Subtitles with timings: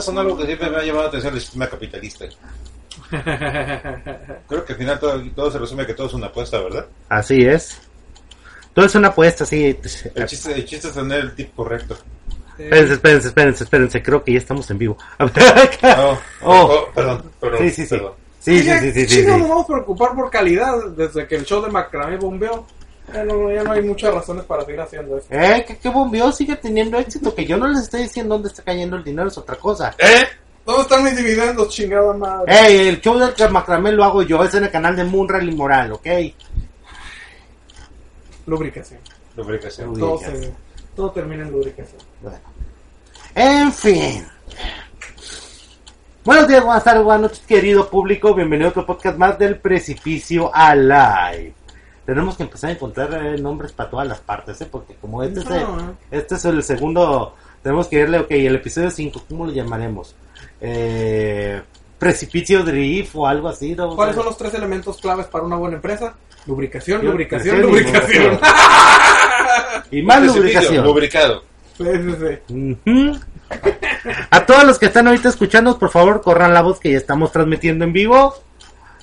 [0.00, 2.24] Son algo que siempre me ha llamado la atención el sistema capitalista.
[3.10, 6.86] Creo que al final todo, todo se resume a que todo es una apuesta, ¿verdad?
[7.08, 7.80] Así es.
[8.74, 9.76] Todo es una apuesta, sí.
[10.14, 11.96] El chiste, el chiste es tener el tip correcto.
[12.58, 14.02] Espérense, espérense, espérense, espérense.
[14.02, 14.98] Creo que ya estamos en vivo.
[15.18, 16.64] No, Oh.
[16.64, 17.58] oh, perdón, perdón.
[17.60, 17.88] Sí, sí, sí.
[17.88, 18.12] perdón.
[18.38, 19.26] Sí, sí, sí, sí, sí, sí.
[19.26, 22.66] nos vamos a preocupar por calidad desde que el show de Macramé bombeó.
[23.12, 25.26] Ya no, ya no hay muchas razones para seguir haciendo eso.
[25.30, 27.34] Eh, que, que bombeo sigue teniendo éxito.
[27.34, 29.94] Que yo no les estoy diciendo dónde está cayendo el dinero, es otra cosa.
[29.98, 30.24] ¿Eh?
[30.64, 32.52] ¿Dónde están mis dividendos, chingada madre?
[32.52, 34.44] Ey, el show del macramé lo hago yo.
[34.44, 36.06] Es en el canal de Munra y Moral, ¿ok?
[38.46, 39.00] Lubricación.
[39.36, 39.98] Lubricación.
[39.98, 40.52] Todo, se,
[40.94, 42.00] todo termina en lubricación.
[42.20, 42.38] Bueno.
[43.34, 44.26] En fin.
[46.22, 48.34] Buenos días, buenas tardes, buenas noches, querido público.
[48.34, 51.54] Bienvenido a otro podcast más del Precipicio Alive.
[52.10, 54.66] Tenemos que empezar a encontrar eh, nombres para todas las partes, ¿eh?
[54.68, 55.64] Porque como este, es el,
[56.10, 60.16] este es el segundo, tenemos que irle, ok, el episodio 5, ¿cómo lo llamaremos?
[60.60, 61.62] Eh,
[62.00, 63.94] Precipicio Drift o algo así, ¿no?
[63.94, 66.16] ¿Cuáles son los tres elementos claves para una buena empresa?
[66.46, 68.40] Lubricación, Lubricación lubricación, y lubricación.
[69.92, 70.84] Y más lubricación.
[70.84, 71.44] Lubricado.
[71.78, 72.16] Sí, sí,
[72.48, 72.80] sí.
[72.88, 73.20] Ujú.
[74.30, 77.30] A todos los que están ahorita escuchando, por favor, corran la voz que ya estamos
[77.30, 78.34] transmitiendo en vivo.
[78.34, 78.34] A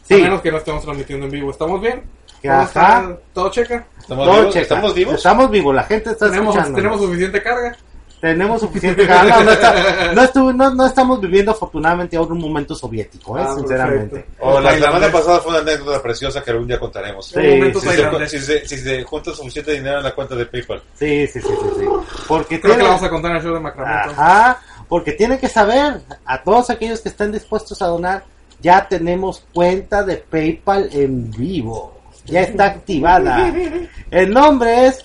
[0.04, 1.52] Sí, menos que no estemos transmitiendo en vivo.
[1.52, 2.17] ¿Estamos bien?
[2.42, 3.18] Que ¿Todo, ajá.
[3.34, 3.86] ¿Todo checa?
[4.00, 4.54] ¿Estamos todo vivos?
[4.54, 4.62] checa.
[4.64, 5.16] ¿Estamos vivos?
[5.16, 6.76] Estamos vivos, la gente está ¿Tenemos, escuchando.
[6.78, 7.78] ¿Tenemos suficiente carga?
[8.20, 9.38] Tenemos suficiente ganas.
[9.40, 13.44] No, no, está- no estuvo- no- no estamos viviendo afortunadamente ahora un momento soviético, ¿eh?
[13.46, 14.16] Ah, sinceramente.
[14.16, 14.44] perfecto.
[14.44, 17.28] O la semana pasada fue una anécdota preciosa que algún día contaremos.
[17.28, 20.34] Sí, Un momento Si se, si, se, si se junta suficiente dinero en la cuenta
[20.36, 20.82] de PayPal.
[20.96, 21.70] Sí, sí, sí, sí.
[21.80, 21.86] sí.
[22.28, 23.92] Porque Creo que la vamos a contar en el show de Macramé.
[23.94, 24.20] entonces.
[24.20, 24.60] Ajá,
[24.90, 28.24] porque tienen que saber, a todos aquellos que estén dispuestos a donar,
[28.60, 31.97] ya tenemos cuenta de PayPal en vivo.
[32.28, 33.52] Ya está activada.
[34.12, 35.04] El nombre es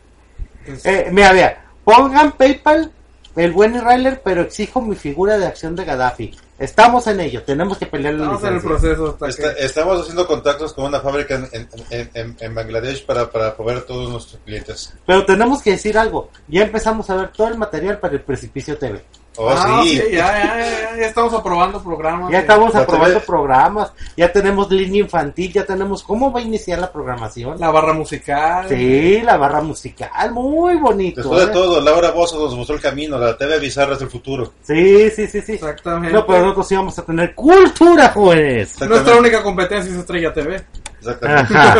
[0.84, 2.92] eh, mira, mira, pongan PayPal
[3.36, 6.38] el buen Ryler, pero exijo mi figura de acción de Gaddafi.
[6.60, 9.66] Estamos en ello, tenemos que pelear la Estamos en el proceso hasta Está- que...
[9.66, 11.50] estamos haciendo contactos con una fábrica en,
[11.90, 14.94] en, en- en- Bangladesh para, para proveer todos nuestros clientes.
[15.06, 16.30] Pero tenemos que decir algo.
[16.48, 19.04] Ya empezamos a ver todo el material para el Precipicio TV.
[19.35, 19.97] Oh, Ah, sí.
[19.97, 22.31] ya, ya, ya, ya estamos aprobando programas.
[22.31, 23.25] Ya estamos aprobando TV.
[23.25, 23.91] programas.
[24.15, 25.51] Ya tenemos línea infantil.
[25.51, 27.59] Ya tenemos cómo va a iniciar la programación.
[27.59, 28.68] La barra musical.
[28.69, 30.31] Sí, la barra musical.
[30.33, 31.21] Muy bonito.
[31.21, 31.53] Después de ¿eh?
[31.53, 34.53] todo, Laura Bozo nos mostró el camino, la TV bizarra del futuro.
[34.62, 35.53] Sí, sí, sí, sí.
[35.53, 36.13] Exactamente.
[36.13, 38.80] No, pero nosotros íbamos a tener cultura, jóvenes.
[38.81, 40.63] Nuestra única competencia es Estrella TV.
[41.00, 41.53] Exactamente.
[41.57, 41.74] Ajá.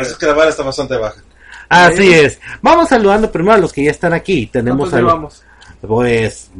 [0.00, 1.20] Así es que la vara está bastante baja.
[1.68, 2.38] Así es.
[2.62, 4.46] Vamos saludando primero a los que ya están aquí.
[4.46, 5.42] Tenemos ¿Cuántos al- llevamos?
[5.80, 6.50] Pues,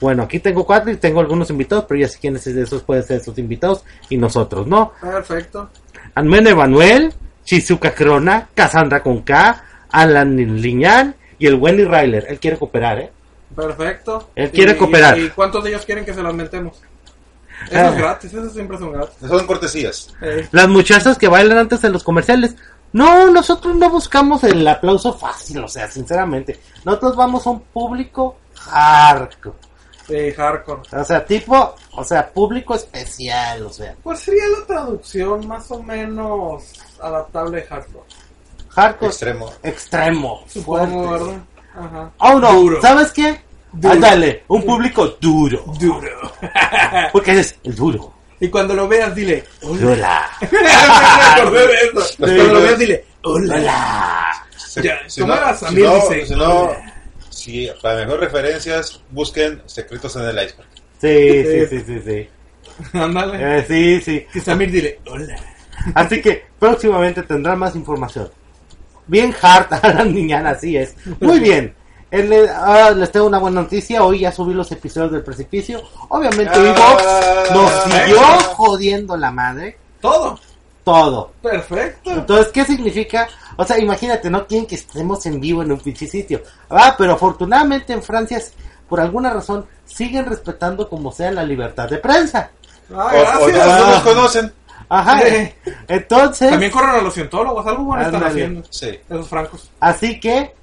[0.00, 3.04] bueno, aquí tengo cuatro y tengo algunos invitados, pero ya sé quiénes de esos pueden
[3.04, 4.92] ser esos invitados y nosotros, ¿no?
[5.00, 5.70] Perfecto.
[6.14, 7.12] Almen Emanuel,
[7.44, 12.26] Shizuka Crona, Cassandra con K, Alan Liñán y el Wendy Ryler.
[12.28, 13.12] Él quiere cooperar, ¿eh?
[13.54, 14.30] Perfecto.
[14.34, 15.18] Él quiere ¿Y- cooperar.
[15.18, 16.80] ¿Y cuántos de ellos quieren que se las mentemos?
[17.70, 17.88] Eso Ah.
[17.90, 19.14] es gratis, eso siempre son gratis.
[19.28, 20.08] Son cortesías.
[20.20, 22.56] Eh, Las muchachas que bailan antes en los comerciales.
[22.92, 26.58] No, nosotros no buscamos el aplauso fácil, o sea, sinceramente.
[26.84, 28.36] Nosotros vamos a un público
[28.70, 29.56] hardcore.
[30.08, 30.80] de hardcore.
[30.92, 33.94] O sea, tipo, o sea, público especial, o sea.
[34.02, 36.64] ¿Cuál sería la traducción más o menos
[37.00, 38.04] adaptable de hardcore?
[38.70, 39.52] Hardcore Extremo.
[39.62, 40.44] extremo.
[40.48, 41.24] Supongo, fuerte.
[41.26, 41.42] ¿verdad?
[41.74, 42.10] Ajá.
[42.18, 42.80] Oh, no, Duro.
[42.82, 43.40] ¿sabes qué?
[43.72, 43.94] Duro.
[43.94, 45.62] Ándale, un público duro.
[45.78, 46.08] Duro.
[47.12, 48.12] Porque es el duro.
[48.40, 49.92] Y cuando lo veas, dile, hola.
[49.92, 50.30] Hola.
[50.50, 51.92] Me acordé de eso.
[51.94, 53.54] Los Cuando lo veas, dile, hola.
[53.56, 54.46] Hola.
[54.56, 55.58] Se- Ya, si ¿cómo no, eras?
[55.60, 56.91] si no- dice, si no, hola.
[57.32, 60.68] Si para mejor referencias, busquen Secretos en el Iceberg.
[61.00, 62.28] Sí, sí, sí, sí, sí.
[62.98, 63.58] Ándale.
[63.58, 64.26] Eh, sí, sí.
[64.32, 65.36] Que Samir dile, hola.
[65.94, 68.30] Así que próximamente tendrán más información.
[69.06, 70.94] Bien hard a la niñana, así es.
[71.20, 71.74] Muy bien.
[72.10, 74.04] El, eh, ahora les tengo una buena noticia.
[74.04, 75.82] Hoy ya subí los episodios del precipicio.
[76.08, 78.20] Obviamente, Ah, Evox nos siguió
[78.54, 79.76] jodiendo la madre.
[80.00, 80.38] Todo.
[80.84, 81.32] Todo.
[81.42, 82.10] Perfecto.
[82.10, 83.28] Entonces, ¿qué significa?
[83.56, 86.42] O sea, imagínate, no quieren que estemos en vivo en un pinche sitio.
[86.70, 88.40] Ah, pero afortunadamente en Francia,
[88.88, 92.50] por alguna razón, siguen respetando como sea la libertad de prensa.
[92.94, 93.80] Ah, O, o gracias.
[93.80, 94.52] no nos conocen.
[94.88, 95.20] Ajá.
[95.88, 97.66] Entonces, También corren a los cientólogos.
[97.66, 98.62] Algo bueno están haciendo.
[98.68, 98.98] Sí.
[99.08, 99.70] Esos francos.
[99.80, 100.54] así que,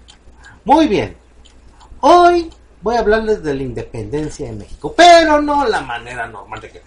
[0.65, 1.15] Muy bien.
[2.01, 2.49] Hoy
[2.81, 6.81] voy a hablarles de la independencia de México, pero no la manera normal de que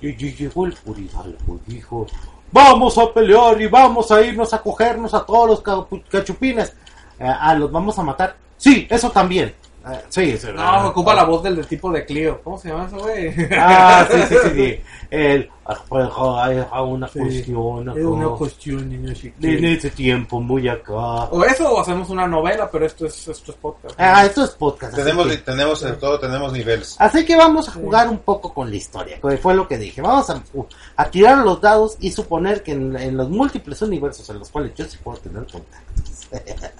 [0.00, 2.06] y- llegó el Puridalgo y dijo,
[2.52, 6.70] vamos a pelear y vamos a irnos a cogernos a todos los cachupines.
[7.18, 8.36] Eh, ah, los vamos a matar.
[8.56, 9.54] Sí, eso también.
[9.86, 12.40] Eh, sí, sí, No, ah, ocupa ah, la voz del de tipo de Clio.
[12.42, 13.34] ¿Cómo se llama ese güey?
[13.58, 14.80] Ah, sí, sí, sí, sí.
[15.10, 17.18] El, ah, pues, ah, hay ah, una Sí.
[17.18, 17.88] cuestión.
[17.90, 19.46] Es una cuestión, niño chiquito.
[19.46, 20.92] En ese tiempo, muy acá.
[20.94, 23.94] O eso, o hacemos una novela, pero esto es, esto es podcast.
[23.98, 24.94] Ah, esto es podcast.
[24.94, 26.96] Tenemos, que- tenemos en todo, tenemos niveles.
[26.98, 30.00] Así que vamos a jugar un poco con la historia, que fue lo que dije.
[30.00, 30.42] Vamos a,
[30.96, 34.72] a tirar los dados y suponer que en, en los múltiples universos en los cuales
[34.74, 36.28] yo sí puedo tener contactos,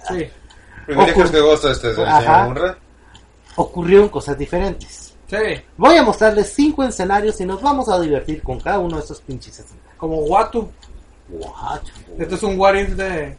[0.08, 0.26] Sí,
[0.86, 2.46] Privilegios que goza este señor.
[2.46, 2.78] Munra.
[3.56, 5.14] Ocurrieron cosas diferentes.
[5.28, 5.36] sí.
[5.76, 9.20] Voy a mostrarles cinco escenarios y nos vamos a divertir con cada uno de esos
[9.20, 9.94] pinches escenarios.
[9.96, 10.70] Como Watu.
[11.28, 11.80] What?
[12.18, 13.36] Este es un what if de.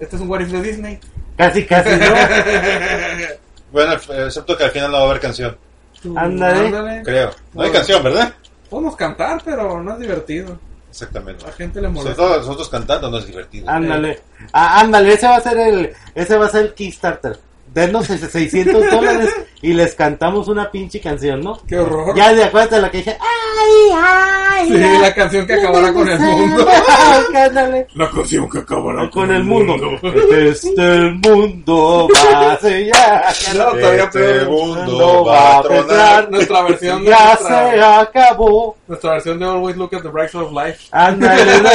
[0.00, 0.98] Este es un what if de Disney.
[1.36, 2.06] Casi, casi, ¿no?
[3.70, 5.56] Bueno, eh, excepto que al final no va a haber canción,
[6.16, 7.02] Ándale.
[7.04, 7.30] creo.
[7.52, 8.32] No hay canción, ¿verdad?
[8.70, 10.58] Podemos cantar, pero no es divertido.
[10.88, 11.44] Exactamente.
[11.44, 12.22] A la gente le Sobre molesta.
[12.22, 13.68] todo nosotros cantando no es divertido.
[13.68, 14.22] Ándale.
[14.52, 17.38] Ah, ándale, ese va a ser el, ese va a ser el Kickstarter.
[17.74, 19.30] Denos ese 600 dólares
[19.62, 21.60] y les cantamos una pinche canción, ¿no?
[21.66, 22.16] Qué horror.
[22.16, 24.98] Ya de acuerdo a la que dije, ay, ay, Sí, ay.
[25.02, 26.66] la canción que acabará con el mundo.
[27.94, 29.76] La canción que acabará Con el mundo.
[30.32, 33.24] Este el mundo va a sellar.
[33.56, 34.48] No, todavía Este peor.
[34.50, 36.30] mundo va a tronar.
[36.30, 38.76] Nuestra versión de Ya se nuestra, acabó.
[38.88, 40.88] nuestra versión de Always Look at the Bright Side of Life.
[40.90, 41.62] Ándale.
[41.62, 41.68] ¿no?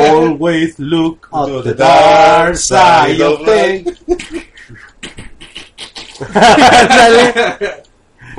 [0.00, 3.98] Always look at the dark side of things.
[6.34, 7.34] Ándale.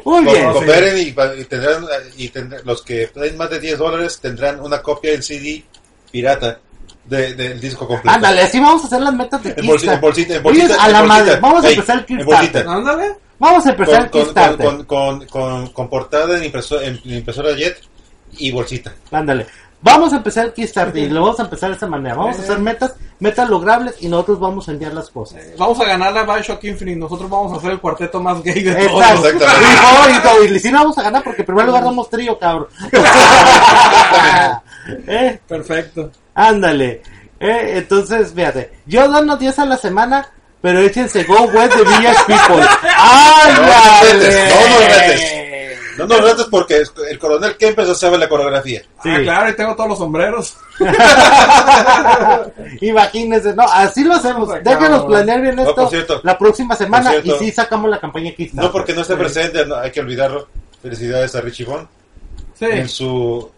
[0.06, 0.52] Muy bien.
[0.52, 1.02] Cooperen y,
[1.42, 1.86] y tendrán,
[2.18, 5.64] y tendrán- los que den más de 10 dólares tendrán una copia en CD
[6.12, 6.60] pirata
[7.06, 8.16] de- del disco completo.
[8.16, 10.84] Ándale, así vamos a hacer las metas de En bolsita, en bolsita, en Oye, bolsita.
[10.84, 11.20] a en la bolsita.
[11.26, 12.68] madre, vamos a Ey, empezar el Kickstarter.
[12.68, 13.16] Ándale.
[13.40, 14.66] Vamos a empezar Con, el con, Kickstarter.
[14.66, 17.78] con, con, con, con portada en, impreso- en impresora Jet
[18.38, 18.94] y bolsita.
[19.12, 19.46] Ándale.
[19.84, 22.16] Vamos a empezar el Kickstarter y lo vamos a empezar de esta manera.
[22.16, 25.40] Vamos a hacer metas, metas logrables y nosotros vamos a enviar las cosas.
[25.44, 26.98] Eh, Vamos a ganarle a Bioshock Infinite.
[26.98, 29.02] Nosotros vamos a hacer el cuarteto más gay de todos.
[29.02, 29.28] Exacto.
[29.28, 30.14] Exactamente.
[30.14, 32.40] Y, no, y, y si no vamos a ganar porque en primer lugar damos trío,
[32.40, 32.68] cabrón.
[35.08, 36.12] Eh, Perfecto.
[36.36, 37.02] ándale.
[37.40, 38.72] Eh, entonces, fíjate.
[38.86, 40.28] Yo dono 10 a la semana,
[40.62, 42.66] pero échense Go West de Village People.
[42.84, 44.20] No nos ¡Ándale!
[44.20, 45.53] retes,
[45.98, 46.18] no nos retes.
[46.18, 48.82] No, no, no, es porque el coronel Kempes sabe la coreografía.
[49.02, 49.10] Sí.
[49.10, 50.56] Ah, claro, y tengo todos los sombreros.
[52.82, 54.50] Imagínense, no, así lo hacemos.
[54.52, 56.22] Ay, Déjenos planear bien esto cierto.
[56.24, 57.36] la próxima semana cierto.
[57.36, 58.66] y sí sacamos la campaña Kickstarter.
[58.66, 59.20] No porque no esté Sí.
[59.20, 60.48] presente, no, hay que olvidarlo.
[60.82, 61.88] Felicidades a Richie Bond
[62.60, 62.66] Sí.
[62.66, 63.50] en su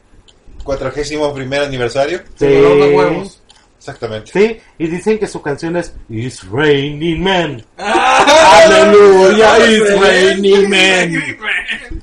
[0.64, 2.22] cuadragésimo primer aniversario.
[2.36, 2.46] Sí.
[2.46, 3.42] De huevos.
[3.90, 4.32] Exactamente.
[4.34, 7.66] Sí, y dicen que su canción es It's Raining Men.
[7.78, 8.62] ¡Ah!
[8.66, 11.38] Aleluya, it's raining men.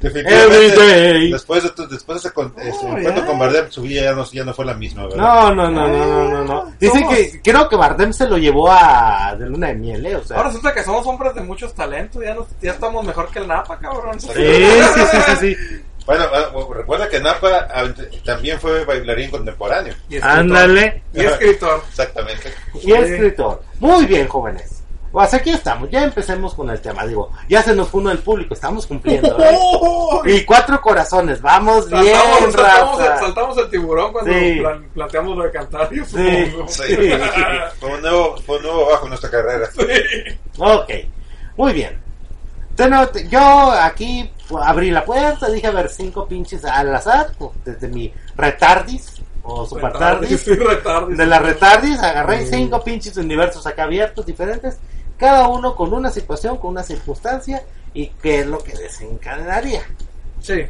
[0.00, 1.30] Every day.
[1.32, 3.26] después de, tu- después de ese, con- ese Oh, encuentro ya.
[3.26, 5.16] con Bardem, su vida ya no, ya no fue la misma, ¿verdad?
[5.18, 6.72] No, no, no, no, no, no, no.
[6.78, 10.16] Dicen Somos- que creo que Bardem se lo llevó a de luna de miel, ¿eh?
[10.16, 10.36] O sea.
[10.36, 12.22] Ahora resulta que somos hombres de muchos talentos.
[12.22, 14.20] Ya, nos- ya estamos mejor que el Napa, cabrón.
[14.20, 15.56] Sí, sí, sí, sí, sí.
[16.06, 17.84] Bueno, bueno, recuerda que Napa ah,
[18.24, 19.94] también fue bailarín contemporáneo.
[20.08, 20.38] Y escritor.
[20.38, 21.02] Ándale.
[21.14, 21.82] Y escritor.
[21.88, 22.52] Exactamente.
[22.82, 23.62] Y escritor.
[23.78, 24.78] Muy bien, jóvenes.
[25.12, 27.04] Pues aquí estamos, ya empecemos con el tema.
[27.06, 29.38] Digo, ya se nos fue uno del público, estamos cumpliendo.
[29.44, 29.50] ¿eh?
[29.60, 30.22] ¡Oh!
[30.24, 33.20] Y cuatro corazones, vamos bien, Saltamos, saltamos, el, raza.
[33.24, 34.60] saltamos el tiburón cuando Sí.
[34.60, 35.92] plan- planteamos lo de cantar.
[35.92, 36.46] Yo Sí.
[36.46, 36.68] supongo.
[36.68, 36.84] Sí.
[37.78, 39.68] Fue un nuevo, fue un nuevo bajo en nuestra carrera.
[40.58, 40.90] Ok,
[41.58, 42.00] muy bien.
[43.28, 48.12] Yo aquí abrí la puerta, dije a ver cinco pinches al azar, pues, desde mi
[48.36, 50.40] retardis o super tardis.
[50.40, 51.18] Sí, retardis.
[51.18, 54.78] De la retardis agarré cinco pinches universos acá abiertos diferentes,
[55.16, 57.62] cada uno con una situación, con una circunstancia
[57.94, 59.82] y qué es lo que desencadenaría.
[60.40, 60.64] Sí.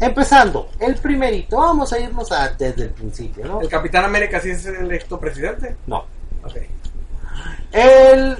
[0.00, 3.60] Empezando, el primerito, vamos a irnos a, desde el principio, ¿no?
[3.60, 5.76] ¿El Capitán América sí es electo presidente?
[5.86, 6.04] No.
[6.44, 6.56] Ok.
[7.72, 8.38] El,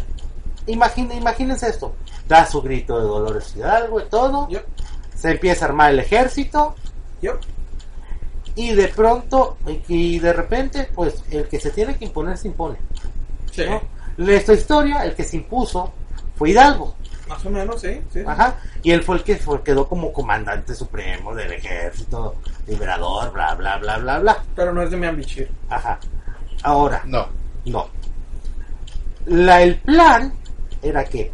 [0.68, 1.94] imagine, imagínense esto,
[2.26, 4.48] da su grito de Dolores Hidalgo y todo,
[5.14, 6.74] se empieza a armar el ejército
[8.54, 9.56] y de pronto
[9.88, 12.76] y de repente pues el que se tiene que imponer se impone
[13.52, 13.62] Sí.
[13.68, 13.80] ¿no?
[14.24, 15.92] de esta historia el que se impuso
[16.36, 16.94] fue Hidalgo
[17.28, 18.00] Más o menos, sí.
[18.12, 18.20] sí.
[18.26, 23.54] ajá y él fue el que fue- quedó como comandante supremo del ejército liberador bla
[23.54, 25.50] bla bla bla bla Pero no es de mi ambichir.
[25.68, 25.98] ajá
[26.62, 27.26] ahora No.
[27.64, 27.88] no
[29.26, 30.32] la el plan
[30.82, 31.30] era que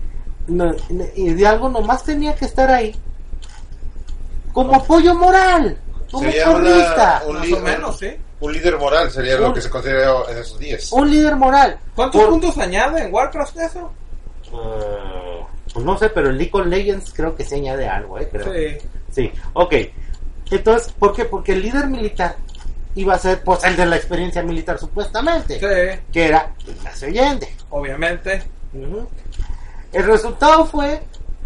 [0.48, 0.74] no,
[1.16, 2.94] Hidalgo nomás tenía que estar ahí
[4.52, 5.76] como apoyo moral
[6.10, 8.08] como porrista un, Más li- o menos, sí.
[8.40, 10.92] un líder moral sería Un- lo que se considera en esos días.
[10.92, 13.90] un líder moral ¿Cuántos Por- puntos añade en Warcraft eso?
[14.52, 15.40] Eh,
[15.72, 18.28] pues no sé, pero en League of Legends creo que se añade algo, ¿eh?
[18.30, 18.52] Creo.
[18.52, 18.86] Sí.
[19.10, 19.74] Sí, ok.
[20.50, 21.24] Entonces, ¿por qué?
[21.24, 22.36] Porque el líder militar
[22.94, 26.00] iba a ser, pues, el de la experiencia militar, supuestamente, Sí.
[26.12, 27.48] que era Ignacio Allende.
[27.70, 28.42] Obviamente.
[28.72, 29.08] Ujú.
[29.94, 31.00] El resultado fue,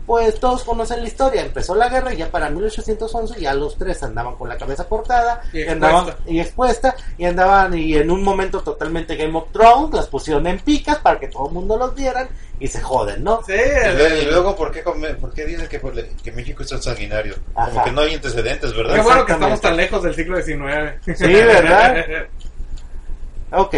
[0.07, 1.43] pues, todos conocen la historia.
[1.43, 5.43] Empezó la guerra y ya para 1811 ya los tres andaban con la cabeza cortada
[5.52, 6.31] Y y andaban expuesta.
[6.33, 10.59] y expuesta y andaban y en un momento totalmente Game of Thrones las pusieron en
[10.61, 12.28] picas para que todo el mundo los vieran
[12.61, 13.40] y se joden, ¿no?
[13.47, 13.52] Sí.
[13.52, 16.71] Y luego- y luego, ¿por qué, por qué dicen que, por le- que México es
[16.71, 17.35] tan sanguinario?
[17.55, 17.71] Ajá.
[17.71, 19.02] Como que no hay antecedentes, Qué ¿verdad?
[19.05, 20.95] bueno que estamos tan lejos del siglo XIX.
[21.17, 22.05] Sí, ¿verdad?
[23.52, 23.75] Ok,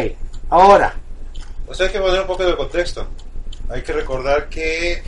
[0.49, 0.95] ahora,
[1.69, 3.07] O sea, hay que poner un poco de contexto.
[3.71, 5.03] Hay que recordar que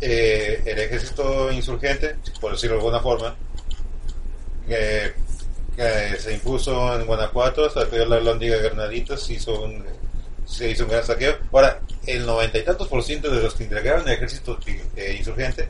[0.00, 3.34] eh, el ejército insurgente, por decirlo de alguna forma,
[4.66, 5.12] que,
[5.74, 9.84] que se impuso en Guanajuato, saqueó la Lóndiga de Granaditas, hizo un,
[10.44, 11.36] se hizo un gran saqueo.
[11.52, 14.58] Ahora, el noventa y tantos por ciento de los que integraron el ejército
[14.96, 15.68] eh, insurgente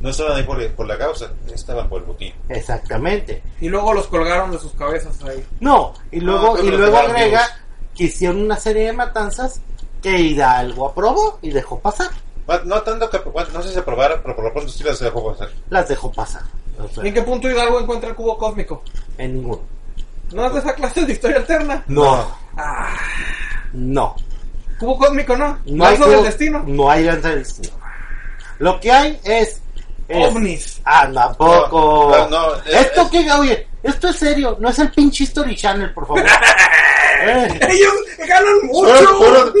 [0.00, 2.32] no estaban ahí por, por la causa, estaban por el botín.
[2.48, 3.42] exactamente.
[3.60, 5.44] Y luego los colgaron de sus cabezas ahí.
[5.60, 7.50] No, y luego, Ah, y luego agrega vivos.
[7.96, 9.60] que hicieron una serie de matanzas
[10.02, 12.10] que Hidalgo aprobó y dejó pasar.
[12.46, 14.82] No, no tanto que, bueno, no sé si se aprobara, pero por lo pronto sí
[14.82, 15.50] las dejó pasar.
[15.70, 16.42] Las dejó pasar.
[16.78, 18.82] O sea, ¿Y en qué punto Hidalgo encuentra el cubo cósmico?
[19.18, 19.60] en ninguno.
[20.32, 21.82] ¿No es de esa clase de historia alterna?
[21.88, 22.26] No,
[22.56, 22.96] Ah,
[23.72, 24.14] no.
[24.78, 25.58] cubo cósmico, ¿no?
[25.66, 26.64] No hay, ¿Lanza del cubo- destino?
[26.66, 27.72] No hay lanza del destino.
[28.58, 29.60] Lo que hay es.
[30.08, 30.80] Es- OVNIs.
[30.84, 32.10] Ah, tampoco.
[32.16, 35.24] No, no, no, es- esto es- que, oye, esto es serio, no es el pinche
[35.24, 36.24] History Channel, por favor.
[37.20, 37.92] Eh, Ellos
[38.28, 38.94] ganan mucho.
[38.94, 39.52] Fueron, fueron,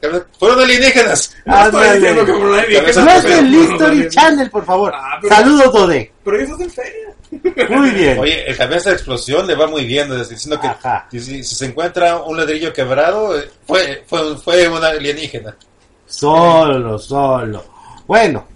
[0.00, 1.36] fueron, fueron alienígenas.
[1.44, 4.92] No es el History Channel, por favor.
[4.96, 6.10] Ah, pero- Saludos, Dode.
[6.24, 7.68] Pero ellos hacen feria.
[7.68, 8.18] Muy bien.
[8.18, 10.58] Oye, el cabeza de explosión le va muy bien, es diciendo
[11.10, 15.54] que si- si se encuentra un ladrillo quebrado, eh, fue, fue, fue una alienígena.
[16.06, 17.64] Solo, solo.
[18.06, 18.46] Bueno,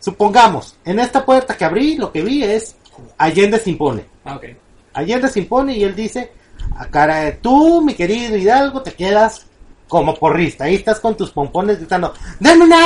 [0.00, 2.74] supongamos, en esta puerta que abrí, lo que vi es
[3.18, 4.04] Allende se impone.
[4.24, 4.40] Ah.
[4.94, 6.32] Allende se impone y él dice,
[6.76, 9.46] a cara de tú, mi querido Hidalgo, te quedas
[9.88, 10.64] como porrista.
[10.64, 12.76] Ahí estás con tus pompones gritando, dame una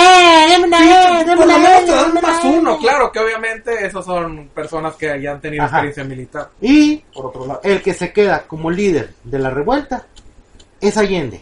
[0.47, 2.49] E, dame una E, dame Por lo una E, dan dame más E".
[2.49, 5.77] uno, claro, que obviamente esos son personas que ya han tenido Ajá.
[5.79, 6.51] experiencia militar.
[6.61, 7.61] Y Por otro lado.
[7.63, 10.07] el que se queda como líder de la revuelta
[10.81, 11.41] es Allende.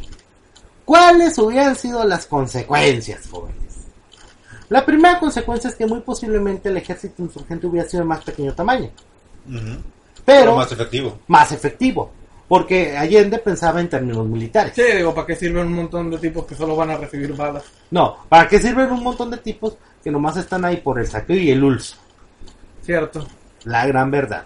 [0.85, 3.62] ¿Cuáles hubieran sido las consecuencias, jóvenes?
[4.73, 8.55] La primera consecuencia es que muy posiblemente el ejército insurgente hubiera sido de más pequeño
[8.55, 8.91] tamaño,
[10.25, 11.19] pero más efectivo.
[11.29, 12.11] más efectivo,
[12.49, 14.73] porque Allende pensaba en términos militares.
[14.75, 17.65] Sí, digo, ¿para qué sirven un montón de tipos que solo van a recibir balas?
[17.91, 21.37] No, ¿para qué sirven un montón de tipos que nomás están ahí por el saqueo
[21.37, 21.97] y el ulso?
[22.83, 23.27] Cierto.
[23.65, 24.45] La gran verdad.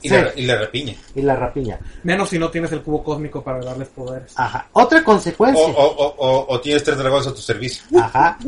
[0.00, 0.14] Y, Sí.
[0.14, 0.94] la, y la rapiña.
[1.14, 1.78] Y la rapiña.
[2.04, 4.32] Menos si no tienes el cubo cósmico para darles poderes.
[4.36, 4.68] Ajá.
[4.72, 5.62] Otra O, consecuencia.
[5.62, 7.82] o, o, o, o tienes tres dragones a tu servicio.
[8.00, 8.38] Ajá.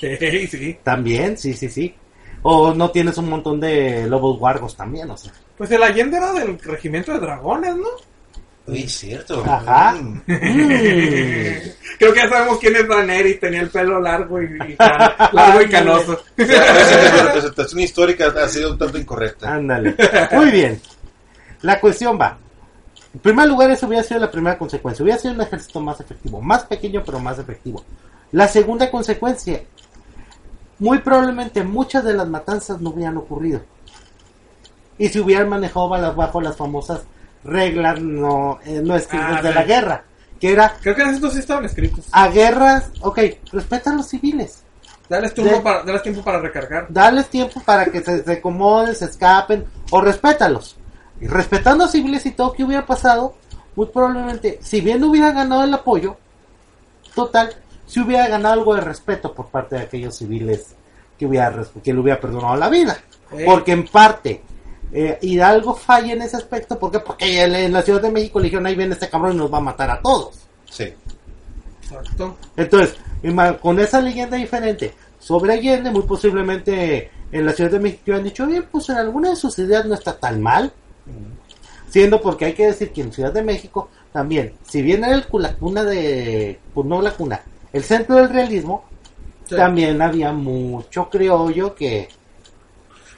[0.00, 0.78] Sí, sí.
[0.82, 1.94] También, sí, sí, sí.
[2.42, 5.30] O no tienes un montón de lobos guargos también, o sea.
[5.58, 7.88] Pues el Allende era del regimiento de dragones, ¿no?
[8.66, 9.42] Uy, cierto.
[9.46, 9.92] Ajá.
[9.92, 10.22] Mm.
[11.98, 15.60] Creo que ya sabemos quién es Daenerys, tenía el pelo largo y, y can- largo
[15.62, 16.12] y canoso.
[16.12, 19.52] O sea, la representación histórica ha sido un tanto incorrecta.
[19.54, 19.94] Ándale.
[20.32, 20.80] Muy bien.
[21.62, 22.38] La cuestión va.
[23.12, 25.02] En primer lugar, eso hubiera sido la primera consecuencia.
[25.02, 26.40] Hubiera sido un ejército más efectivo.
[26.40, 27.84] Más pequeño, pero más efectivo.
[28.32, 29.60] La segunda consecuencia.
[30.80, 33.60] Muy probablemente muchas de las matanzas no hubieran ocurrido.
[34.98, 37.02] Y se hubieran manejado bajo bajo las famosas
[37.44, 39.54] reglas no, eh, no escritas Ah, de sí.
[39.54, 40.04] la guerra.
[40.40, 42.06] Que era Creo que estos sí estaban escritos.
[42.12, 43.18] a guerras, ok,
[43.52, 44.62] respeta a los civiles.
[45.08, 46.86] Dales tiempo, De- para, dales tiempo para recargar.
[46.88, 50.76] Dales tiempo para que se, se acomoden, se escapen, o respétalos.
[51.20, 53.34] Y respetando a civiles y todo que hubiera pasado,
[53.76, 56.16] muy probablemente, si bien no hubiera ganado el apoyo,
[57.14, 57.54] total,
[57.90, 60.76] si hubiera ganado algo de respeto por parte de aquellos civiles
[61.18, 62.96] que, hubiera, que le hubiera perdonado la vida.
[63.32, 63.42] Eh.
[63.44, 64.42] Porque en parte,
[64.92, 67.00] eh, Hidalgo falla en ese aspecto, ¿por qué?
[67.00, 69.52] Porque en en la Ciudad de México le dijeron, ahí viene este cabrón y nos
[69.52, 70.38] va a matar a todos.
[70.70, 70.94] Sí.
[71.82, 72.36] Exacto.
[72.56, 72.96] Entonces,
[73.60, 78.46] con esa leyenda diferente sobre Allende, muy posiblemente en la Ciudad de México han dicho,
[78.46, 80.72] bien, pues en alguna de sus ideas no está tan mal.
[81.88, 85.24] Siendo porque hay que decir que en Ciudad de México también, si bien era el
[85.32, 88.84] la cuna de, pues no la cuna, el centro del realismo,
[89.46, 89.56] Sí.
[89.56, 92.08] también había mucho criollo que,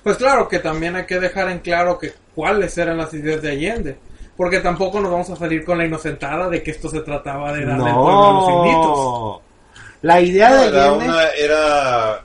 [0.03, 3.51] Pues claro que también hay que dejar en claro que cuáles eran las ideas de
[3.53, 3.97] Allende.
[4.37, 7.65] Porque tampoco nos vamos a salir con la inocentada de que esto se trataba de
[7.67, 8.99] darle el pueblo a los ignitos.
[8.99, 9.43] no,
[10.01, 12.25] la idea No, de era, Allende, una, era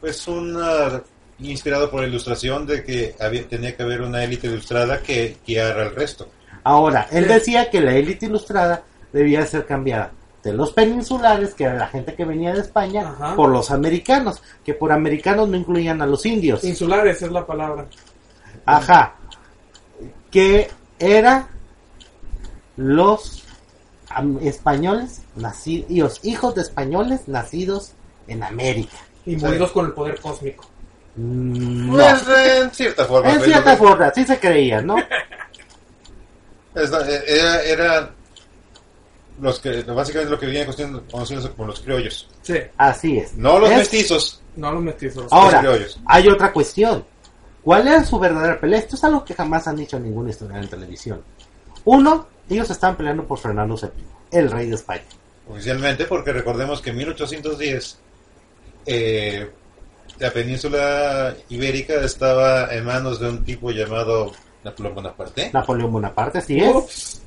[0.00, 1.02] pues una
[1.40, 5.82] inspirado por la ilustración de que había, tenía que haber una élite ilustrada que guiara
[5.82, 6.28] al resto.
[6.64, 10.12] Ahora, él decía que la élite ilustrada debía ser cambiada
[10.50, 13.36] de los peninsulares, que era la gente que venía de España, Ajá.
[13.36, 16.64] por los americanos, que por americanos no incluían a los indios.
[16.64, 17.86] Insulares es la palabra.
[18.64, 19.14] Ajá.
[20.30, 21.48] Que era
[22.76, 23.44] los
[24.40, 27.92] españoles nacidos, y los hijos de españoles nacidos
[28.26, 28.96] en América.
[29.26, 30.64] Y movidos con el poder cósmico.
[31.16, 31.94] Mm, No.
[31.96, 32.28] Pues,
[32.62, 33.30] en cierta forma.
[33.32, 34.96] En cierta forma, sí se creía, ¿no?
[36.74, 36.90] es-
[37.26, 38.10] Era, era
[39.40, 42.28] los que básicamente lo que viene conociendo- conociéndose como los criollos.
[42.42, 43.34] Sí, Así es.
[43.34, 44.42] No los Es- mestizos.
[44.56, 45.26] no los mestizos.
[45.32, 45.98] Ahora, criollos.
[46.06, 47.04] hay otra cuestión.
[47.62, 48.78] ¿Cuál era su verdadera pelea?
[48.78, 51.22] Esto es algo que jamás han dicho ningún historiador en televisión.
[51.84, 53.90] Uno, ellos estaban peleando por Fernando VII,
[54.32, 55.04] el rey de España.
[55.48, 57.98] Oficialmente, porque recordemos que en 1810
[58.86, 59.50] eh,
[60.18, 64.32] la península ibérica estaba en manos de un tipo llamado
[64.64, 66.74] Napoleón Bonaparte, Napoleón Bonaparte, sí es.
[66.74, 67.22] Ups.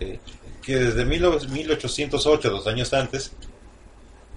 [0.00, 0.18] eh,
[0.62, 3.32] que desde 19- 1808, dos años antes,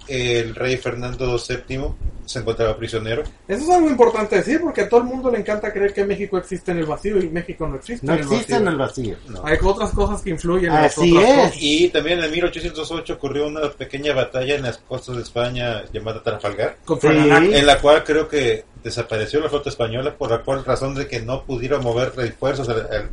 [0.06, 1.80] el rey Fernando VII
[2.26, 3.22] se encontraba prisionero.
[3.48, 6.36] Eso es algo importante decir porque a todo el mundo le encanta creer que México
[6.36, 8.66] existe en el vacío y México no existe No en el existe vacío.
[8.66, 9.16] en el vacío.
[9.28, 9.42] No.
[9.46, 11.36] Hay otras cosas que influyen en las Así otras es.
[11.36, 11.56] cosas.
[11.60, 16.76] Y también en 1808 ocurrió una pequeña batalla en las costas de España llamada Trafalgar,
[16.84, 17.06] Con Sí.
[17.08, 21.20] En la cual creo que desapareció la flota española por la cual razón de que
[21.22, 22.68] no pudieron mover refuerzos.
[22.68, 23.10] al- al-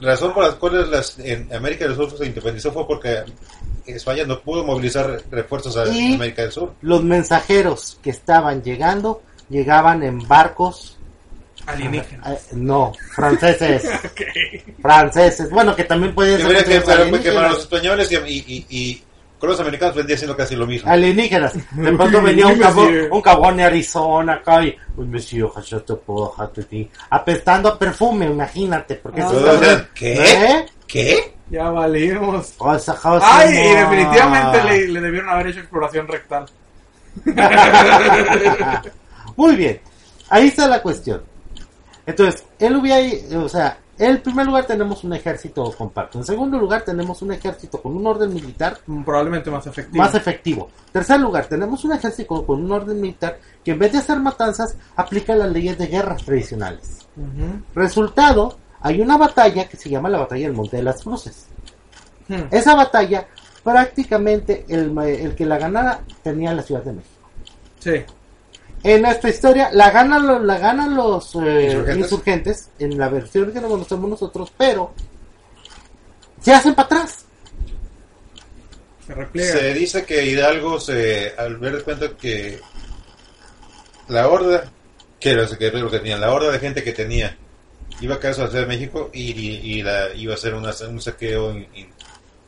[0.00, 3.22] razón por las cuales las, en América del Sur se independizó fue porque
[3.86, 6.74] España no pudo movilizar refuerzos a Y- América del Sur.
[6.82, 10.98] Los mensajeros que estaban llegando llegaban en barcos,
[11.66, 12.52] Alienígenas.
[12.52, 14.20] no, franceses, Ok.
[14.80, 15.50] franceses.
[15.50, 19.02] Bueno, que también pueden ser que que quemaron a los españoles y- y- y
[19.38, 20.90] con los americanos vendría siendo casi lo mismo.
[20.90, 21.54] Alienígenas.
[21.72, 25.94] De pronto venía un cabrón, un cabrón de Arizona acá y, uy, monsieur, je te
[25.94, 30.14] puedo, je te di", apestando a perfume, imagínate, porque Ah, ¿qué?
[30.14, 30.66] ¿Eh?
[30.86, 31.34] ¿Qué?
[31.50, 32.54] Ya valimos.
[32.58, 36.46] O sea, how Ay, y definitivamente le, le debieron haber hecho exploración rectal.
[39.36, 39.80] Muy bien,
[40.28, 41.22] ahí está la cuestión.
[42.06, 46.18] Entonces, él hubiera, o sea, en primer lugar tenemos un ejército compacto.
[46.18, 50.02] En segundo lugar tenemos un ejército con un orden militar Mm, Probablemente más efectivo.
[50.02, 50.68] más efectivo.
[50.92, 54.76] Tercer lugar, tenemos un ejército con, un orden militar que en vez de hacer matanzas,
[54.96, 57.06] aplica las leyes de guerras tradicionales.
[57.74, 61.46] Resultado, hay una batalla que se llama la batalla del Monte de las Cruces.
[62.28, 62.42] Hmm.
[62.50, 63.26] Esa batalla,
[63.62, 67.28] prácticamente el, el que la ganara tenía la Ciudad de México.
[67.78, 68.04] Sí.
[68.82, 71.96] En nuestra historia la ganan los, la ganan los eh, Insurgentes.
[71.98, 72.70] insurgentes.
[72.78, 74.92] en la versión que no conocemos nosotros, pero
[76.40, 77.24] se hacen para atrás.
[79.06, 79.52] Se repliega.
[79.52, 82.60] Se dice que Hidalgo, se, al ver cuenta que
[84.08, 84.64] la horda,
[85.18, 87.36] que era que era lo que tenía, la horda de gente que tenía,
[88.00, 90.54] iba a caer sobre la Ciudad de México y, y- y la, iba a ser
[90.54, 91.88] una- un saqueo in- in-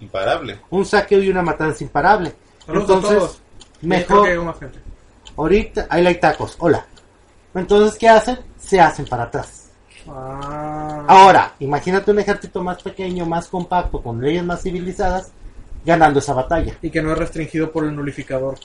[0.01, 0.61] imparable.
[0.71, 2.33] Un saqueo y una matanza imparable.
[2.65, 3.41] Saludos a Entonces, todos.
[3.83, 4.79] mejor- Creo que hay más gente.
[5.39, 6.85] Ahorita, ahí hay tacos, hola.
[7.55, 8.39] Entonces, ¿qué hacen?
[8.59, 9.71] Se hacen para atrás.
[10.07, 11.05] Ah.
[11.09, 15.31] Ahora, imagínate un ejército más pequeño, más compacto, con leyes más civilizadas,
[15.85, 16.75] ganando esa batalla.
[16.83, 18.57] Y que no es restringido por el nulificador.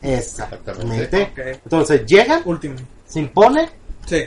[0.00, 1.32] Exactamente.
[1.64, 2.76] Entonces, llegan, Último.
[3.06, 3.68] se impone,
[4.06, 4.24] Sí.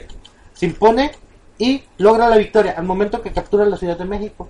[0.54, 1.12] se impone
[1.58, 2.74] y logra la victoria.
[2.76, 4.48] Al momento que captura la Ciudad de México,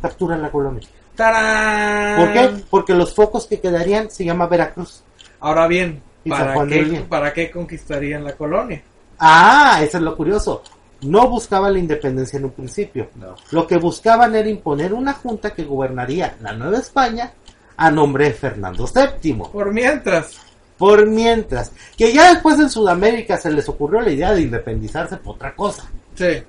[0.00, 0.86] captura la colonia.
[1.16, 2.16] ¡Tarán!
[2.20, 2.64] ¿Por qué?
[2.70, 5.02] Porque los focos que quedarían se llama Veracruz.
[5.40, 7.04] Ahora bien, Y ¿para Juan qué.
[7.08, 8.82] ¿para qué conquistarían la colonia?
[9.18, 10.62] Ah, eso es lo curioso.
[11.02, 13.08] No buscaban la independencia en un principio.
[13.14, 13.34] No.
[13.52, 17.32] Lo que buscaban era imponer una junta que gobernaría la Nueva España
[17.76, 19.34] a nombre de Fernando VII.
[19.52, 20.40] Por mientras.
[20.76, 25.34] Por mientras, que ya después en Sudamérica se les ocurrió la idea de independizarse por
[25.34, 25.90] otra cosa.
[26.14, 26.40] Sí.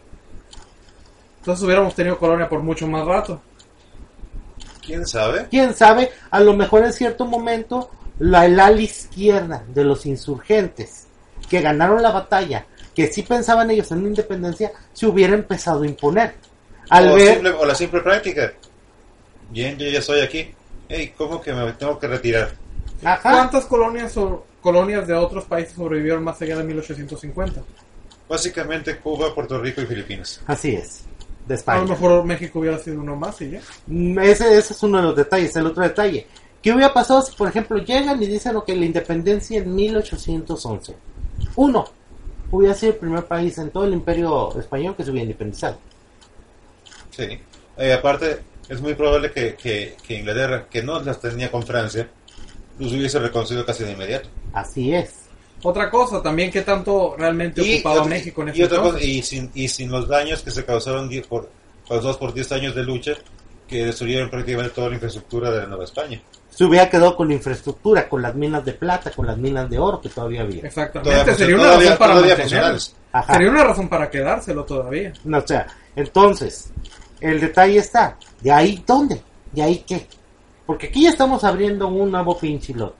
[1.40, 3.42] Entonces hubiéramos tenido colonia por mucho más rato.
[4.86, 5.48] ¿Quién sabe?
[5.50, 11.08] Quién sabe, a lo mejor en cierto momento la el ala izquierda de los insurgentes
[11.50, 15.88] que ganaron la batalla, que sí pensaban ellos en una independencia, se hubiera empezado a
[15.88, 16.36] imponer.
[16.90, 18.54] Al o, ver, simple- o la simple práctica.
[19.50, 20.54] Bien, yo ya estoy aquí.
[20.88, 22.52] Hey, ¿cómo que me tengo que retirar?
[23.04, 27.62] ajá, ¿Cuántas colonias o colonias de otros países sobrevivieron más allá de 1850?
[28.28, 30.42] Básicamente Cuba, Puerto Rico y Filipinas.
[30.46, 31.04] así es,
[31.48, 33.62] de A lo mejor México hubiera sido uno más y ya.
[33.88, 35.56] Mm, Ese, ese es uno de los detalles.
[35.56, 36.28] El otro detalle.
[36.62, 40.96] ¿Qué hubiera pasado si, por ejemplo, llegan y dicen que la independencia en 1811?
[41.56, 41.86] Uno,
[42.52, 45.78] hubiera sido el primer país en todo el imperio español que se hubiera independizado.
[47.12, 47.40] Sí.
[47.78, 52.08] Eh, aparte, es muy probable que, que- que Inglaterra, que no las tenía con Francia,
[52.78, 54.30] los hubiese reconocido casi de inmediato.
[54.54, 55.14] Así es.
[55.64, 59.22] Otra cosa, también qué tanto realmente ocupaba otra- México en y ese otra cosa, y
[59.22, 61.50] sin, y sin los daños que se causaron por,
[61.88, 63.14] causados por 10 años de lucha,
[63.68, 66.22] que destruyeron prácticamente toda la infraestructura de la Nueva España.
[66.60, 69.80] Se hubiera quedado con la infraestructura, con las minas de plata, con las minas de
[69.80, 70.62] oro que todavía había.
[70.66, 72.44] Exactamente, Todavía, sería una razón para todavía mantenerlo.
[72.44, 72.96] funcionales.
[73.14, 73.34] Ajá.
[73.34, 75.14] Sería una razón para quedárselo todavía.
[75.24, 76.70] No, o sea, entonces,
[77.22, 79.22] el detalle está, ¿de ahí dónde?
[79.54, 80.06] ¿De ahí qué?
[80.66, 82.98] Porque aquí ya estamos abriendo un nuevo pinche lote,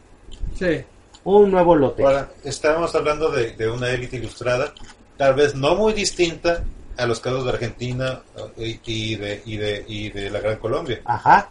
[0.58, 0.86] Sí.
[1.26, 2.02] un nuevo lote.
[2.06, 4.74] Ahora, estábamos hablando de, de una élite ilustrada,
[5.18, 6.64] tal vez no muy distinta
[6.96, 8.22] a los casos de Argentina
[8.58, 11.02] eh, y, y de, y, de, y de la Gran Colombia.
[11.04, 11.50] Ajá,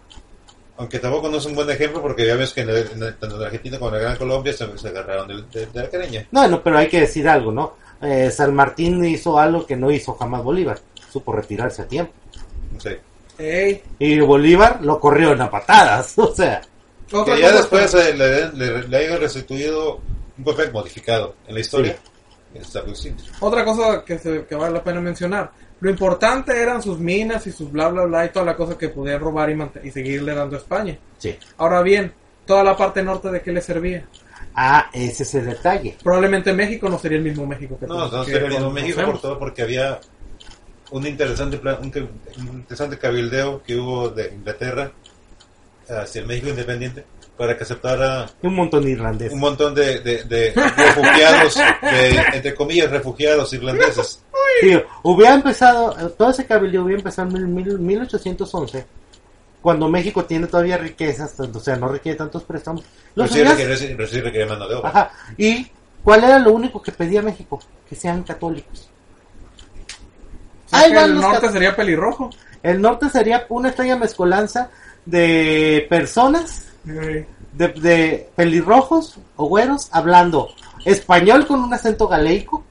[0.78, 2.68] Aunque tampoco no es un buen ejemplo porque ya ves que en
[3.00, 5.80] la- tanto en Argentina como en la Gran Colombia se, se agarraron de, de- de
[5.82, 6.26] la quereña.
[6.30, 7.74] No, no, pero hay que decir algo, ¿no?
[8.00, 10.78] Eh, San Martín hizo algo que no hizo jamás Bolívar.
[11.12, 12.12] Supo retirarse a tiempo.
[13.38, 13.82] Ey.
[13.98, 16.14] Y Bolívar lo corrió en a patadas.
[16.18, 16.60] O sea,
[17.24, 20.00] Que ya después eh, le, le, le hayan restituido
[20.36, 21.96] un papel modificado en la historia.
[22.54, 22.82] Está.
[23.40, 25.50] Otra cosa que, se- que vale la pena mencionar.
[25.80, 28.88] Lo importante eran sus minas y sus bla bla bla y toda la cosa que
[28.88, 30.98] podían robar y, y seguirle dando a España.
[31.18, 31.36] sí.
[31.58, 32.12] Ahora bien,
[32.46, 34.04] toda la parte norte de qué le servía.
[34.54, 35.96] Ah, ese es el detalle.
[36.02, 38.70] Probablemente México no sería el mismo México que No, no que sería el mismo.
[38.72, 40.00] México por todo porque había
[40.90, 41.92] un interesante plan, un,
[42.38, 44.90] un interesante cabildeo que hubo de Inglaterra
[45.88, 47.04] hacia el México independiente
[47.38, 49.32] para que aceptara Un montón de irlandeses.
[49.32, 54.22] un montón de, de- de refugiados, de, entre comillas, refugiados irlandeses.
[54.60, 58.84] Sí, hubiera empezado, todo ese cabildeo hubiera empezado en mil- mil- 1811,
[59.62, 62.82] cuando México tiene todavía riquezas, o sea, no requiere tantos préstamos.
[63.14, 64.88] Los Pero sí requiere, pero sí requiere mano de obra.
[64.90, 65.10] Ajá.
[65.36, 65.66] ¿Y
[66.02, 67.60] cuál era lo único que pedía México?
[67.88, 68.88] Que sean católicos.
[70.66, 72.30] O sea Ahí van el los norte sería pelirrojo.
[72.62, 74.70] El norte sería una extraña mezcolanza
[75.06, 76.67] de personas.
[76.88, 80.48] De, de pelirrojos o güeros, hablando
[80.84, 82.64] español con un acento galeico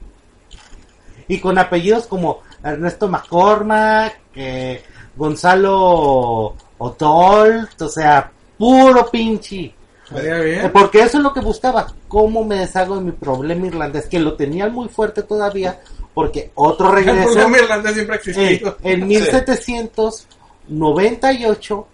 [1.28, 4.82] y con apellidos como Ernesto McCormack, eh,
[5.14, 9.74] Gonzalo Otolt, o sea, puro pinche.
[10.16, 10.72] Eh, bien.
[10.72, 14.32] Porque eso es lo que buscaba, cómo me deshago de mi problema irlandés, que lo
[14.34, 15.80] tenían muy fuerte todavía,
[16.14, 21.86] porque otro El regreso problema irlandés siempre ha eh, en 1798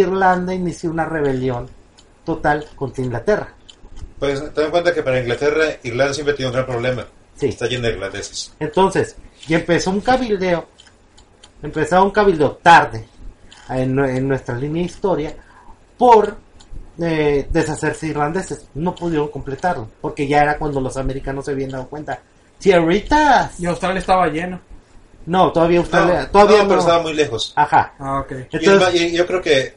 [0.00, 1.68] Irlanda inició una rebelión
[2.24, 3.48] total contra Inglaterra.
[4.18, 7.06] Pues ten en cuenta que para Inglaterra, Irlanda siempre tiene un gran problema.
[7.36, 7.46] Sí.
[7.48, 8.52] Está llena de irlandeses.
[8.60, 9.16] Entonces,
[9.48, 10.66] y empezó un cabildeo,
[11.62, 13.04] empezó un cabildeo tarde
[13.70, 15.34] en, nue- en nuestra línea de historia,
[15.98, 16.36] por
[17.00, 18.66] eh, deshacerse irlandeses.
[18.74, 22.20] No pudieron completarlo, porque ya era cuando los americanos se habían dado cuenta.
[22.58, 23.58] Tierritas.
[23.60, 24.60] Y Australia estaba lleno.
[25.26, 26.68] No, todavía Australia, No, todavía no, no.
[26.68, 27.52] pero estaba muy lejos.
[27.56, 27.94] Ajá.
[27.98, 28.30] Ah, ok.
[28.30, 29.74] Y es Entonces, más, y yo creo que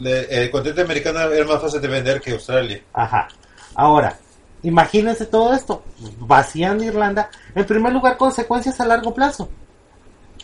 [0.00, 2.82] el continente americano era más fácil de vender que Australia.
[2.92, 3.28] Ajá.
[3.74, 4.16] Ahora,
[4.62, 5.82] imagínense todo esto.
[6.18, 7.30] Vacían Irlanda.
[7.54, 9.48] En primer lugar, consecuencias a largo plazo.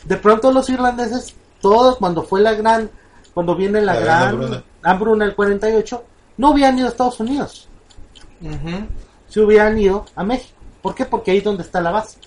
[0.05, 2.91] De pronto los irlandeses, todos cuando fue la gran,
[3.35, 4.65] cuando viene la, La gran gran hambruna.
[4.83, 6.05] hambruna del 48,
[6.39, 7.69] no hubieran ido a Estados Unidos.
[8.41, 8.87] Ujú.
[9.29, 10.59] Se hubieran ido a México.
[10.83, 11.05] ¿Por qué?
[11.05, 12.19] Porque ahí es donde está la base.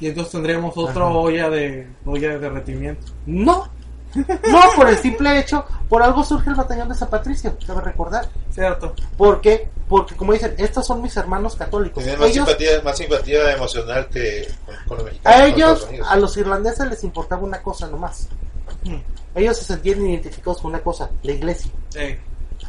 [0.00, 1.12] Y entonces tendríamos otra Ajá.
[1.14, 3.06] olla de olla de derretimiento.
[3.26, 3.68] No.
[4.14, 8.28] No, por el simple hecho, por algo surge el batallón de San Patricio, debe recordar.
[8.50, 8.94] Cierto.
[9.16, 9.68] ¿Por qué?
[9.88, 12.02] Porque como dicen, estos son mis hermanos católicos.
[12.02, 15.40] Tenían más Ellos, simpatía, más simpatía emocional que con, con los mexicanos.
[15.40, 18.28] a ellos, a los irlandeses les importaba una cosa nomás.
[18.84, 18.96] Hmm.
[19.34, 22.18] Ellos se sentían identificados con una cosa, la iglesia, Ey.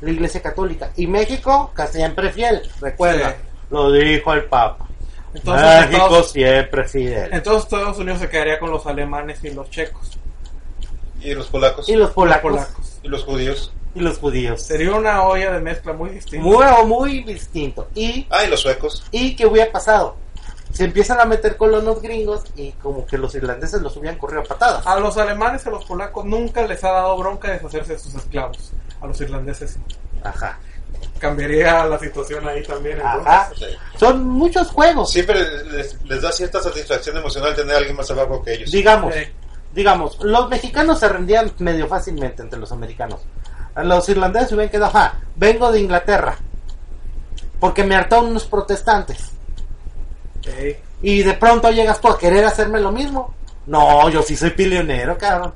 [0.01, 0.91] la iglesia católica.
[0.95, 3.35] Y México, que siempre fiel, recuerda, Sí.
[3.69, 4.85] lo dijo el Papa.
[5.33, 7.29] Entonces, México Estados, siempre fiel.
[7.33, 10.17] entonces Estados Unidos se quedaría con los alemanes y los checos.
[11.23, 11.87] Y los polacos.
[11.89, 12.99] Y los polacos, polacos.
[13.03, 13.71] Y los judíos.
[13.95, 14.61] y los judíos.
[14.61, 16.45] Sería una olla de mezcla muy distinta.
[16.45, 17.87] Muy, muy distinto.
[17.95, 19.03] Y Ah, y los suecos.
[19.11, 20.15] ¿Y qué hubiera pasado?
[20.71, 24.45] Se empiezan a meter colonos gringos y como que los irlandeses los hubieran corrido a
[24.45, 24.87] patadas.
[24.87, 28.15] A los alemanes y a los polacos nunca les ha dado bronca deshacerse de sus
[28.15, 28.71] esclavos.
[28.99, 29.79] A los irlandeses sí.
[30.23, 30.57] Ajá.
[31.19, 32.99] Cambiaría la situación ahí también.
[33.01, 33.49] Ajá.
[33.55, 33.67] Sea,
[33.99, 35.11] Son muchos juegos.
[35.11, 35.39] siempre
[35.71, 38.71] les, les da cierta satisfacción emocional tener a alguien más abajo que ellos.
[38.71, 39.21] Digamos, Sí.
[39.73, 43.21] Digamos, los mexicanos se rendían medio fácilmente entre los americanos.
[43.75, 46.37] Los irlandeses hubieran quedado, ajá, vengo de Inglaterra.
[47.59, 49.31] Porque me hartaron unos protestantes.
[51.01, 53.33] Y de pronto llegas tú a querer hacerme lo mismo.
[53.65, 55.53] No, yo sí soy pionero, cabrón.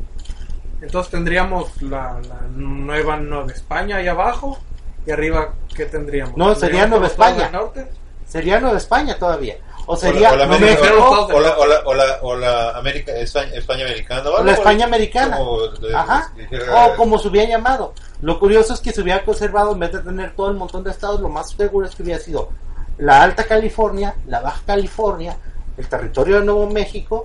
[0.82, 4.58] Entonces tendríamos la, la nueva Nueva España ahí abajo.
[5.06, 6.36] Y arriba, ¿qué tendríamos?
[6.38, 7.50] No, sería ¿Tendríamos Nueva España.
[7.52, 7.88] norte?
[8.28, 9.56] Sería Nueva España todavía.
[9.90, 12.20] O O la- sería o la, Nuevo América, México, o, la, o, la, o, la,
[12.22, 14.30] o la América, España, España americana.
[14.30, 15.38] O la España americana.
[15.38, 16.34] como de- Ajá.
[16.76, 17.94] O como se hubiera llamado.
[18.22, 20.92] Lo curioso es que se hubiera conservado, en vez de tener todo el montón de
[20.92, 22.50] estados, lo más seguro es que hubiera sido
[22.98, 25.38] la Alta California, la Baja California,
[25.78, 27.24] el territorio de Nuevo México,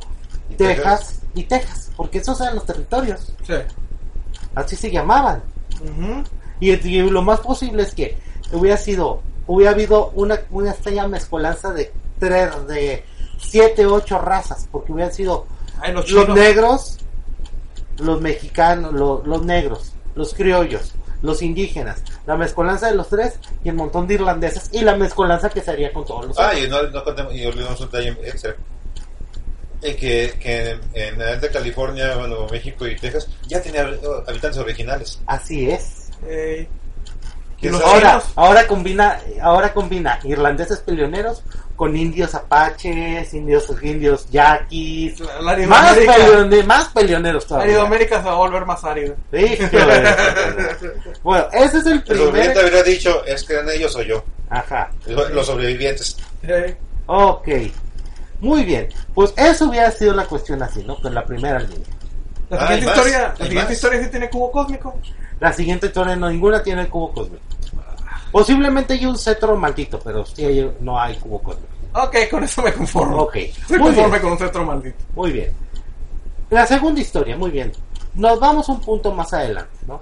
[0.51, 1.90] Y Texas y Texas.
[1.96, 3.33] Porque esos eran los territorios.
[3.44, 3.55] Sí.
[4.55, 5.42] Así se llamaban.
[6.61, 8.16] Y, y lo más posible es que
[8.53, 11.92] hubiera sido, hubiera habido una, una extraña mezcolanza de
[12.28, 13.04] tres, de
[13.38, 14.68] siete, ocho razas.
[14.70, 15.46] Porque hubieran sido
[15.80, 16.98] Ay, los negros,
[17.98, 23.68] los mexicanos, lo- los negros, los criollos, los indígenas, la mezcolanza de los tres y
[23.68, 26.64] el montón de irlandeses y la mezcolanza que se haría con todos los Ah, otros.
[26.64, 28.54] y no, no contemos, y olvidamos un detalle extra.
[29.82, 34.58] Eh, que, que en, en Alta California, Nuevo México y Texas ya tenía hab- habitantes
[34.58, 35.20] originales.
[35.26, 36.11] Así es.
[37.85, 41.42] Ahora, ahora combina, ahora combina irlandeses peleoneros
[41.76, 47.72] con indios apaches, indios, indios yaquis, La, la más, peleone- más peleoneros todavía.
[47.72, 49.14] Aridoamérica se va a volver más árida.
[49.32, 52.58] Hijo de- bueno, ese es el El sobreviviente primer.
[52.66, 54.22] habría dicho, es que eran ellos o yo.
[54.50, 54.90] Ajá.
[55.06, 56.16] Los sobrevivientes.
[56.42, 56.76] Ey.
[57.06, 57.48] Ok.
[58.40, 58.88] Muy bien.
[59.14, 60.96] Pues eso hubiera sido la cuestión así, ¿no?
[61.00, 61.87] Con la primera línea.
[62.50, 63.72] La Ah, siguiente más, historia, la siguiente más.
[63.72, 64.98] historia sí tiene cubo cósmico.
[65.40, 67.42] La siguiente historia no, ninguna tiene el cubo cósmico.
[68.32, 71.68] Posiblemente hay un cetro maldito, pero sí hay- no hay cubo cósmico.
[71.94, 73.18] Ok, con eso me conformo.
[73.24, 73.36] Ok.
[73.36, 74.22] Estoy Muy conforme bien.
[74.22, 75.04] con un cetro maldito.
[75.14, 75.52] Muy bien.
[76.50, 77.70] La segunda historia, muy bien.
[78.14, 80.00] Nos vamos un punto más adelante, ¿no?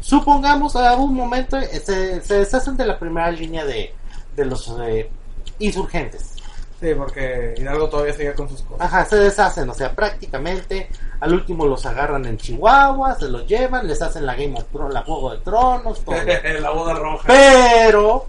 [0.00, 3.94] Supongamos a un momento eh, se, se deshacen de la primera línea de,
[4.34, 5.10] de los eh,
[5.58, 6.36] insurgentes.
[6.80, 8.86] Sí, porque Hidalgo todavía sigue con sus cosas.
[8.86, 10.88] Ajá, se deshacen, o sea, prácticamente
[11.20, 14.94] al último los agarran en Chihuahua, se los llevan, les hacen la Game of Thrones,
[14.94, 16.16] la Juego de Tronos, todo.
[16.60, 17.24] la boda roja.
[17.26, 18.26] Pero,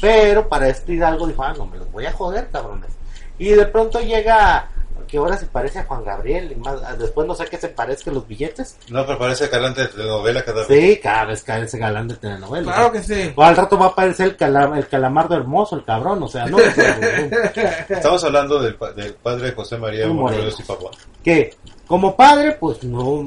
[0.00, 2.90] pero para esto Hidalgo dijo, ah, no, me los voy a joder, cabrones.
[3.36, 4.68] Y de pronto llega,
[5.08, 8.10] que ahora se parece a Juan Gabriel, y más, después no sé qué se parezca
[8.12, 8.76] los billetes.
[8.90, 10.68] No, pero parece calante de telenovela cada vez.
[10.68, 12.72] Sí, cada vez cae ese galán de telenovela.
[12.72, 13.32] Claro que sí.
[13.34, 16.46] O al rato va a aparecer el, cala- el calamardo hermoso, el cabrón, o sea,
[16.46, 16.58] no.
[17.88, 20.90] Estamos hablando del, pa- del padre José María Morelos y Papua.
[21.24, 23.24] que como padre, pues no,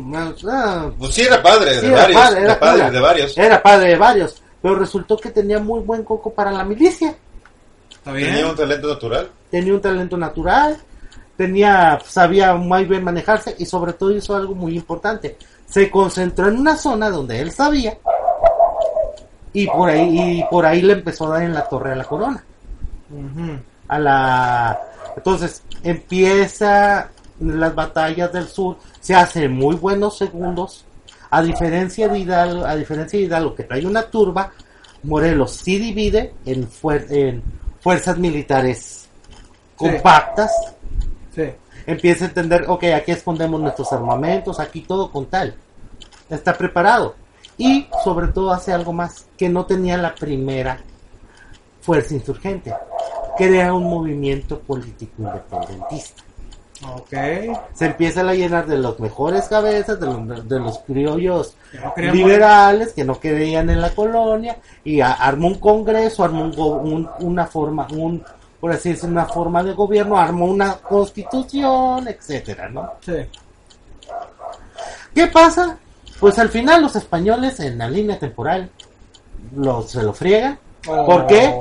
[0.48, 2.22] ah, Pues sí, era padre Sí, de era varios.
[2.22, 3.38] padre, era de, padre de varios.
[3.38, 7.16] Era padre de varios, pero resultó que tenía muy buen coco para la milicia.
[7.92, 8.30] Está bien.
[8.30, 9.30] Tenía un talento natural.
[9.50, 10.78] Tenía un talento natural,
[11.38, 15.38] tenía, sabía muy bien manejarse y sobre todo hizo algo muy importante.
[15.68, 17.98] Se concentró en una zona donde él sabía
[19.54, 22.04] y por ahí, y por ahí le empezó a dar en la torre a la
[22.06, 22.44] corona.
[23.88, 24.82] A la,
[25.18, 30.86] entonces empieza las batallas del sur, se hacen muy buenos segundos.
[31.34, 34.52] A diferencia de Hidalgo, a diferencia de Hidalgo que trae una turba,
[35.04, 37.42] Morelos sí divide en, fuer- en
[37.82, 39.08] fuerzas militares
[39.76, 40.52] compactas.
[40.64, 40.72] Sí.
[41.86, 45.56] Empieza a entender, ok, aquí escondemos nuestros armamentos, aquí todo con tal.
[46.30, 47.16] Está preparado.
[47.58, 50.80] Y sobre todo hace algo más que no tenía la primera
[51.82, 52.74] fuerza insurgente.
[53.38, 56.24] Crea un movimiento político independentista.
[56.96, 57.14] Ok.
[57.74, 61.94] Se empieza a llenar de los mejores cabezas, de los, de los criollos Que no
[61.94, 67.10] querían liberales que no creían en la colonia y armó un congreso, armó un un-
[67.20, 68.24] una forma, un
[68.62, 72.94] por así decirlo, una forma de gobierno, armó una constitución, etcétera, ¿no?
[73.04, 73.14] Sí.
[75.16, 75.78] ¿Qué pasa?
[76.20, 78.70] Pues al final los españoles en la línea temporal
[79.56, 80.60] lo, se lo friegan.
[80.86, 81.54] ¿Por qué?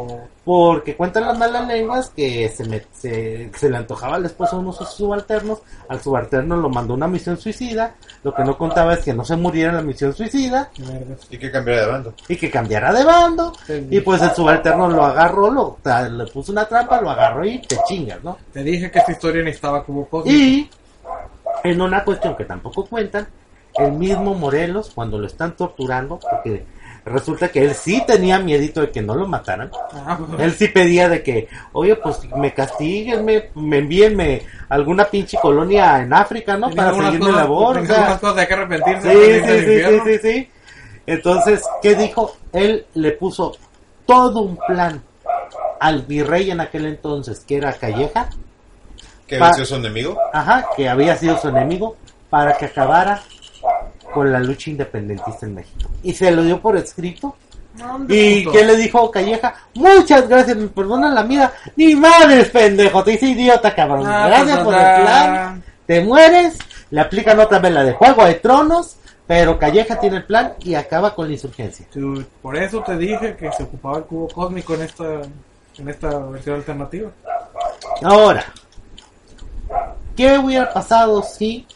[0.45, 4.63] Porque cuentan las malas lenguas que se, me- se, se le antojaba al esposo de
[4.63, 5.59] uno de sus subalternos.
[5.89, 7.95] Al subalterno lo mandó a una misión suicida.
[8.25, 10.71] Lo que no contaba es que no se muriera en la misión suicida.
[11.29, 12.15] Y que cambiara de bando.
[12.27, 13.53] y que cambiara de bando.
[13.67, 13.87] Sí.
[13.91, 17.77] Y pues el subalterno lo agarró, lo, le puso una trampa, lo agarró y te
[17.87, 18.39] chingas, ¿no?
[18.53, 20.35] Te dije que esta historia necesitaba como cósmico.
[20.37, 20.71] Y
[21.65, 23.29] en una cuestión que tampoco cuentan,
[23.75, 26.65] el mismo Morelos, cuando lo están torturando, porque
[27.05, 29.71] resulta que él sí tenía miedito de que no lo mataran.
[29.95, 35.05] Ah, Él sí pedía de que, oye, pues me castiguen, me, me envíenme a alguna
[35.07, 36.71] pinche colonia en África, ¿no?
[36.71, 37.79] Para seguir mi labor.
[37.79, 37.97] o tenía sea.
[37.99, 39.13] algunas cosas de que arrepentirse.
[39.13, 40.51] Sí, sí, sí, sí, sí, sí.
[41.07, 42.37] Entonces, ¿qué dijo?
[42.53, 43.57] Él le puso
[44.07, 45.03] todo un plan
[45.81, 48.29] al virrey en aquel entonces, que era Calleja,
[49.27, 50.19] Que había sido su enemigo.
[50.33, 51.97] ajá, que había sido su enemigo,
[52.29, 53.23] para que acabara
[54.13, 55.91] con la lucha independentista en México.
[56.03, 57.37] Y se lo dio por escrito.
[57.75, 59.55] ¿Dónde, ¿Y qué le dijo Calleja?
[59.75, 61.53] Muchas gracias, me perdonan la vida.
[61.77, 64.07] Ni madres, pendejo, te hice idiota, cabrón.
[64.07, 65.63] Ah, gracias pues, por el plan.
[65.87, 66.59] Te mueres,
[66.91, 68.97] le aplican otra vez la de Juego de Tronos,
[69.27, 71.87] pero Calleja tiene el plan y acaba con la insurgencia.
[72.43, 75.05] Por eso te dije que se ocupaba el cubo cósmico en esta,
[75.79, 77.11] en esta versión alternativa.
[78.03, 78.45] Ahora,
[80.17, 81.67] ¿qué hubiera pasado si...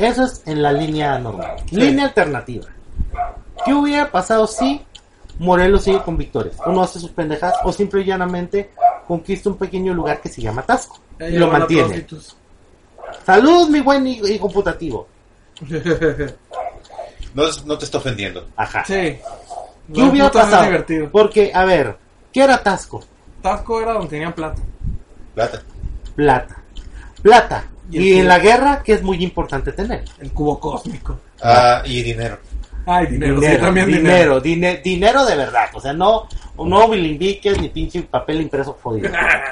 [0.00, 1.56] Eso es en la línea normal.
[1.70, 2.66] Línea alternativa.
[3.64, 4.80] ¿Qué hubiera pasado si
[5.38, 6.56] Morelos sigue con victorias?
[6.64, 8.70] O no hace sus pendejas, o simple y llanamente
[9.06, 10.98] conquista un pequeño lugar que se llama Tasco.
[11.20, 12.06] Y lo mantiene.
[13.26, 15.06] Salud, mi buen hijo hijo computativo.
[17.32, 18.44] No, no te está ofendiendo.
[18.56, 18.84] Ajá.
[18.84, 19.16] sí.
[19.94, 20.64] ¿Qué hubiera pasado?
[20.64, 21.08] divertido.
[21.12, 21.96] Porque, a ver,
[22.32, 23.04] ¿qué era Tasco?
[23.40, 24.60] Tasco era donde tenían plata.
[25.34, 25.62] Plata.
[26.16, 26.56] Plata.
[27.22, 27.64] Plata.
[27.90, 30.04] Y en la guerra, ¿qué es muy importante tener?
[30.20, 31.18] El cubo cósmico.
[31.42, 32.38] Ah, y dinero.
[32.86, 33.34] Ay, dinero.
[33.36, 35.66] sí, dinero, también dinero, dine- dinero de verdad.
[35.74, 36.26] O sea, no,
[36.56, 39.10] no bilimbiques ni pinche papel impreso jodido.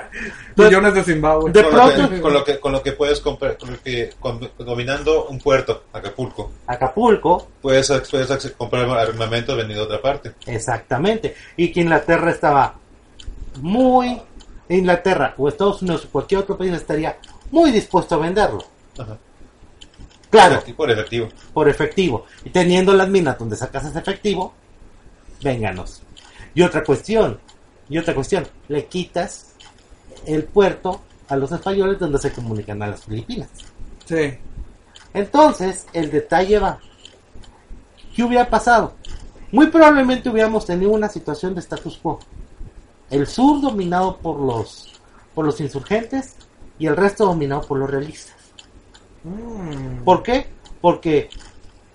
[0.56, 1.52] Millones de Zimbabue.
[1.52, 3.80] De Con lo, pronto- que, con, lo que, con lo que puedes comprar, con lo
[3.82, 10.32] que, con- dominando un puerto, Acapulco, Acapulco, puedes, puedes comprar armamento venido de otra parte.
[10.46, 11.34] exactamente.
[11.56, 12.74] Y que Inglaterra estaba
[13.60, 14.20] muy.
[14.70, 17.16] Inglaterra o Estados Unidos o cualquier otro país estaría
[17.50, 18.64] muy dispuesto a venderlo.
[18.98, 19.16] Ajá.
[20.30, 21.28] Claro, Por efectivo.
[21.54, 22.26] por efectivo.
[22.44, 24.52] Y teniendo las minas donde sacas ese efectivo,
[25.42, 26.02] vénganos.
[26.54, 27.40] Y otra cuestión,
[27.88, 29.54] y otra cuestión, le quitas
[30.26, 33.48] el puerto a los españoles donde se comunican a las Filipinas.
[34.04, 34.36] Sí.
[35.14, 36.78] Entonces, el detalle va.
[38.14, 38.94] ¿Qué hubiera pasado?
[39.50, 42.18] Muy probablemente hubiéramos tenido una situación de status quo.
[43.08, 45.00] El sur dominado por los,
[45.34, 46.34] por los insurgentes
[46.78, 48.36] y el resto dominado por los realistas.
[49.24, 50.04] Mm.
[50.04, 50.46] ¿Por qué?
[50.80, 51.28] Porque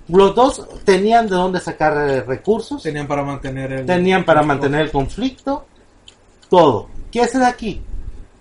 [0.09, 3.85] los dos tenían de dónde sacar eh, recursos, Tenían para mantener el...
[3.85, 5.65] tenían para mantener el conflicto,
[6.49, 6.89] todo.
[7.11, 7.81] ¿Qué hacer aquí?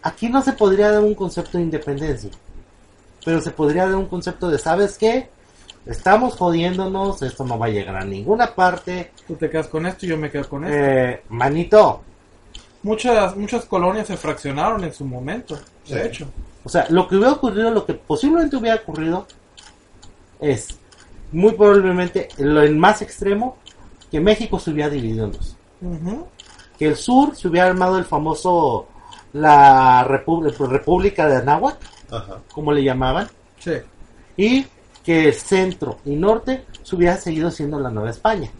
[0.02, 2.30] Aquí no se podría dar un concepto de independencia,
[3.24, 5.28] pero se podría dar un concepto de, ¿sabes qué?
[5.86, 9.10] Estamos jodiéndonos, esto no va a llegar a ninguna parte.
[9.26, 10.76] Tú te quedas con esto y yo me quedo con esto.
[10.76, 12.02] Eh, manito,
[12.82, 15.56] Muchas, muchas colonias se fraccionaron en su momento.
[15.84, 15.94] Sí.
[15.94, 16.26] De hecho.
[16.64, 19.26] O sea, lo que hubiera ocurrido, lo que posiblemente hubiera ocurrido
[20.40, 20.68] es,
[21.32, 23.56] muy probablemente, lo en más extremo,
[24.10, 25.56] que México se hubiera dividido en dos.
[26.78, 28.86] Que el sur se hubiera armado el famoso,
[29.32, 31.78] la República de Anáhuac,
[32.52, 33.28] como le llamaban,
[33.58, 33.72] Sí.
[34.36, 34.66] y
[35.04, 38.50] que el centro y norte se hubiera seguido siendo la Nueva España.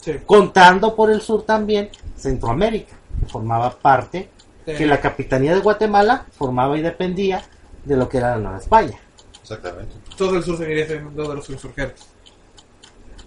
[0.00, 0.12] Sí.
[0.26, 2.95] Contando por el sur también Centroamérica,
[3.28, 4.30] formaba parte,
[4.66, 4.74] Sí.
[4.74, 7.40] que la capitanía de Guatemala formaba y dependía
[7.84, 8.98] de lo que era la Nueva España.
[9.40, 9.94] Exactamente.
[10.16, 12.04] Todo el sur seguiría siendo de los insurgentes.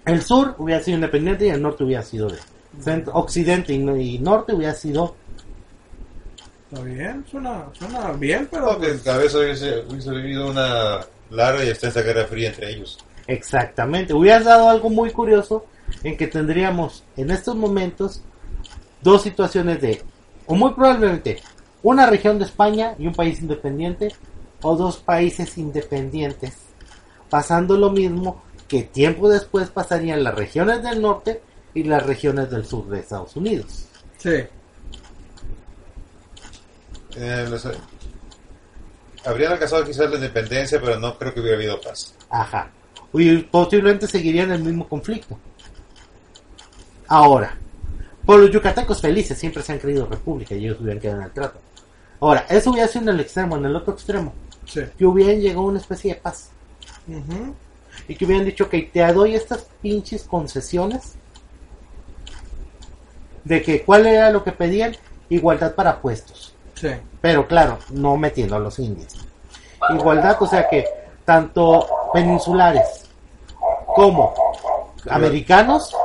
[0.06, 2.40] El sur hubiera sido independiente y el norte hubiera sido de
[2.82, 5.16] centro, occidente y, no- y norte hubiera sido
[6.72, 8.74] Está bien, suena, suena bien, pero...
[8.74, 11.00] No, que pues, a veces hubiese, hubiese vivido una
[11.32, 13.00] larga y extensa guerra fría entre ellos.
[13.26, 14.14] Exactamente.
[14.14, 15.66] Hubieras dado algo muy curioso
[16.04, 18.22] en que tendríamos en estos momentos
[19.02, 20.04] dos situaciones de,
[20.46, 21.42] o muy probablemente,
[21.84, 24.10] una región de España y un país independiente,
[24.62, 26.54] o dos países independientes,
[27.30, 31.42] pasando lo mismo que tiempo después pasarían las regiones del norte
[31.74, 33.86] y las regiones del sur de Estados Unidos.
[34.18, 34.32] Sí.
[37.16, 37.68] Eh, los-
[39.26, 42.14] habrían alcanzado quizás la independencia, pero no creo que hubiera habido paz.
[42.30, 42.70] Ajá.
[43.14, 45.38] Y posiblemente seguirían el mismo conflicto.
[47.08, 47.58] Ahora,
[48.30, 51.32] por los yucatecos felices siempre se han creído república y ellos hubieran quedado en el
[51.32, 51.58] trato.
[52.20, 54.34] Ahora, eso hubiera sido en el extremo, en el otro extremo,
[54.66, 54.82] Sí.
[54.96, 56.52] que hubieran llegado a una especie de paz.
[57.08, 57.56] Ujú.
[58.08, 61.14] Y que hubieran dicho, que te doy estas pinches concesiones.
[63.46, 64.96] De que, ¿cuál era lo que pedían?
[65.30, 66.54] Igualdad para puestos.
[66.76, 66.90] Sí.
[67.22, 69.26] Pero claro, no metiendo a los indios.
[69.90, 70.86] Igualdad, o sea que
[71.26, 73.10] tanto peninsulares
[73.88, 74.36] como
[75.10, 75.96] americanos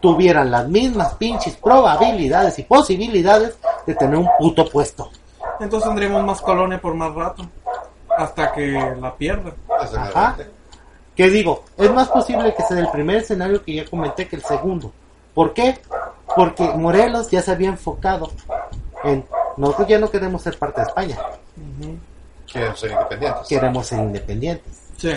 [0.00, 5.10] tuvieran las mismas pinches probabilidades y posibilidades de tener un puto puesto.
[5.60, 7.46] Entonces tendríamos más colonia por más rato.
[8.16, 9.52] Hasta que la pierda.
[9.82, 10.50] Exactamente.
[11.14, 14.42] Que digo, es más posible que sea el primer escenario que ya comenté que el
[14.42, 14.92] segundo.
[15.34, 15.78] ¿Por qué?
[16.34, 18.30] Porque Morelos ya se había enfocado
[19.04, 19.24] en
[19.56, 21.18] nosotros ya no queremos ser parte de España.
[22.50, 23.48] Quieren ser independientes.
[23.48, 24.78] queremos ser independientes.
[24.96, 25.12] Sí.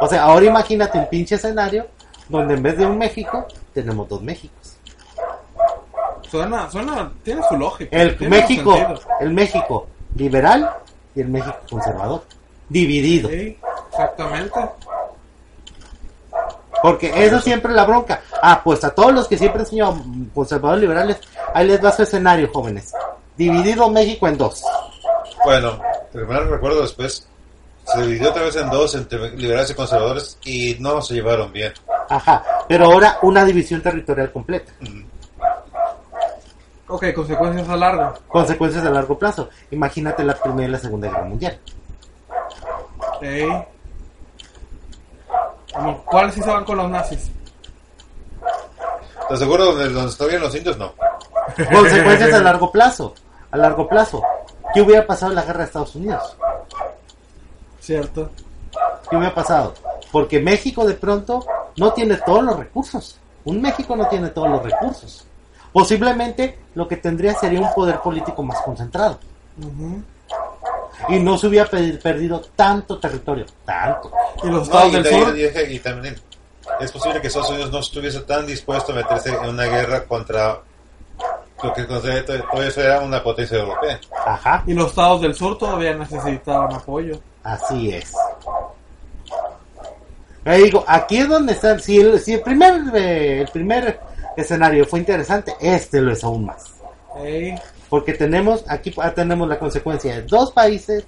[0.00, 1.86] O sea, ahora imagínate un pinche escenario
[2.30, 4.76] donde en vez de un México, tenemos dos Méxicos.
[6.30, 7.96] Suena, suena, tiene su lógica.
[7.96, 8.76] El México,
[9.20, 10.70] el México liberal
[11.14, 12.22] y el México conservador.
[12.68, 13.28] Dividido.
[13.28, 13.58] Sí,
[13.90, 14.60] exactamente.
[16.82, 18.22] Porque eso siempre es la bronca.
[18.40, 19.96] Ah, pues a todos los que siempre han sido
[20.32, 21.18] conservadores liberales,
[21.52, 22.92] ahí les va su escenario, jóvenes.
[23.36, 24.62] Dividido México en dos.
[25.44, 25.80] Bueno,
[26.14, 27.26] el mal recuerdo después
[27.84, 31.72] se dividió otra vez en dos entre liberales y conservadores y no se llevaron bien.
[32.08, 32.42] Ajá.
[32.68, 34.72] Pero ahora una división territorial completa.
[36.88, 38.14] Ok, consecuencias a largo.
[38.26, 39.48] Consecuencias a largo plazo.
[39.70, 41.58] Imagínate la Primera y la Segunda Guerra Mundial.
[46.04, 47.30] ¿Cuáles sí se van con los nazis?
[49.22, 50.76] ¿Estás seguro donde, donde los indios?
[50.76, 50.92] No.
[51.72, 53.14] Consecuencias a largo plazo.
[53.52, 54.22] A largo plazo.
[54.74, 56.36] ¿Qué hubiera pasado en la guerra de Estados Unidos?
[57.90, 58.30] Cierto.
[59.08, 59.74] ¿Qué hubiera pasado?
[60.12, 61.44] Porque México de pronto
[61.76, 63.18] no tiene todos los recursos.
[63.44, 65.26] Un México no tiene todos los recursos.
[65.72, 69.18] Posiblemente lo que tendría sería un poder político más concentrado.
[71.08, 73.46] Y no se hubiera pe- perdido tanto territorio.
[73.64, 74.10] Tanto.
[74.44, 75.36] Y los No, estados y, del de- sur.
[75.68, 76.20] y- y también
[76.80, 80.60] es posible que Estados Unidos no estuviese tan dispuesto a meterse en una guerra contra
[81.62, 82.24] lo que todavía
[82.68, 83.98] eso era una potencia europea.
[84.26, 84.62] Ajá.
[84.66, 87.18] Y los estados del sur todavía necesitaban apoyo.
[87.42, 88.12] Así es.
[90.44, 91.80] Ahí digo, aquí es donde están.
[91.80, 94.00] Si el, si el primer el primer
[94.36, 96.74] escenario fue interesante, este lo es aún más.
[97.88, 101.04] Porque tenemos, aquí tenemos la consecuencia de dos países,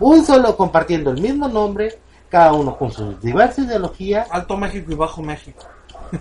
[0.00, 1.98] un solo compartiendo el mismo nombre,
[2.28, 5.64] cada uno con su diversa ideología, Alto México y Bajo México.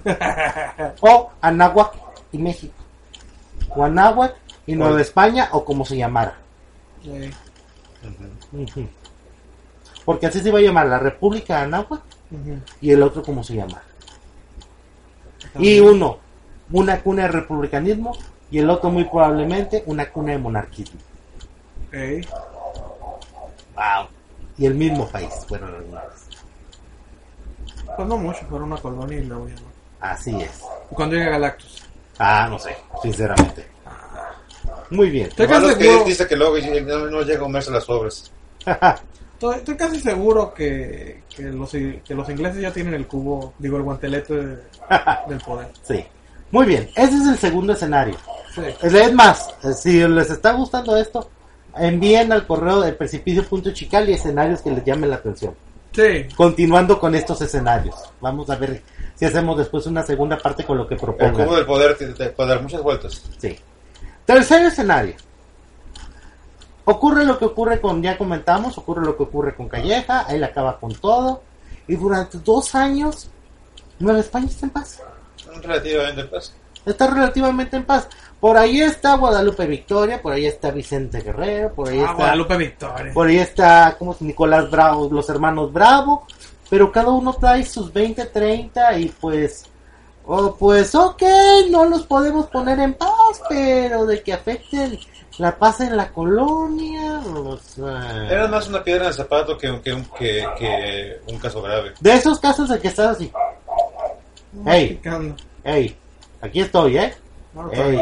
[1.01, 1.93] o Anáhuac
[2.31, 2.73] y México,
[3.69, 4.99] o Anáhuac y Nueva.
[4.99, 6.35] España, o como se llamara.
[10.05, 12.01] Porque así se iba a llamar la República de Anáhuac
[12.79, 13.81] y el otro como se llama.
[15.57, 16.19] Y uno,
[16.71, 18.15] una cuna de republicanismo
[18.51, 20.99] y el otro muy probablemente una cuna de monarquismo.
[23.75, 24.07] Wow.
[24.57, 26.03] Y el mismo país fueron los mismos.
[27.95, 29.75] Pues no mucho, fueron una colonia y luego ya no.
[29.99, 30.61] Así es.
[30.91, 31.83] ¿Y cuando llega Galactus?
[32.19, 33.67] Ah, no sé, sinceramente.
[34.89, 35.27] Muy bien.
[35.27, 37.71] Estoy Lo malo casi es que seguro, dice que luego no, no llega a comerse
[37.71, 38.31] las obras.
[39.35, 43.77] estoy, estoy casi seguro que, que, los, que los ingleses ya tienen el cubo, digo,
[43.77, 44.57] el guantelete de-
[45.29, 45.67] del poder.
[45.83, 46.03] sí.
[46.51, 46.87] Muy bien.
[46.95, 48.15] Ese es el segundo escenario.
[48.53, 48.61] Sí.
[48.83, 51.29] Es más, si les está gustando esto,
[51.75, 55.53] envíen al correo de precipicio.chical y escenarios que les llamen la atención.
[55.91, 56.27] Sí.
[56.37, 57.95] Continuando con estos escenarios.
[58.21, 58.81] Vamos a ver
[59.15, 61.33] si hacemos después una segunda parte con lo que El propongan.
[61.45, 63.23] cubo del poder te- te puede dar muchas vueltas.
[63.37, 63.57] Sí.
[64.23, 65.15] Tercer escenario.
[66.85, 70.79] Ocurre lo que ocurre con, ya comentamos, ocurre lo que ocurre con Calleja, él acaba
[70.79, 71.41] con todo.
[71.87, 73.29] Y durante dos años,
[73.99, 75.01] Nueva España está en paz.
[75.61, 76.53] Relativamente pues.
[76.85, 78.07] Está relativamente en paz.
[78.39, 82.57] Por ahí está Guadalupe Victoria, por ahí está Vicente Guerrero, por ahí Ah, está, Guadalupe
[82.57, 83.13] Victoria.
[83.13, 86.27] por ahí está, como Nicolás Bravo, los hermanos Bravo.
[86.69, 89.65] Pero cada uno trae sus 20, 30 y pues,
[90.25, 91.23] oh, pues ok,
[91.69, 94.99] no los podemos poner en paz, pero de que afecten
[95.37, 97.19] la paz en la colonia.
[97.25, 101.19] o sea, Era más una piedra en el zapato que, un- que, un- que, que
[101.27, 101.93] un caso grave.
[101.99, 103.31] de esos casos de que estás así,
[104.65, 104.89] Ey.
[104.91, 105.35] Masticando.
[105.63, 105.95] hey,
[106.41, 107.13] aquí estoy, ¿eh?
[107.53, 107.99] No, Hey,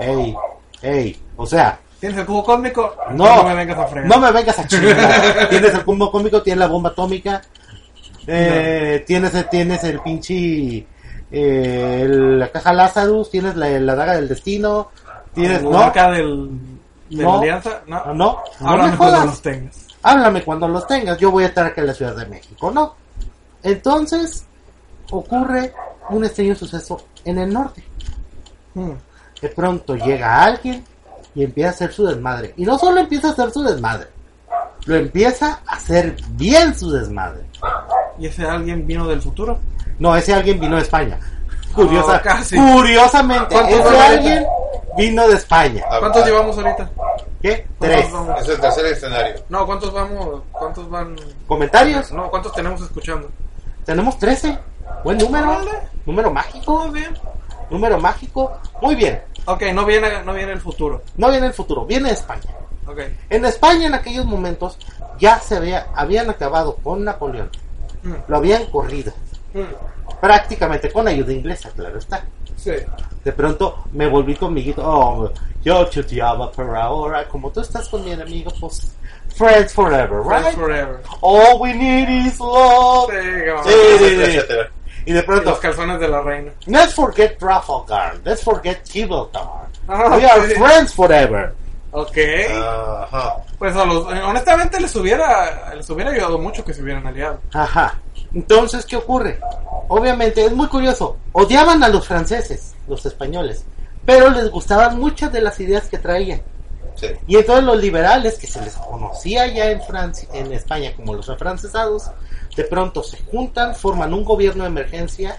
[0.00, 0.34] hey,
[0.82, 1.22] hey.
[1.36, 2.96] O sea, ¿Tienes el cubo cósmico?
[3.12, 3.44] No.
[3.44, 4.08] me vengas a fregar.
[4.10, 5.48] no me vengas a chingar.
[5.50, 7.40] tienes el combo cómico, tienes la bomba atómica,
[8.26, 10.86] eh, tienes, el, tienes el pinche.
[11.30, 14.90] eh, la caja Lazarus, tienes la, la daga del destino,
[15.34, 15.62] tienes.
[15.62, 16.50] ¿La No, marca del,
[17.10, 17.32] de No.
[17.34, 17.82] la alianza?
[17.86, 18.04] No.
[18.06, 18.14] no, no,
[18.60, 19.26] no Háblame me cuando jodas.
[19.26, 19.86] los tengas.
[20.02, 22.94] Háblame cuando los tengas, yo voy a estar acá en la Ciudad de México, ¿no?
[23.62, 24.44] Entonces,
[25.10, 25.72] ocurre
[26.10, 27.84] un extraño suceso en el norte.
[28.74, 28.92] Hmm.
[29.40, 30.84] De pronto llega alguien
[31.34, 32.54] y empieza a hacer su desmadre.
[32.56, 34.08] Y no solo empieza a hacer su desmadre,
[34.86, 37.42] lo empieza a hacer bien su desmadre.
[38.18, 39.58] ¿Y ese alguien vino del futuro?
[39.98, 41.18] No, ese alguien vino de España.
[41.74, 42.56] Curiosa, Oh, casi.
[42.56, 44.46] Curiosamente, ¿Cuántos ese alguien
[44.96, 45.84] vino de España.
[45.90, 46.90] Ah, ¿Cuántos ah, llevamos ahorita?
[47.40, 47.66] ¿Qué?
[47.78, 48.12] ¿Cuántos Tres.
[48.12, 48.40] vamos?
[48.42, 49.44] Es el tercer escenario.
[49.48, 50.42] No, ¿cuántos vamos?
[50.52, 51.16] ¿Cuántos van?
[51.46, 52.12] ¿Comentarios?
[52.12, 53.30] No, ¿cuántos tenemos escuchando?
[53.84, 54.58] Tenemos 13.
[55.04, 55.50] Buen número.
[55.50, 55.70] Órale.
[56.06, 56.86] Número mágico.
[56.86, 57.18] Muy bien.
[57.70, 58.52] Número mágico.
[58.80, 59.22] Muy bien.
[59.46, 61.02] Ok, no viene, no viene el futuro.
[61.16, 62.42] No viene el futuro, viene de España.
[62.86, 62.98] Ok.
[63.30, 64.78] En España en aquellos momentos
[65.18, 67.50] ya se había, habían acabado con Napoleón.
[68.04, 68.14] Hmm.
[68.28, 69.12] Lo habían corrido.
[69.54, 70.18] Hmm.
[70.20, 72.24] Prácticamente con ayuda inglesa, claro está.
[72.56, 72.72] Sí.
[73.24, 74.82] De pronto me volví tu amiguito.
[74.84, 75.30] Oh,
[75.62, 77.26] yo chuteaba por ahora.
[77.28, 78.94] Como tú estás con mi amigo, pues.
[79.34, 80.54] Friends forever, Friends right?
[80.56, 81.00] forever.
[81.22, 83.10] All we need is love.
[83.64, 83.70] Sí.
[83.98, 84.38] Sí, sí.
[85.06, 86.52] Y de Y pronto, los calzones de la reina.
[86.66, 88.16] let's forget Trafalgar.
[88.24, 89.42] Let's forget Gibraltar.
[89.88, 90.54] Ah, We are sí.
[90.54, 91.54] friends forever.
[91.92, 92.16] Ok.
[92.50, 93.36] Ajá.
[93.58, 97.38] Pues a los, honestamente les hubiera, les hubiera ayudado mucho que se hubieran aliado.
[97.52, 98.00] Ajá.
[98.34, 99.38] Entonces, ¿qué ocurre?
[99.88, 101.18] Obviamente, es muy curioso.
[101.32, 103.66] Odiaban a los franceses, los españoles,
[104.06, 106.42] pero les gustaban muchas de las ideas que traían.
[106.94, 107.08] Sí.
[107.26, 111.28] Y entonces los liberales, que se les conocía ya en Francia, en España como los
[111.28, 112.10] afrancesados,
[112.56, 115.36] de pronto se juntan, forman un gobierno de emergencia,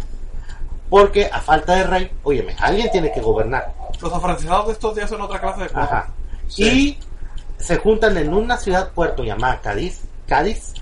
[0.90, 3.74] porque a falta de rey, óyeme, alguien tiene que gobernar.
[4.00, 5.92] Los afrancesados de estos días son otra clase de cosas.
[5.92, 6.14] Ajá.
[6.56, 6.98] Sí.
[7.60, 10.74] Y se juntan en una ciudad puerto llamada Cádiz, Cádiz,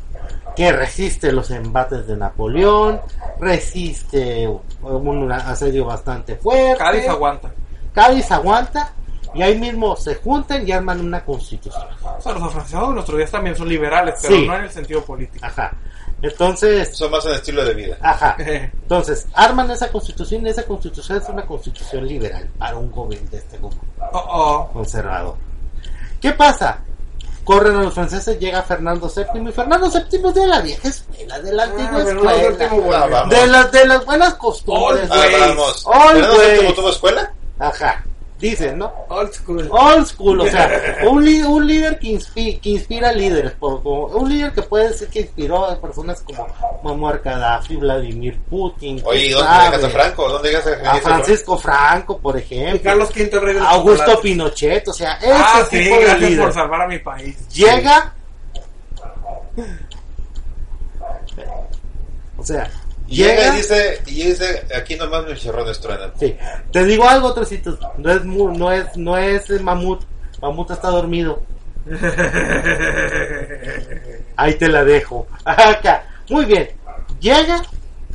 [0.56, 3.00] que resiste los embates de Napoleón,
[3.40, 4.48] resiste
[4.82, 6.78] un asedio bastante fuerte.
[6.84, 7.52] Cádiz aguanta.
[7.94, 8.94] Cádiz aguanta
[9.34, 11.86] y ahí mismo se juntan y arman una constitución.
[12.18, 14.48] O sea, los afrancesados de nuestros días también son liberales, pero Sí.
[14.48, 15.46] no en el sentido político.
[15.46, 15.72] Ajá.
[16.22, 17.98] Entonces, Son más en estilo de vida.
[18.02, 18.36] ajá.
[18.40, 23.38] Entonces, arman esa constitución y esa constitución es una constitución liberal para un gobierno de
[23.38, 23.78] este grupo
[24.14, 24.70] Oh, oh.
[24.74, 25.36] conservador.
[26.22, 26.80] ¿Qué pasa?
[27.44, 31.40] Corren a los franceses, llega Fernando VII y Fernando VII es de la vieja escuela,
[31.40, 33.00] de la antigua Ah, Fernando escuela.
[33.04, 33.30] Ah, vamos.
[33.36, 35.10] de las de las buenas costumbres.
[35.12, 35.66] Ah, ¿Fernando.
[36.62, 37.34] VII tuvo escuela?
[37.60, 38.06] Ajá.
[38.42, 38.92] Dicen, ¿no?
[39.10, 39.70] Old school.
[39.72, 44.28] Old school, o sea, un, un líder que, inspi- que inspira líderes, por- como- un
[44.30, 46.48] líder que puede decir que inspiró a personas como
[46.82, 50.28] Muammar Gaddafi, Vladimir Putin, Oye, ¿y dónde dejas a Franco?
[50.28, 54.22] ¿Dónde dejas a a Francisco Franco, por Y ejemplo, Carlos V, rey del Augusto chocolate.
[54.24, 57.48] Pinochet, o sea, ese Ah, sí, tipo de líder por salvar a mi país.
[57.50, 58.14] llega,
[62.38, 66.12] o sea, Y llega y dice, y dice, aquí nomás mis chicharrones truenan.
[66.20, 66.36] sí,
[66.72, 70.02] te digo algo, trocitos, no es, mu- no es, no es el mamut,
[70.42, 71.42] mamut está dormido,
[74.36, 75.28] Ahí te la dejo.
[75.46, 76.04] Acá.
[76.30, 76.70] Muy bien.
[77.20, 77.62] Llega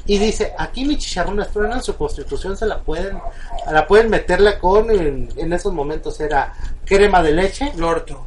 [0.06, 3.18] y dice, aquí mi chicharrones truenan, su constitución se la pueden,
[3.70, 6.52] la pueden meterla con, en, en esos momentos era
[6.84, 7.72] crema de leche.
[7.76, 8.26] Lorto.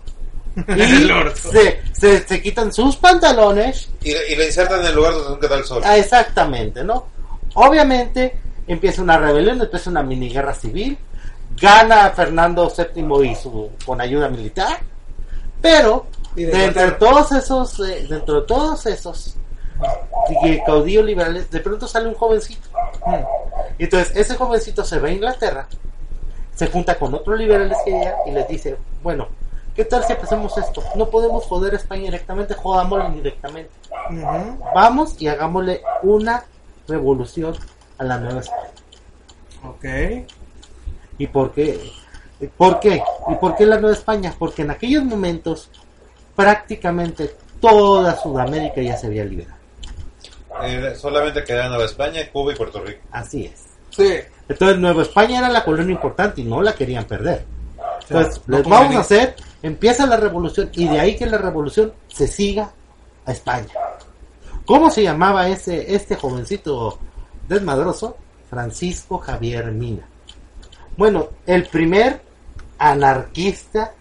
[0.68, 0.82] Y
[1.52, 3.90] se, se, se quitan sus pantalones.
[4.02, 5.82] Y, y le insertan en el lugar donde nunca da el sol.
[5.86, 7.08] Ah, exactamente, ¿no?
[7.56, 8.38] Obviamente
[8.68, 10.98] empieza una rebelión, empieza una mini guerra civil.
[11.60, 14.80] Gana Fernando VII y su, con ayuda militar.
[15.62, 19.36] Pero de dentro de todos esos, eh, dentro de todos esos
[20.44, 22.70] eh, caudillos liberales, de pronto sale un jovencito.
[23.06, 23.24] Hmm.
[23.78, 25.68] Y entonces ese jovencito se va a Inglaterra,
[26.56, 29.28] se junta con otros liberales que llega y les dice, bueno,
[29.80, 30.84] ¿qué tal si hacemos esto?
[30.96, 33.72] No podemos joder a España directamente, jodámosla indirectamente.
[34.76, 36.44] Vamos y hagámosle una
[36.86, 37.56] revolución
[37.98, 38.72] a la nueva España.
[39.64, 39.86] Ok.
[41.18, 41.80] ¿Y por qué?
[42.58, 43.02] ¿Por qué?
[43.30, 44.36] ¿Y por qué la Nueva España?
[44.38, 45.70] Porque en aquellos momentos
[46.36, 49.56] prácticamente toda Sudamérica ya se había liberado.
[50.62, 53.00] Eh, solamente quedaban Nueva España, Cuba y Puerto Rico.
[53.12, 53.64] Así es.
[53.92, 54.14] Sí.
[54.50, 57.46] Entonces Nueva España era la colonia importante y no la querían perder.
[58.10, 61.94] Entonces no les vamos a hacer, empieza la revolución y de ahí que la revolución
[62.08, 62.72] se siga
[63.26, 63.68] a España.
[64.66, 67.00] ¿Cómo se llamaba ese este jovencito
[67.48, 68.18] desmadroso?
[68.50, 70.08] Francisco Javier Mina.
[70.98, 72.22] Bueno, el primer
[72.78, 73.92] anarquista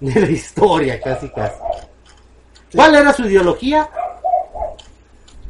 [0.00, 1.56] de la historia, casi casi.
[2.74, 3.88] ¿Cuál era su ideología?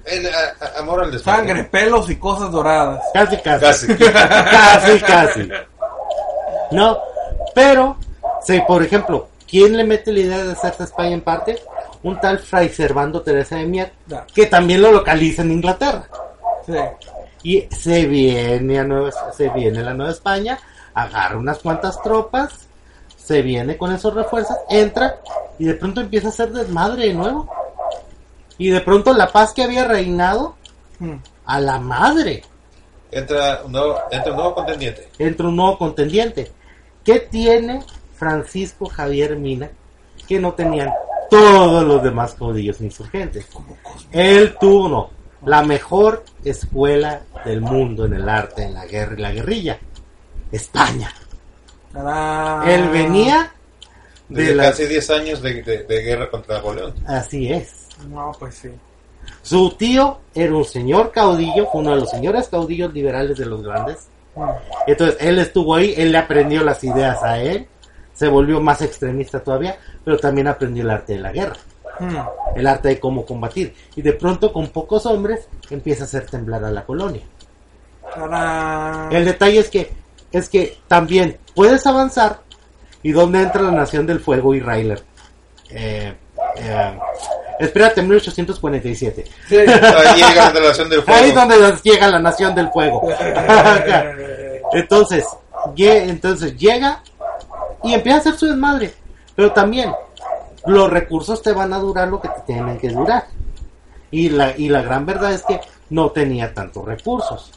[0.05, 0.31] El a-
[0.61, 1.39] a- amor al desmadre.
[1.49, 3.03] Sangre, pelos y cosas doradas.
[3.13, 3.65] Casi casi.
[3.65, 3.87] Casi.
[3.97, 5.49] casi, casi.
[6.71, 6.99] No,
[7.55, 7.97] pero,
[8.47, 11.59] si por ejemplo, ¿quién le mete la idea de hacerse España en parte?
[12.03, 13.93] Un tal Fray Servando Teresa de Mier,
[14.35, 16.07] que también lo localiza en Inglaterra.
[16.65, 16.75] Sí.
[17.43, 20.59] Y se viene a Nueva, se viene a la Nueva España,
[20.95, 22.67] agarra unas cuantas tropas,
[23.17, 25.17] se viene con esos refuerzos, entra
[25.59, 27.49] y de pronto empieza a hacer desmadre de nuevo.
[28.59, 30.55] Y de pronto la paz que había reinado,
[30.99, 31.17] Mm.
[31.45, 32.43] a la madre.
[33.11, 35.09] Entra un nuevo, entra un nuevo contendiente.
[35.19, 36.51] entra un nuevo contendiente.
[37.05, 37.83] ¿Qué tiene
[38.17, 39.71] Francisco Javier Mina
[40.27, 40.91] que no tenían
[41.31, 43.47] todos los demás caudillos insurgentes?
[44.13, 45.11] Él tuvo
[45.45, 49.79] la mejor escuela del mundo en el arte, en la guerra y la guerrilla.
[50.53, 51.13] España.
[51.93, 52.69] Tarán.
[52.69, 53.53] Él venía
[54.29, 54.63] de Desde la...
[54.71, 56.95] casi 10 años de, de- de guerra contra Napoleón.
[57.07, 57.89] Así es.
[58.09, 58.71] No, pues sí.
[59.43, 63.63] Su tío era un señor caudillo, fue uno de los señores caudillos liberales de los
[63.63, 64.07] grandes.
[64.35, 64.43] Mm.
[64.87, 67.67] Entonces él estuvo ahí, él le aprendió las ideas a él,
[68.17, 71.57] se volvió más extremista todavía, pero también aprendió el arte de la guerra,
[71.99, 72.17] Mm.
[72.57, 73.75] el arte de cómo combatir.
[73.95, 77.23] Y de pronto con pocos hombres empieza a hacer temblar a la colonia.
[78.15, 79.13] Tarán.
[79.13, 79.93] El detalle es que
[80.33, 82.41] es que también puedes avanzar
[83.03, 85.03] y dónde entra la Nación del Fuego y Ryler.
[85.71, 86.15] Eh,
[86.57, 86.99] eh,
[87.61, 89.25] espérate, 1847.
[89.49, 89.57] Sí.
[89.57, 89.67] Ahí
[90.17, 91.21] llega la relación del fuego.
[91.21, 93.03] Ahí es donde llega la Nación del Fuego.
[94.73, 95.25] Entonces,
[95.77, 97.03] entonces llega
[97.87, 98.93] y empieza a hacer su desmadre.
[99.35, 99.93] Pero también,
[100.67, 103.27] los recursos te van a durar lo que te tienen que durar.
[104.11, 105.61] Y la, y la gran verdad es que
[105.91, 107.53] no tenía tantos recursos.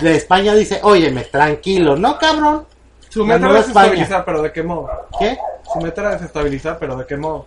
[0.00, 2.66] La España dice, óyeme, tranquilo, no cabrón.
[3.08, 4.88] Su meta era desestabilizar, pero ¿de qué modo?
[5.18, 5.36] ¿Qué?
[5.70, 7.46] Su meta era desestabilizar, pero ¿de qué modo?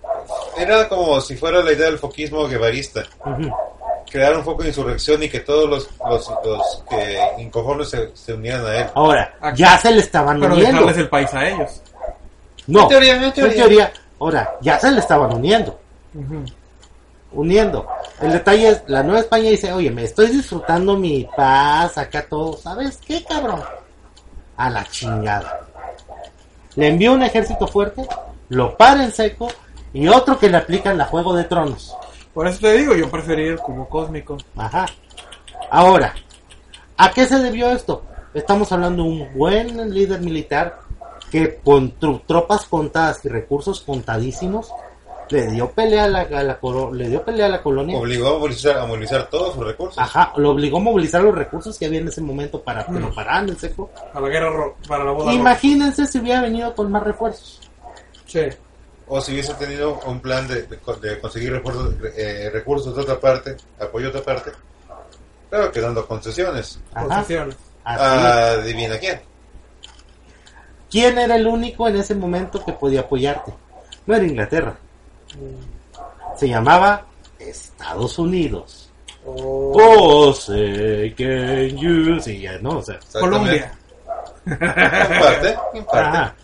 [0.58, 3.04] Era como si fuera la idea del foquismo guevarista.
[3.26, 3.52] Ujú.
[4.12, 8.34] Crear un foco de insurrección y que todos los, los, los que inconformes se, se
[8.34, 8.88] unieran a él.
[8.96, 9.62] Ahora, Aquí.
[9.62, 10.72] ya se le estaban Pero uniendo.
[10.74, 11.82] dejarles el país a ellos.
[12.68, 13.56] No, En teoría, en en teoría.
[13.56, 15.80] teoría, ahora, ya se le estaban uniendo.
[17.32, 17.86] Uniendo.
[18.22, 22.58] El detalle es, la Nueva España dice, oye, me estoy disfrutando mi paz, acá todo,
[22.58, 23.62] ¿sabes qué, cabrón?
[24.56, 25.62] A la chingada.
[26.76, 28.08] Le envió un ejército fuerte,
[28.50, 29.50] lo para en seco,
[29.94, 31.96] y otro que le aplican la Juego de Tronos.
[32.36, 34.38] Por eso te digo, yo preferí el cubo cósmico.
[34.56, 34.86] Ajá.
[35.72, 36.14] Ahora,
[36.98, 38.04] ¿a qué se debió esto?
[38.34, 40.80] Estamos hablando de un buen líder militar
[41.32, 44.70] que con tru- tropas contadas y recursos contadísimos
[45.30, 46.60] le dio pelea a la, a la
[46.94, 47.98] le dio pelea a la colonia.
[47.98, 49.98] Obligó a movilizar, a movilizar todos sus recursos.
[49.98, 52.98] Ajá, lo obligó a movilizar los recursos que había en ese momento para que Mm.
[53.00, 53.90] lo pararan en seco.
[54.14, 54.52] A la guerra,
[54.88, 55.26] para la boda.
[55.26, 55.34] roja.
[55.36, 57.60] Imagínense si hubiera venido con más refuerzos.
[58.28, 58.42] Sí.
[59.08, 63.02] O si hubiese tenido un plan de, de co- de conseguir refuerzos, eh, recursos de
[63.02, 64.52] otra parte, apoyo de otra parte,
[65.50, 66.80] pero que dando concesiones.
[66.94, 67.08] Ajá.
[67.08, 67.56] Posesiones.
[67.84, 68.04] así.
[68.04, 69.22] Adivina quién.
[70.90, 73.54] ¿Quién era el único en ese momento que podía apoyarte?
[74.06, 74.76] No era Inglaterra.
[76.38, 77.06] Se llamaba
[77.40, 78.90] Estados Unidos.
[79.26, 79.74] Oh.
[79.76, 82.20] Oh, say can you...
[82.22, 83.00] Sí, ya, no, o sea.
[83.20, 83.72] Colombia.
[84.46, 86.18] En parte, en parte.
[86.18, 86.36] Ajá.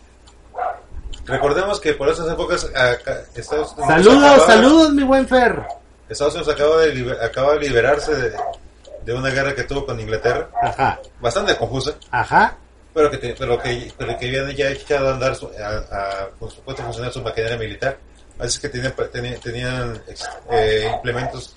[1.31, 5.61] Recordemos que por esas épocas acá, Estados Unidos Saludos, saludos, mi buen Fer.
[6.09, 8.31] Estados Unidos acaba de, liber- acaba de liberarse de,
[9.05, 12.57] de una guerra que tuvo con Inglaterra, Ajá, bastante confusa, ajá.
[12.93, 16.27] pero que, te- pero que, pero que habían ya echado a andar su, a, a,
[16.37, 17.97] con su puesto funcionar su maquinaria militar.
[18.39, 18.93] Así que tenían,
[19.41, 20.01] tenían,
[20.51, 21.53] eh, implementos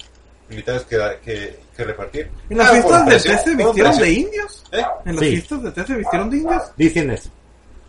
[0.49, 2.31] militares que, que, que repartir.
[2.51, 4.65] ¿En las Ah, fiestas por de té se por vistieron de indios?
[4.71, 4.83] ¿Eh?
[5.07, 5.31] ¿En las Sí.
[5.33, 6.63] fiestas de té se vistieron de indios?
[6.77, 7.31] Dicen eso.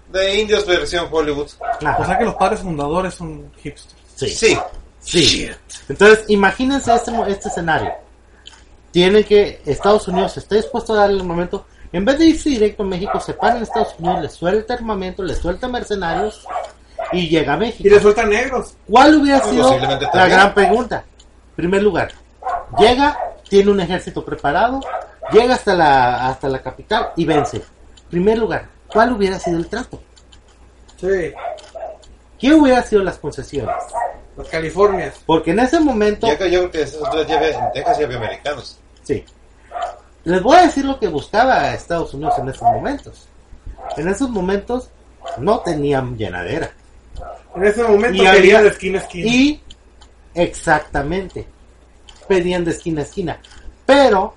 [0.09, 1.49] De indios versión Hollywood.
[1.83, 1.97] Ajá.
[1.99, 3.95] O sea que los padres fundadores son hipsters.
[4.15, 4.27] Sí.
[4.29, 4.57] Sí.
[4.99, 5.49] Sí.
[5.89, 7.91] Entonces, imagínense este, mo- este escenario.
[8.91, 11.65] Tiene que Estados Unidos está dispuesto a darle el momento.
[11.91, 15.21] En vez de irse directo a México, se para en Estados Unidos, le suelta armamento,
[15.23, 16.45] le suelta mercenarios
[17.11, 17.89] y llega a Y México.
[17.89, 18.73] le sueltan negros.
[18.89, 20.29] ¿Cuál hubiera Pues sido la también.
[20.29, 21.03] gran pregunta?
[21.55, 22.11] Primer lugar,
[22.79, 23.17] llega,
[23.49, 24.79] tiene un ejército preparado,
[25.31, 27.61] llega hasta la, hasta la capital y vence.
[28.09, 30.01] Primer lugar, ¿cuál hubiera sido el trato?
[30.99, 31.33] Sí.
[32.39, 33.75] ¿Qué hubiera sido las concesiones?
[34.37, 35.15] Las Californias.
[35.25, 36.27] Porque en ese momento...
[36.27, 36.71] Yo creo
[37.25, 38.79] que había, en Texas había americanos.
[39.03, 39.23] Sí.
[40.25, 43.27] Les voy a decir lo que buscaba Estados Unidos en esos momentos.
[43.97, 44.89] En esos momentos
[45.37, 46.71] no tenían llenadera.
[47.55, 49.27] En ese momento Y querían había- de esquina a esquina.
[49.31, 49.61] Y
[50.33, 51.47] exactamente,
[52.27, 53.39] pedían de esquina a esquina.
[53.85, 54.35] Pero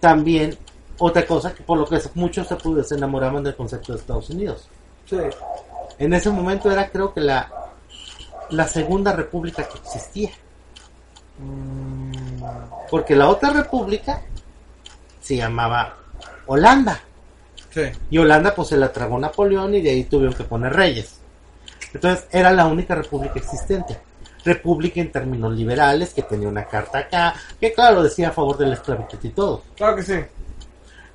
[0.00, 0.58] también
[1.00, 4.68] otra cosa que por lo que muchos se, enamoraban del concepto de Estados Unidos.
[5.06, 5.18] Sí.
[5.98, 7.50] En ese momento era creo que la,
[8.50, 10.30] la segunda república que existía.
[11.38, 12.12] Mm,
[12.90, 14.20] Porque la otra república
[15.20, 15.96] se llamaba
[16.46, 17.00] Holanda.
[17.70, 17.82] sí.
[18.10, 21.18] Y Holanda pues se la tragó Napoleón y de ahí tuvieron que poner reyes.
[21.94, 23.98] Entonces era la única república existente.
[24.44, 28.66] República en términos liberales, que tenía una carta acá, que claro decía a favor de
[28.66, 29.62] la esclavitud y todo.
[29.76, 30.14] Claro que sí.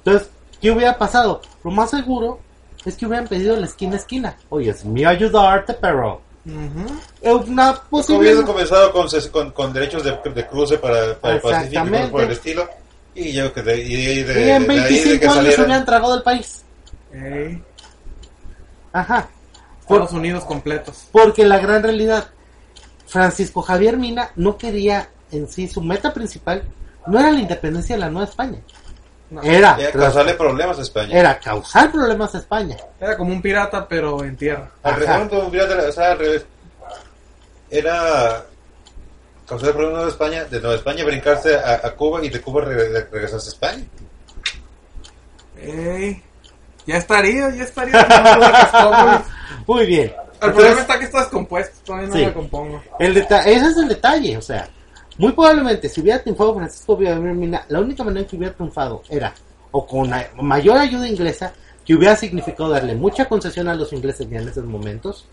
[0.05, 0.29] Entonces,
[0.61, 1.41] ¿qué hubiera pasado?
[1.63, 2.39] Lo más seguro
[2.85, 4.37] es que hubieran pedido la esquina a esquina.
[4.49, 6.21] Oye, es mío ayudarte, pero...
[6.47, 8.19] Eh, Una posible...
[8.29, 11.65] Hubiese comenzado con, ses- con, con derechos de, de cruce para, para el Pacífico y
[11.65, 11.97] Exactamente.
[11.97, 12.69] cosas por el estilo.
[13.15, 15.35] Y yo que de, y de, de- Y en de ahí de 25 que años
[15.37, 16.63] salieran- hubieran tragado el país.
[18.93, 19.27] Ajá.
[19.87, 21.07] Por- Estados Unidos completos.
[21.11, 22.27] Porque la gran realidad,
[23.07, 26.63] Francisco Javier Mina no quería en sí, su meta principal
[27.07, 28.59] no era la independencia de la Nueva España.
[29.29, 29.41] No.
[29.41, 31.17] Era, tras- causarle problemas a España.
[31.19, 32.77] era causar problemas a España.
[33.01, 34.69] Era como un pirata, pero en tierra.
[34.83, 35.09] Al revés,
[35.89, 36.45] o sea, al revés.
[37.71, 38.43] Era
[39.47, 43.49] causar problemas a España, de Nueva España brincarse a, a Cuba y de Cuba regresarse
[43.49, 43.83] a España.
[45.57, 46.21] Ey,
[46.85, 48.05] ya estaría, ya estaría.
[49.67, 50.13] Muy bien.
[50.41, 52.25] El Entonces, problema está que está descompuesto, todavía no Sí.
[52.25, 52.83] lo compongo.
[52.99, 54.69] el deta- ese es el detalle, o sea,
[55.17, 59.33] muy probablemente si hubiera triunfado Francisco Mina, la única manera en que hubiera triunfado era
[59.71, 60.09] o con
[60.41, 61.53] mayor ayuda inglesa,
[61.85, 65.27] que hubiera significado darle mucha concesión a los ingleses ya en esos momentos,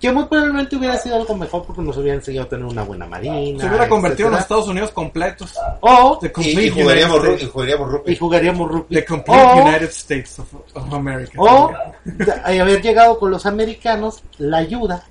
[0.00, 3.06] que muy probablemente hubiera sido algo mejor porque nos hubieran enseñado a tener una buena
[3.06, 3.60] marina.
[3.60, 4.42] Se hubiera convertido en los.
[4.42, 5.54] Estados Unidos completos.
[5.80, 7.50] O Y, jugaríamos, United ru- y States.
[7.50, 8.12] jugaríamos rugby.
[8.12, 8.94] y jugaríamos rugby.
[8.96, 11.32] The complete o, United States of, of America.
[11.38, 11.72] o
[12.04, 15.02] de haber llegado con los americanos la ayuda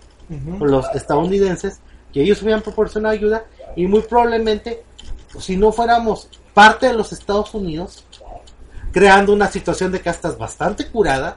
[0.60, 1.80] con los estadounidenses
[2.16, 3.44] que ellos hubieran proporcionado ayuda
[3.76, 4.84] y muy probablemente
[5.34, 8.06] pues, si no fuéramos parte de los Estados Unidos
[8.94, 11.36] creando una situación de castas bastante curada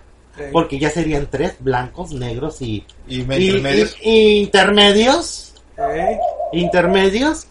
[0.53, 3.97] porque ya serían tres blancos negros y, Y y- me- intermedios.
[4.01, 6.17] y- y intermedios Ey.
[6.53, 7.49] intermedios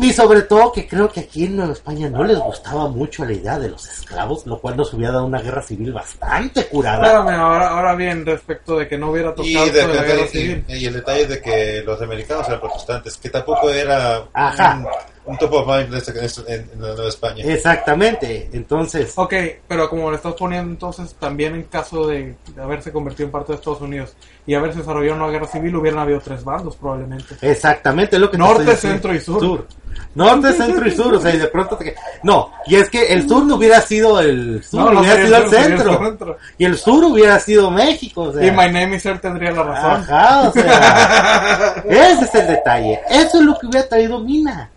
[0.00, 3.32] y sobre todo que creo que aquí en Nueva España no les gustaba mucho la
[3.32, 7.02] idea de los esclavos, lo cual nos hubiera dado una guerra civil bastante curada.
[7.04, 10.22] Espérame, ahora, ahora bien, respecto de que no hubiera tocado Y, de- de la guerra
[10.24, 10.64] y- civil.
[10.68, 14.76] y el detalle de que los americanos eran protestantes, que tampoco era Ajá.
[14.78, 14.86] un,
[15.28, 17.44] un top of mind en, este- en este- en- en la Nueva España.
[17.46, 19.34] Exactamente, entonces Ok,
[19.68, 23.52] pero como le estás poniendo entonces, también en caso de, de haberse convertido en parte
[23.52, 24.14] de Estados Unidos
[24.46, 27.36] y haberse desarrollado una guerra civil, hubieran habido tres bandos probablemente.
[27.42, 29.66] Exactamente, es lo que te Norte, centro y sur.
[30.14, 31.94] Norte, centro y sur, o sea, y de pronto te...
[32.22, 35.36] No, y es que el sur no hubiera sido el sur, No, no hubiera sido
[35.36, 35.98] el centro.
[35.98, 36.36] centro.
[36.56, 38.44] Y el sur hubiera sido México, o sea.
[38.46, 39.90] Y My Name is Earl tendría la razón.
[40.02, 41.82] Ajá, o sea.
[41.88, 43.00] ese es el detalle.
[43.10, 44.70] Eso es lo que hubiera traído Mina.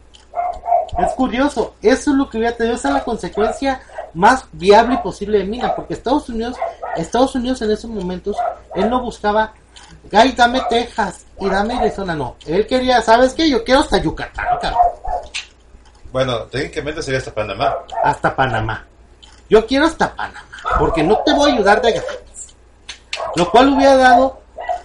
[0.97, 3.81] Es curioso, eso es lo que hubiera traído, esa es la consecuencia
[4.13, 6.57] más viable y posible de Mina, porque Estados Unidos,
[6.95, 8.35] Estados Unidos en esos momentos,
[8.75, 9.53] él no buscaba,
[10.11, 12.35] ay, dame Texas y dame Arizona, no.
[12.45, 13.49] Él quería, ¿sabes qué?
[13.49, 14.79] Yo quiero hasta Yucatán, cabrón.
[16.11, 17.77] Bueno, técnicamente sería hasta Panamá.
[18.03, 18.85] hasta Panamá.
[19.49, 20.45] Yo quiero hasta Panamá,
[20.77, 22.55] porque no te voy a ayudar de gratis.
[23.35, 24.40] Lo cual hubiera dado,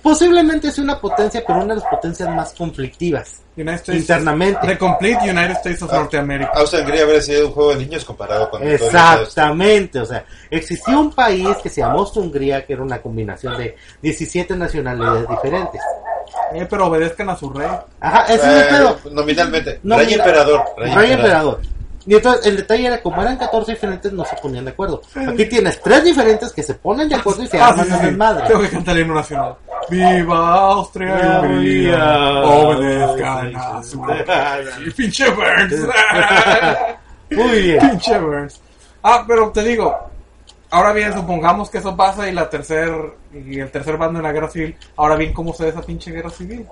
[0.07, 3.43] posiblemente es una potencia, pero una de las potencias más conflictivas.
[3.57, 4.65] Internamente.
[4.65, 5.97] The Complete United States of Ah.
[5.97, 6.53] Norteamérica.
[6.55, 11.49] Austria-Hungría habría sido un juego de niños comparado con Exactamente, o sea, existía un país
[11.61, 15.81] que se llamó Hungría, que era una combinación de 17 nacionalidades diferentes.
[16.55, 17.69] Eh, pero obedezcan a su rey.
[17.99, 18.99] Ajá, ese es el Eh, pedo.
[19.11, 19.81] Nominal- Nominalmente.
[19.83, 20.65] Rey emperador.
[20.77, 21.61] Rey emperador.
[22.07, 25.03] Y entonces el detalle era como eran 14 diferentes no se ponían de acuerdo.
[25.29, 28.11] Aquí tienes tres diferentes que se ponen de acuerdo y se Ah, arman sí, sí.
[28.13, 28.47] madre.
[28.47, 29.57] Tengo que cantar el himno nacional.
[29.91, 32.41] ¡Viva Austria y Hungría!
[32.45, 34.25] Obedezcan a su rey.
[34.97, 35.75] ¡Pinche Burns!
[37.31, 37.91] Muy bien.
[37.91, 38.61] ¡Pinche Burns!
[39.03, 39.97] Ah, pero te digo,
[40.71, 42.93] ahora bien, supongamos que eso pasa y la tercer
[43.35, 44.77] y el tercer bando en la guerra civil.
[44.97, 46.67] Ahora bien, ¿cómo se ve esa pinche guerra civil?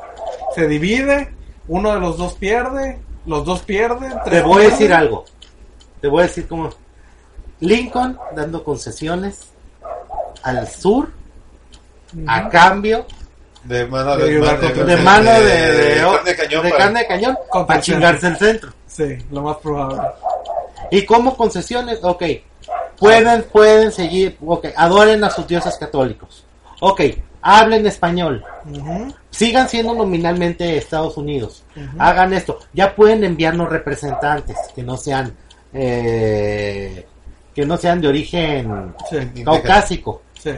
[0.55, 1.33] Se divide,
[1.69, 4.13] uno de los dos pierde, los dos pierden.
[4.25, 5.25] Te voy a decir algo.
[6.01, 6.71] Te voy a decir cómo.
[7.61, 9.41] Lincoln dando concesiones
[10.43, 11.11] al sur
[12.27, 13.07] a cambio
[13.63, 16.63] De mano De de, ayudar de, contra- de mano de, de, carne de cañón.
[16.65, 18.73] de para- carne de cañón Contra para el chingarse el centro.
[18.87, 20.01] Sí, lo más probable.
[20.91, 21.99] ¿Y cómo concesiones?
[22.03, 22.23] Ok.
[22.99, 24.37] Pueden, pueden seguir.
[24.45, 24.67] Ok.
[24.77, 26.45] Adoren a sus dioses católicos.
[26.81, 27.01] Ok.
[27.47, 28.43] Hablen español.
[29.31, 31.63] Sigan siendo nominalmente Estados Unidos.
[31.99, 32.59] Hagan esto.
[32.73, 35.35] Ya pueden enviarnos representantes que no sean.
[35.73, 37.07] eh,
[37.55, 40.51] que no sean de origen Sí, caucásico, sí.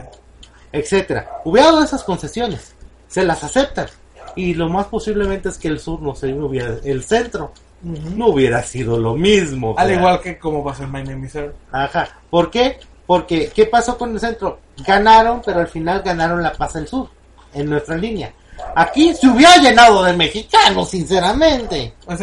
[0.71, 1.29] etcétera.
[1.43, 2.73] Hubiera dado esas concesiones.
[3.07, 3.87] Se las aceptan.
[4.35, 6.75] Y lo más posiblemente es que el sur no se hubiera.
[6.83, 7.51] El centro
[7.83, 9.75] no hubiera sido lo mismo.
[9.77, 11.53] Al igual que como pasó en My Name is Earl.
[11.71, 12.07] Ajá.
[12.29, 12.79] ¿Por qué?
[13.07, 14.59] Porque, ¿qué pasó con el centro?
[14.85, 17.09] Ganaron, pero al final ganaron la paz del sur,
[17.53, 18.31] en nuestra línea.
[18.75, 21.93] Aquí se hubiera llenado de mexicanos, sinceramente.
[22.07, 22.21] Los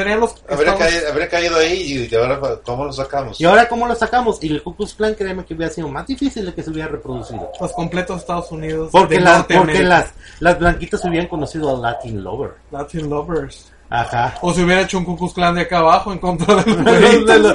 [0.49, 3.41] Habría caído, habría caído ahí y ahora, ¿cómo lo sacamos?
[3.41, 4.43] ¿Y ahora cómo lo sacamos?
[4.43, 6.89] Y el Ku Klux Klan, créeme que hubiera sido más difícil de que se hubiera
[6.89, 7.51] reproducido.
[7.61, 8.91] los completos Estados Unidos.
[8.93, 9.59] Porque, Norteamérica.
[9.59, 12.53] porque las, las blanquitas hubieran conocido a Latin Lover.
[12.71, 13.73] Latin Lovers.
[13.97, 14.35] Ajá.
[14.41, 16.83] O si hubiera hecho un Ku Klux Klan de acá abajo en contra de los
[16.83, 17.55] güeritos.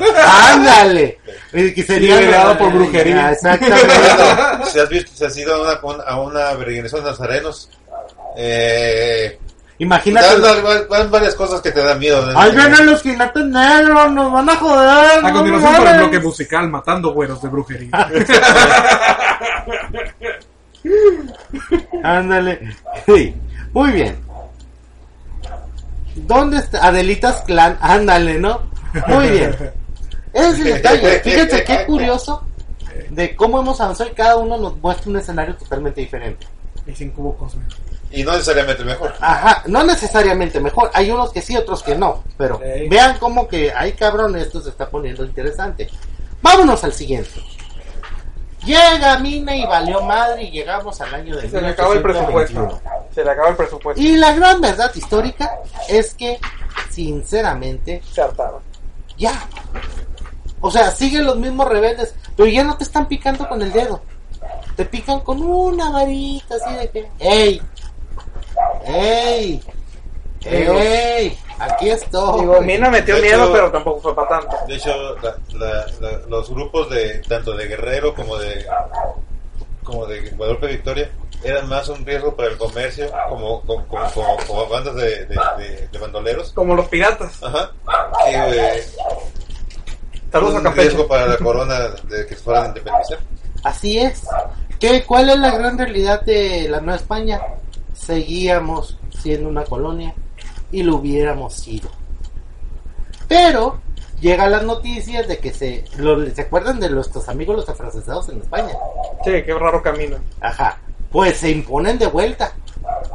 [0.53, 1.19] ándale
[1.51, 3.27] que sería Liderado por brujería.
[3.27, 3.93] Ah, exactamente
[4.71, 7.69] si has visto, si has ido a una, un- a una peregrinación de nazarenos,
[8.37, 9.37] eh,
[9.79, 10.39] imagínate
[10.89, 12.25] dan varias cosas que te dan miedo.
[12.25, 12.39] ¿no?
[12.39, 14.89] ahí vienen los jinetes negros nos van a joder
[15.25, 17.89] A no continuación por el bloque musical Matando Güeros de Brujería.
[22.03, 22.59] ándale
[23.05, 23.35] sí.
[23.73, 24.17] muy bien
[26.27, 27.77] ¿dónde está Adelitas Clan?
[27.81, 28.61] ándale ¿no?
[29.07, 29.55] muy bien
[30.33, 32.43] ese es el detalle fíjense qué curioso
[33.09, 36.45] de cómo hemos avanzado y cada uno nos muestra un escenario totalmente diferente
[36.85, 37.75] y sin cubo cósmico.
[38.11, 39.13] Y no necesariamente mejor.
[39.19, 40.89] Ajá, no necesariamente mejor.
[40.93, 42.23] Hay unos que sí, otros que no.
[42.37, 42.59] Pero
[42.89, 45.89] vean como que, ay cabrón, esto se está poniendo interesante.
[46.41, 47.41] Vámonos al siguiente.
[48.65, 52.67] Llega Mina y valió madre y llegamos al año de Se le acabó el 1821.
[52.67, 52.91] presupuesto.
[53.15, 54.01] Se le acabó el presupuesto.
[54.01, 56.39] Y la gran verdad histórica es que,
[56.89, 58.61] sinceramente, Se hartaron.
[59.17, 59.47] ya.
[60.61, 64.01] O sea, siguen los mismos rebeldes, pero ya no te están picando con el dedo.
[64.75, 67.61] Te pican con una varita así de que, ¡ey!
[68.85, 69.63] ¡ey!
[70.43, 71.37] ¡ey!
[71.59, 72.41] Aquí estoy.
[72.41, 74.55] Digo, Mina metió De miedo, hecho- pero tampoco fue para tanto.
[74.67, 78.65] De hecho, la- la- la- los grupos de tanto de Guerrero como de
[79.83, 81.09] como de Guadalupe Victoria
[81.43, 85.35] eran más un riesgo para el comercio como como, como, como- como bandas de, de,
[85.57, 86.51] de- de bandoleros.
[86.53, 87.41] Como los piratas.
[87.43, 87.71] Ajá.
[88.25, 88.83] Que, eh,
[90.31, 90.89] Saludos a un Campeche.
[90.89, 93.17] riesgo para la corona de que fueran a independizar.
[93.63, 94.21] Así es.
[94.79, 97.41] ¿Qué, ¿Cuál es la gran realidad de la Nueva España?
[97.93, 100.13] Seguíamos siendo una colonia
[100.71, 101.89] y lo hubiéramos sido.
[103.27, 103.79] Pero
[104.21, 105.85] llegan las noticias de que se...
[105.97, 108.73] lo- ¿Se acuerdan de nuestros amigos los afrancesados en España?
[109.23, 110.17] Sí, qué raro camino.
[110.41, 110.77] Ajá.
[111.11, 112.53] Pues se imponen de vuelta.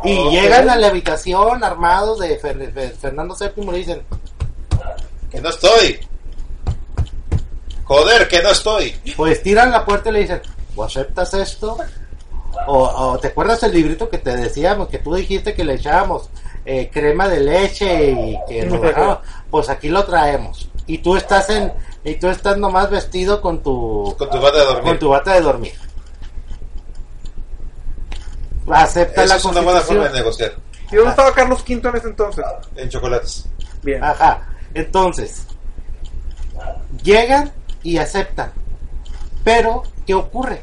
[0.04, 4.02] Y llegan a la habitación armados de Fer- Fer- Fernando VII y le dicen,
[5.30, 5.98] Que no estoy.
[7.84, 8.94] Joder, que no estoy.
[9.16, 10.40] pues tiran la puerta y le dicen,
[10.74, 11.76] ¿o aceptas esto?
[12.66, 16.30] O, o, te acuerdas el librito que te decíamos, que tú dijiste que le echábamos
[16.64, 18.66] eh, crema de leche y que?
[19.50, 20.68] Pues aquí lo traemos.
[20.86, 21.72] Y tú estás en,
[22.04, 24.84] y tú estás nomás vestido con tu, Con tu bata de dormir.
[24.84, 25.72] con tu bata de dormir.
[28.70, 30.54] Acepta Eso la es una buena forma de negociar.
[30.90, 32.44] ¿Y dónde estaba Carlos V en ese entonces?
[32.76, 33.46] En chocolates.
[33.82, 34.02] Bien.
[34.02, 34.46] Ajá.
[34.72, 35.46] Entonces,
[37.02, 37.52] llegan
[37.82, 38.52] y aceptan.
[39.42, 40.62] Pero, ¿qué ocurre?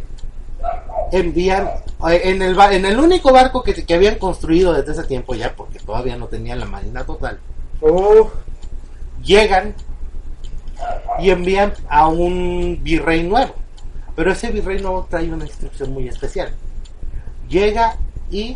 [1.12, 1.70] Envían
[2.10, 5.56] eh, en el, en el único barco que, que habían construido desde ese tiempo ya,
[5.56, 7.40] porque todavía no tenían la marina total,
[7.82, 8.28] Uh,
[9.24, 9.74] llegan
[11.20, 13.56] y envían a un virrey nuevo.
[14.16, 16.54] Pero ese virrey nuevo trae una instrucción muy especial.
[17.50, 17.98] Llega
[18.30, 18.56] y,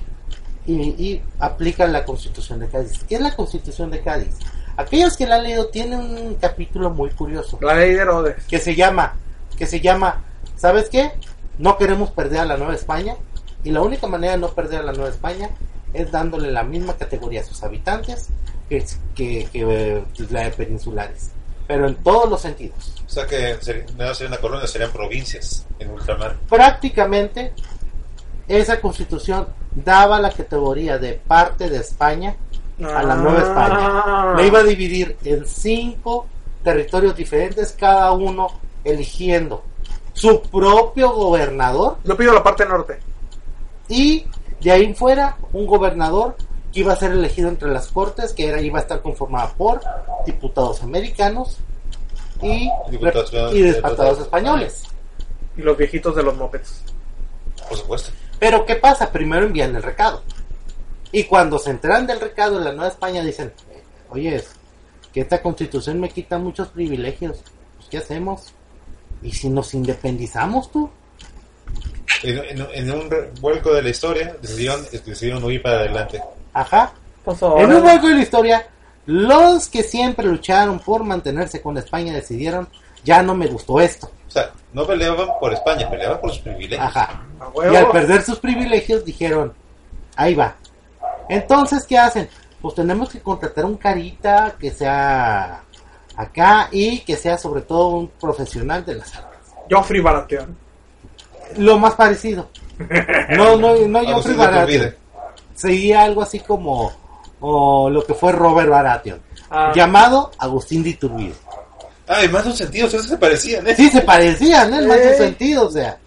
[0.68, 3.04] y, y aplica la constitución de Cádiz.
[3.10, 4.38] ¿Qué es la constitución de Cádiz?
[4.78, 8.46] Aquellos que la han leído tienen un capítulo muy curioso la ley de Herodes.
[8.46, 9.16] que se llama,
[9.58, 10.22] que se llama,
[10.56, 11.14] ¿sabes qué?
[11.58, 13.16] No queremos perder a la Nueva España
[13.64, 15.50] y la única manera de no perder a la Nueva España
[15.94, 18.28] es dándole la misma categoría a sus habitantes
[18.70, 18.86] que,
[19.16, 21.32] que, que, eh, la de peninsulares,
[21.68, 22.94] pero en todos los sentidos.
[23.06, 23.58] O sea que
[23.98, 26.36] no sería una colonia, serían provincias en ultramar.
[26.50, 27.54] Prácticamente
[28.48, 32.36] esa constitución daba la categoría de parte de España
[32.84, 34.36] a la Nueva España.
[34.36, 36.28] Le iba a dividir en cinco
[36.64, 38.48] territorios diferentes, cada uno
[38.84, 39.64] eligiendo
[40.16, 43.00] su propio gobernador Yo pido la parte norte.
[43.88, 44.26] y
[44.62, 46.36] de ahí en fuera un gobernador
[46.74, 49.80] que iba a ser elegido entre las cortes, que era iba a estar conformada por
[50.26, 51.58] diputados americanos
[52.42, 54.84] y Diputados- y diputados españoles.
[55.56, 56.82] Y los viejitos de los mopeds.
[57.70, 58.12] Por supuesto.
[58.40, 59.12] Pero ¿qué pasa?
[59.12, 60.22] Primero envían el recado.
[61.12, 63.54] Y cuando se enteran del recado en la Nueva España dicen,
[64.10, 64.50] oye, es
[65.14, 67.38] que esta constitución me quita muchos privilegios.
[67.78, 68.54] Pues, ¿Qué hacemos?
[69.22, 70.90] ¿Y si nos independizamos tú?
[72.24, 73.10] En, en- en un
[73.42, 76.22] vuelco de la historia decidieron, decidieron huir para adelante.
[76.54, 76.94] Ajá.
[77.24, 78.68] Pues En un hueco de la historia,
[79.08, 82.68] los que siempre lucharon por mantenerse con España decidieron,
[83.04, 84.10] ya no me gustó esto.
[84.28, 86.88] O sea, no peleaban por España, peleaban por sus privilegios.
[86.88, 87.24] Ajá.
[87.72, 89.54] Y al perder sus privilegios dijeron,
[90.16, 90.56] ahí va.
[91.30, 92.30] Entonces, ¿qué hacen?
[92.62, 95.64] Pues tenemos que contratar un carita que sea
[96.18, 99.54] acá y que sea sobre todo un profesional de las artes.
[99.70, 100.56] Joffrey Baratheon.
[101.58, 102.50] Lo más parecido.
[103.38, 104.96] No, no, no de Baratheon.
[105.54, 106.92] Seguía algo así como
[107.40, 109.22] o lo que fue Robert Baratheon.
[109.50, 109.72] Ah.
[109.76, 111.34] Llamado Agustín de Iturbide.
[112.08, 113.76] Ah, en más de un sentido, esos se parecían, ¿eh?
[113.76, 114.78] Sí, se parecían, ¿eh?
[114.80, 115.18] en más de un Eh.
[115.18, 115.98] sentido, o sea.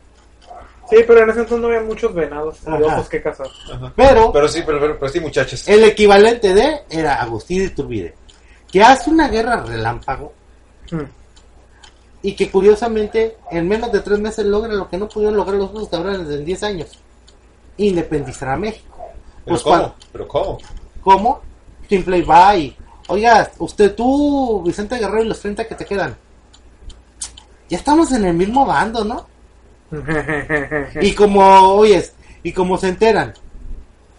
[0.90, 3.46] Sí, pero en ese entonces no había muchos venados y osos que cazar.
[3.96, 5.66] Pero Pero sí, pero, pero, pero sí, muchachos.
[5.68, 8.14] el equivalente de era Agustín de Iturbide.
[8.70, 10.32] Que hace una guerra relámpago
[12.22, 15.70] y que curiosamente en menos de tres meses logra lo que no pudieron lograr los
[15.70, 16.88] otros cabrones en 10 años.
[17.76, 18.98] Independizar a México.
[19.44, 19.76] ¿Pero Pues cómo?
[19.76, 20.58] cuando- ¿Pero cómo?
[21.02, 21.40] ¿Cómo?
[21.88, 22.76] Simple va y,
[23.08, 26.16] oiga, usted, tú, Vicente Guerrero y los 30 que te quedan.
[27.70, 29.26] Ya estamos en el mismo bando, ¿no?
[31.00, 31.40] Y como,
[31.74, 32.12] oyes,
[32.42, 33.32] y como se enteran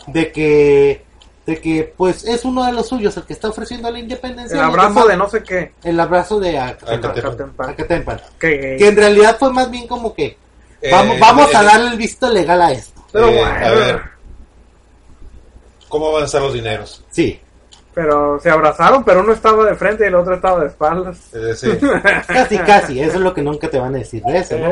[0.08, 1.06] de que,
[1.50, 4.56] de que, pues, es uno de los suyos el que está ofreciendo la independencia.
[4.58, 5.74] El abrazo de no sé qué.
[5.84, 7.70] El abrazo de Acatempan.
[7.70, 8.22] Acatempan.
[8.39, 10.38] Que- Que en realidad fue más bien como que,
[10.82, 13.04] Eh, vamos, vamos eh, a darle el visto legal a esto.
[13.12, 13.66] Pero eh, bueno.
[13.66, 14.02] A ver,
[15.88, 17.04] ¿cómo van a estar los dineros?
[17.12, 17.39] Sí,
[17.93, 21.18] Pero se abrazaron, pero uno estaba de frente y el otro estaba de espaldas.
[21.34, 21.80] Es decir,
[22.28, 24.70] casi, casi, eso es lo que nunca te van a decir de eso, ¿no?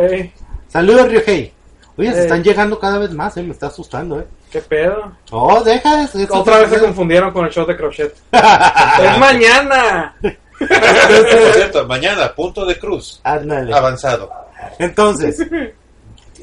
[0.70, 1.52] Saludos, Ryuhei.
[1.98, 4.28] Oye, se están llegando cada vez más, eh, me está asustando, eh.
[4.52, 5.12] ¿Qué pedo?
[5.32, 6.20] Oh, deja eso.
[6.20, 8.16] eso- Otra vez se confundieron con el show de crochet.
[8.32, 10.16] ¡Es mañana!
[10.22, 13.74] por cierto, mañana, punto de cruz, Ándale.
[13.74, 14.32] avanzado.
[14.80, 15.38] Entonces,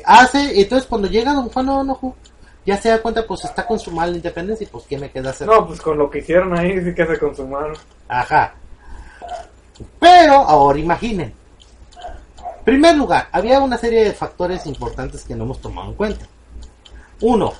[0.04, 2.14] hace, entonces cuando llega Don Juan Onoju,
[2.66, 5.46] ya se da cuenta, pues está consumada la independencia y pues ¿qué me queda hacer?
[5.48, 7.76] No, pues con lo que hicieron ahí sí que se consumaron.
[8.08, 8.54] Ajá.
[9.98, 11.34] Pero ahora imaginen.
[12.64, 16.26] Primer lugar, había una serie de factores importantes que no hemos tomado en cuenta.
[17.20, 17.52] Uno,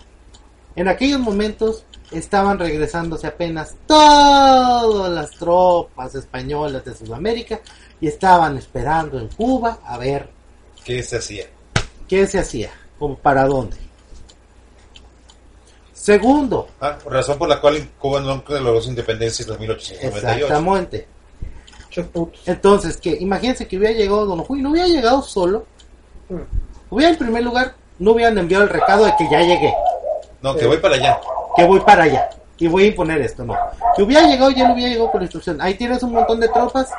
[0.77, 7.61] en aquellos momentos estaban regresándose apenas todas las tropas españolas de Sudamérica
[8.01, 10.29] y estaban esperando en Cuba a ver
[10.85, 11.47] ¿Qué se hacía?
[12.09, 13.77] qué se hacía, como para dónde.
[15.93, 20.17] Segundo, Ah, razón por la cual Cuba nunca logró su independencia en 1898.
[20.45, 21.09] exactamente.
[22.47, 25.65] Entonces, que imagínense que hubiera llegado Don Juan y no hubiera llegado solo,
[26.29, 26.41] Hmm.
[26.91, 29.73] hubiera en primer lugar, no hubieran enviado el recado de que ya llegué,
[30.45, 31.19] No, que voy para allá.
[31.57, 32.29] que voy para allá
[32.59, 33.57] y voy a imponer esto, no.
[33.97, 35.61] Que hubiera llegado, ya lo hubiera llegado por instrucción.
[35.61, 36.91] Ahí tienes un montón de tropas,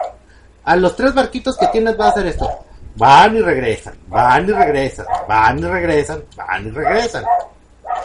[0.64, 2.50] a los tres barquitos que tienes va a hacer esto.
[2.98, 7.24] Van y regresan, van y regresan, van y regresan, van y regresan.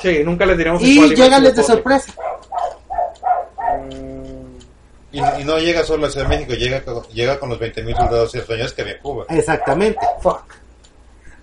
[0.00, 2.12] Sí, nunca les diríamos Y llegales de sorpresa.
[5.12, 7.96] Y, y no llega solo a Ciudad de México, llega, con- llega con los 20.000
[7.96, 9.24] soldados españoles que había en Cuba.
[9.28, 10.00] Exactamente.
[10.20, 10.44] Fuck.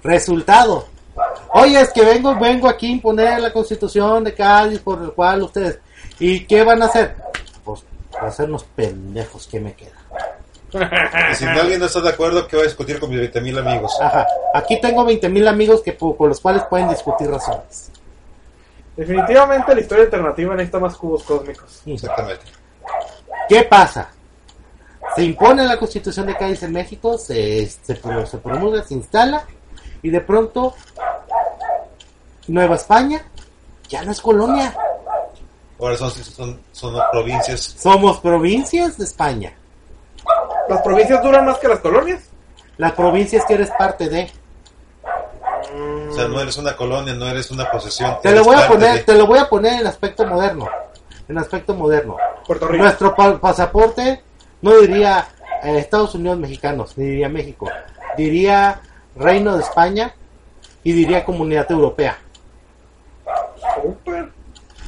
[0.04, 0.88] Resultado.
[1.54, 5.44] Oye, es que vengo, vengo aquí a imponer la constitución de Cádiz por el cual
[5.44, 5.80] ustedes.
[6.20, 7.16] ¿Y qué van a hacer?
[7.64, 7.84] Pues
[8.22, 9.98] hacernos pendejos, ¿qué me queda?
[11.32, 13.98] Y si alguien no está de acuerdo, ¿qué va a discutir con mis 20.000 amigos?
[14.02, 14.28] Ajá.
[14.54, 17.92] Aquí tengo 20 mil amigos que, con los cuales pueden discutir razones.
[18.96, 21.84] Definitivamente la historia alternativa necesita más cubos cósmicos.
[21.86, 22.46] Exactamente.
[23.48, 24.10] ¿Qué pasa?
[25.16, 29.46] Se impone la constitución de Cádiz en México, se, se, se promulga, se instala
[30.02, 30.74] y de pronto
[32.48, 33.24] Nueva España
[33.90, 34.76] ya no es colonia.
[35.80, 37.62] Ahora son, son, son provincias.
[37.78, 39.54] Somos provincias de España.
[40.70, 42.24] ¿Las provincias duran más que las colonias?
[42.78, 44.32] Las provincias que eres parte de.
[46.10, 48.18] O sea, no eres una colonia, no eres una posesión.
[48.22, 50.68] Te lo voy a poner, de- te lo voy a poner en aspecto moderno.
[51.28, 52.18] En aspecto moderno.
[52.46, 52.84] Puerto Rico.
[52.84, 54.24] Nuestro pa- pasaporte
[54.62, 55.28] no diría
[55.64, 57.68] eh, Estados Unidos mexicanos, ni diría México.
[58.18, 58.80] Diría
[59.20, 60.14] Reino de España
[60.84, 62.18] y diría Comunidad Europea.
[63.84, 64.30] Súper.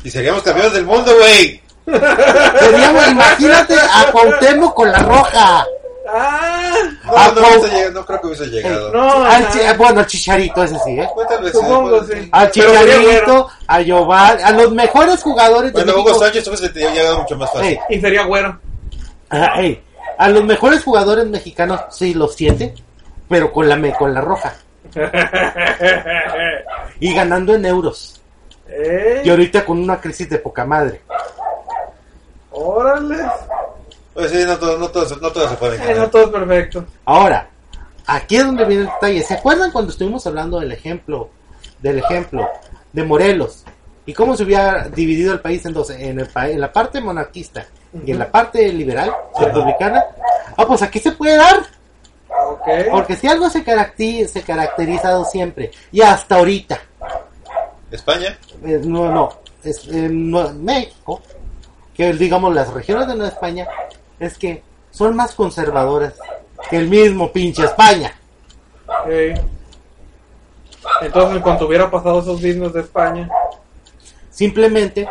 [0.03, 1.61] Y seríamos campeones del mundo, güey.
[2.59, 5.65] Seríamos, imagínate a Cuauhtémoc con la roja.
[6.11, 6.71] ¡Ah!
[7.05, 8.91] No, Ah, no, hubiese llegado- no creo que hubiese llegado.
[8.91, 11.07] No, Al chi- ah, bueno, al Chicharito, ese sí, ¿eh?
[11.51, 12.29] Supongo, sí.
[12.31, 16.23] Al Chicharito, a Giovanni, a los mejores jugadores de Bueno, Hugo México.
[16.25, 17.79] Sánchez hubiese llegado mucho más fácil.
[17.89, 18.59] Y sería güero.
[19.29, 19.83] Ajá, ey,
[20.17, 22.73] a los mejores jugadores mexicanos, sí, los siete,
[23.29, 24.53] pero con la, me- con la roja.
[26.99, 28.19] Y ganando en euros.
[29.23, 31.01] Y ahorita con una crisis de poca madre.
[32.51, 33.17] ¡Órale!
[34.13, 36.85] Pues sí, no todos no todos- no todos se pueden Eh, no todo es perfecto.
[37.05, 37.47] Ahora,
[38.05, 39.23] aquí es donde viene el detalle.
[39.23, 41.29] ¿Se acuerdan cuando estuvimos hablando del ejemplo,
[41.79, 42.49] del ejemplo
[42.91, 43.63] de Morelos?
[44.05, 46.99] Y cómo se hubiera dividido el país en dos, en, el, pa- en la parte
[46.99, 47.65] monarquista
[48.05, 50.03] y en la parte liberal, republicana.
[50.57, 51.57] Ah, pues aquí se puede dar.
[52.91, 56.79] Porque si algo se, caracti- se caracterizado siempre, y hasta ahorita,
[57.91, 59.33] España, eh, no, no,
[59.63, 61.21] es Nue- México,
[61.93, 63.67] que digamos las regiones de Nueva España,
[64.19, 66.13] es que son más conservadoras
[66.69, 68.13] que el mismo pinche España.
[69.07, 69.33] Ey.
[71.01, 73.29] Entonces, en cuanto hubiera pasado esos business de España,
[74.31, 75.05] Simplemente,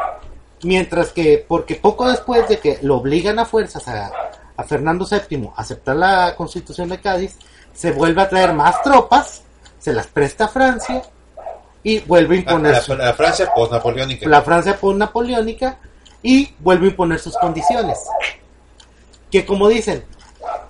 [0.63, 4.11] mientras que, porque poco después de que lo obligan a fuerzas a,
[4.59, 7.37] a Fernando VII aceptar la constitución de Cádiz,
[7.73, 9.43] se vuelve a traer más tropas,
[9.79, 11.03] se las presta a Francia
[11.83, 14.29] y vuelve a A, imponer a- su- a Francia post-napoleónica.
[14.29, 15.79] la Francia post-napoleónica
[16.23, 17.99] y vuelve a imponer sus condiciones.
[19.31, 20.05] Que como dicen,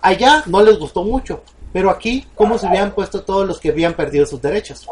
[0.02, 3.94] allá no les gustó mucho, pero aquí, ¿cómo se hubieran puesto todos los que habían
[3.94, 4.86] perdido sus derechos?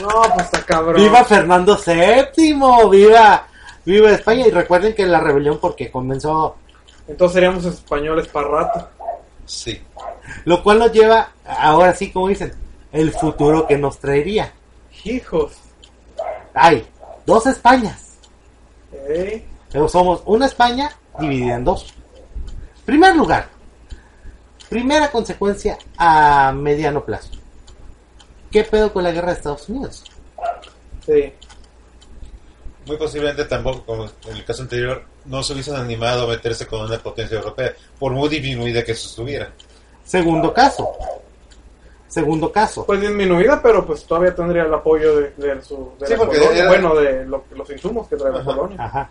[0.00, 0.96] no, pues está cabrón.
[1.02, 2.54] ¡Viva Fernando VII!
[2.90, 3.46] ¡Viva!
[3.84, 4.46] ¡Viva España!
[4.46, 6.56] Y recuerden que la rebelión porque comenzó,
[7.08, 8.88] Entonces seríamos españoles para rato.
[9.46, 9.80] Sí.
[10.44, 12.52] lo cual nos lleva, ahora sí, como dicen,
[12.92, 14.52] el futuro que nos traería.
[15.04, 15.56] Hijos.
[16.52, 16.86] Hay
[17.24, 18.18] dos Españas,
[18.92, 19.44] ¿eh?
[19.70, 21.94] pero somos una España dividida en dos.
[22.84, 23.48] Primer lugar,
[24.68, 27.30] primera consecuencia a mediano plazo.
[28.50, 30.04] ¿Qué pedo con la guerra de Estados Unidos?
[31.06, 31.32] Sí.
[32.86, 36.80] Muy posiblemente tampoco, como en el caso anterior, no se hubiesen animado a meterse con
[36.82, 39.50] una potencia europea, por muy disminuida que eso estuviera.
[40.04, 40.90] Segundo caso.
[42.08, 42.86] Segundo caso.
[42.86, 46.38] Pues disminuida, pero pues todavía tendría el apoyo de, de su, de Sí, la porque
[46.38, 46.60] colonia.
[46.62, 48.44] era- Bueno, de lo- los insumos que trae la Ajá.
[48.46, 48.84] colonia.
[48.84, 49.10] Ajá.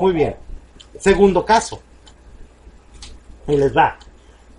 [0.00, 0.36] Muy bien.
[1.00, 1.80] Segundo caso.
[3.48, 3.98] Ahí les va.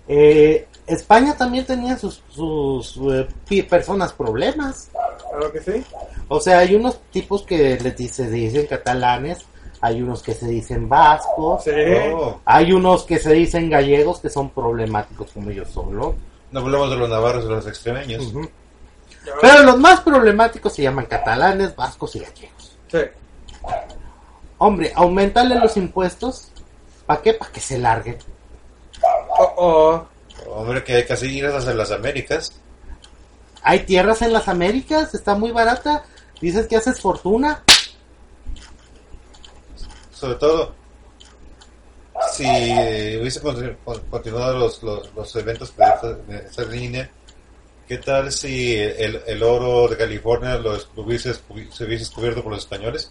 [0.06, 2.96] Eh, España también tenía sus, sus
[3.48, 4.90] eh, personas problemas.
[5.30, 5.84] Claro que sí.
[6.28, 9.38] O sea, hay unos tipos que les dice- se dicen catalanes,
[9.80, 11.70] hay unos que se dicen vascos, Sí.
[12.44, 16.14] Hay unos que se dicen gallegos que son problemáticos como yo solo.
[16.50, 18.32] no hablamos de los navarros y de los extremeños.
[19.40, 22.76] Pero los más problemáticos se llaman catalanes, vascos y gallegos.
[22.90, 22.98] Sí.
[24.58, 26.50] Hombre, aumentarle los impuestos,
[27.06, 27.34] ¿para qué?
[27.34, 28.18] Para que se larguen.
[29.38, 30.06] Oh, oh.
[30.50, 32.52] Hombre, que hay casi ir hacia las Américas.
[33.62, 36.02] Hay tierras en las Américas, está muy barata.
[36.40, 37.62] Dices que haces fortuna.
[40.20, 40.74] Sobre todo,
[42.32, 47.10] si eh, hubiese continu- con- continuado los, los, los eventos de esta, línea,
[47.88, 51.40] ¿qué tal si el, el oro de California lo, es- lo hubiese, se
[51.84, 53.10] hubiese descubierto por los españoles?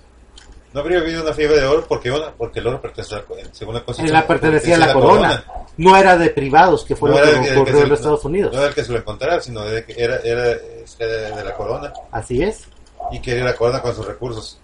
[0.72, 3.24] No habría habido una fiebre de oro porque, una, porque el oro pertenece a la,
[3.24, 5.44] co- según la Constitución, la pertenecía a la corona.
[5.78, 8.00] No era de privados, que fue No lo que que- que ocurrió se- en los
[8.00, 8.54] Estados Unidos.
[8.54, 10.52] No era el que se lo encontrara, sino de que era, era,
[11.00, 12.66] era de la corona Así es.
[13.12, 14.60] y quería la corona con sus recursos.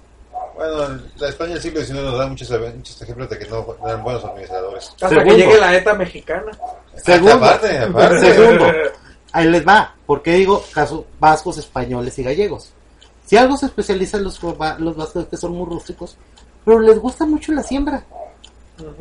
[0.55, 4.03] Bueno, la España del siglo XIX nos da muchos, muchos ejemplos de que no eran
[4.03, 4.89] buenos administradores.
[4.89, 5.29] Hasta Segundo.
[5.29, 6.51] que llegue la ETA mexicana.
[6.95, 7.33] Segundo.
[7.33, 8.33] Aparte, aparte.
[8.33, 8.65] Segundo.
[9.33, 9.93] Ahí les va.
[10.05, 12.71] ¿Por qué digo casos vascos, españoles y gallegos?
[13.25, 16.15] Si algo se especializa en los, los vascos que son muy rústicos,
[16.63, 18.05] pero les gusta mucho la siembra.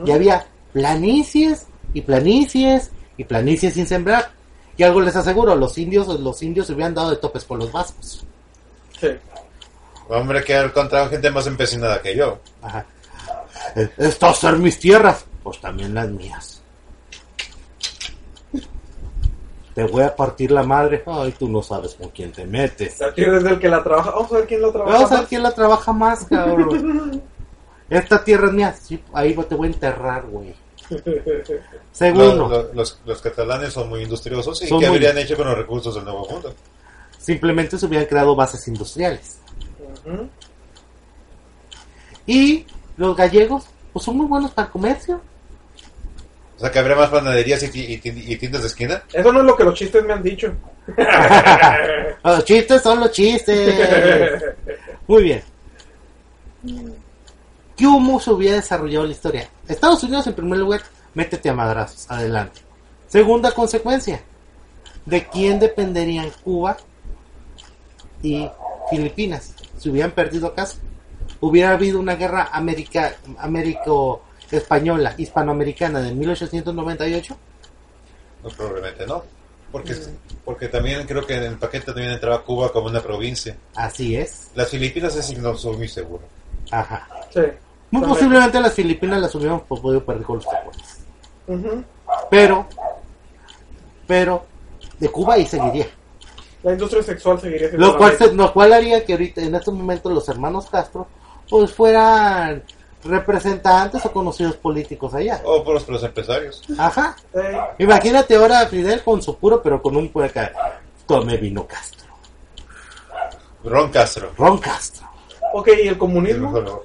[0.05, 4.33] Y había planicies y planicies y planicies sin sembrar.
[4.77, 7.71] Y algo les aseguro, los indios, los indios se hubieran dado de topes con los
[7.71, 8.25] vascos.
[8.99, 9.09] Sí.
[10.09, 12.39] Hombre, que ha encontrado gente más empecinada que yo.
[12.63, 12.85] Ajá.
[13.97, 16.61] Estas son mis tierras, pues también las mías.
[19.75, 21.03] Te voy a partir la madre.
[21.07, 23.03] Ay, tú no sabes con quién te metes.
[23.03, 24.11] Aquí desde el que la trabaja.
[24.13, 24.93] Vamos a ver quién la trabaja.
[24.95, 27.23] Vamos a ver quién la trabaja más, cabrón.
[27.91, 28.75] Esta tierra es mía.
[28.81, 30.55] Sí, ahí te voy a enterrar, güey.
[31.93, 35.37] Segundo, Los, los- los- los catalanes son muy industriosos y Son ¿qué muy- habrían hecho
[35.37, 36.55] con los recursos del Nuevo Mundo?
[37.19, 39.39] simplemente se hubieran creado bases industriales.
[42.27, 42.67] Y
[42.97, 45.21] los gallegos, pues son muy buenos para el comercio.
[46.57, 49.03] O sea, que habría más panaderías y, y tiendas de esquina.
[49.13, 50.55] Eso no es lo que los chistes me han dicho.
[52.25, 53.75] Los chistes son los chistes.
[55.07, 55.43] Muy bien.
[57.83, 59.49] ¿Cómo se hubiera desarrollado la historia?
[59.67, 60.83] Estados Unidos, en primer lugar,
[61.15, 62.07] métete a madrazos.
[62.11, 62.61] Adelante.
[63.09, 64.23] Segunda consecuencia.
[65.05, 66.77] ¿De quién dependerían Cuba
[68.23, 68.49] y
[68.91, 69.54] Filipinas?
[69.85, 70.79] Si hubieran perdido acaso.
[71.43, 77.37] Hubiera habido una guerra América, Américo-Española, hispanoamericana de 1898.
[78.43, 79.23] No, probablemente no.
[79.71, 79.95] Porque,
[80.43, 83.59] porque también creo que en el paquete también entraba Cuba como una provincia.
[83.75, 84.53] Así es.
[84.55, 86.23] Las Filipinas es no soy muy seguro.
[86.71, 87.07] Ajá.
[87.31, 87.41] Sí.
[87.41, 88.09] Muy También.
[88.09, 91.05] posiblemente las Filipinas las hubiéramos podido perder con los japoneses.
[92.31, 92.67] Pero,
[94.07, 94.47] pero,
[94.99, 95.89] de Cuba ahí seguiría.
[96.65, 99.55] La industria sexual seguiría siendo Lo la cual, se- lo cual haría que ahorita, en
[99.55, 101.07] estos momentos, los hermanos Castro,
[101.49, 102.65] pues fueran
[103.05, 105.41] representantes o conocidos políticos allá.
[105.45, 106.63] O por los, por los empresarios.
[106.79, 107.15] Ajá.
[107.79, 110.53] Imagínate ahora a Fidel con su puro, pero con un acá.
[111.07, 112.09] Tome vino Castro.
[113.63, 114.31] Ron Castro.
[114.37, 115.07] Ron Castro.
[115.53, 116.83] Ok, ¿y el comunismo?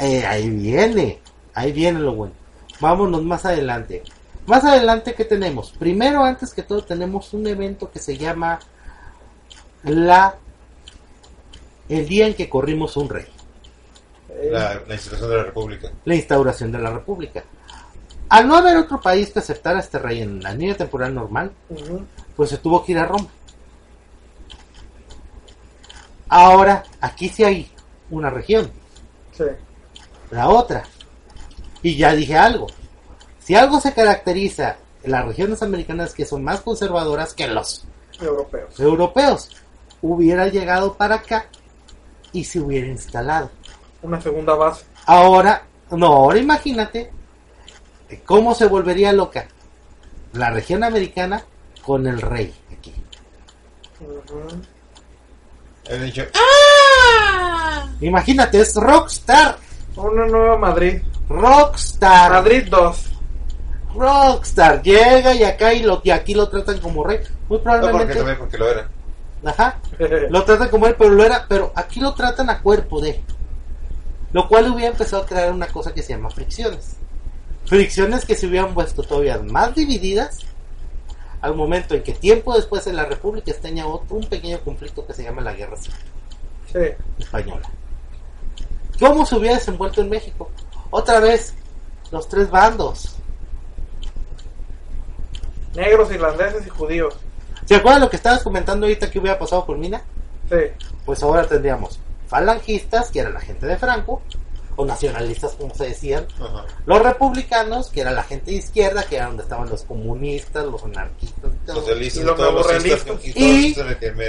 [0.00, 1.20] Eh, ahí viene,
[1.54, 2.34] ahí viene lo bueno.
[2.80, 4.02] Vámonos más adelante.
[4.48, 5.72] Más adelante, ¿qué tenemos?
[5.72, 8.58] Primero, antes que todo, tenemos un evento que se llama
[9.84, 10.36] la
[11.90, 13.26] el día en que corrimos un rey,
[14.30, 15.90] Eh, La, la institución de la República.
[16.04, 17.44] la instauración de la República.
[18.30, 21.52] Al no haber otro país que aceptara a este rey en la línea temporal normal,
[22.34, 23.28] pues se tuvo que ir a Roma.
[26.30, 27.70] Ahora, aquí sí hay
[28.10, 28.70] una región,
[29.36, 29.44] Sí.
[30.30, 30.84] la otra.
[31.82, 32.66] Y ya dije algo.
[33.48, 37.82] Si algo se caracteriza en las regiones americanas que son más conservadoras que los
[38.20, 38.78] Europeos.
[38.78, 39.56] europeos,
[40.02, 41.46] hubiera llegado para acá
[42.30, 43.50] y se hubiera instalado.
[44.02, 44.84] Una segunda base.
[45.06, 47.10] Ahora, no, ahora imagínate
[48.26, 49.48] cómo se volvería loca
[50.34, 51.42] la región americana
[51.82, 52.92] con el rey aquí.
[55.86, 56.22] He dicho,
[58.02, 59.56] Imagínate, es Rockstar.
[59.96, 61.00] Una nueva Madrid.
[61.30, 62.30] Rockstar.
[62.30, 63.17] Madrid 2.
[63.94, 64.82] Rockstar.
[64.82, 67.18] Llega y acá y, lo, y aquí lo tratan como rey.
[67.48, 68.14] Muy no, porque probablemente.
[68.14, 68.88] también porque lo era.
[69.44, 69.78] Ajá.
[70.30, 71.46] Lo tratan como él, pero lo era.
[71.48, 73.22] Pero aquí lo tratan a cuerpo de.
[74.32, 76.96] Lo cual hubiera empezado a crear una cosa que se llama fricciones.
[77.64, 80.38] Fricciones que se hubieran puesto todavía más divididas
[81.40, 85.14] al momento en que tiempo después en la República estalla otro, un pequeño conflicto que
[85.14, 85.98] se llama la Guerra Civil
[86.72, 86.78] Sí.
[87.22, 87.68] Española.
[88.98, 90.50] ¿Cómo se hubiera desenvuelto en México?
[90.90, 91.54] Otra vez,
[92.10, 93.14] los tres bandos.
[95.78, 97.14] Negros, irlandeses y judíos.
[97.64, 100.02] ¿Se acuerdan lo que estabas comentando ahorita que hubiera pasado por Mina?
[100.50, 100.56] Sí.
[101.04, 104.20] Pues ahora tendríamos falangistas, que era la gente de Franco,
[104.76, 106.64] o nacionalistas, como se decían, Ajá.
[106.86, 110.82] los republicanos, que era la gente de izquierda, que era donde estaban los comunistas, los
[110.84, 111.76] anarquistas y todo.
[111.76, 113.74] Socialistas, Y los los y.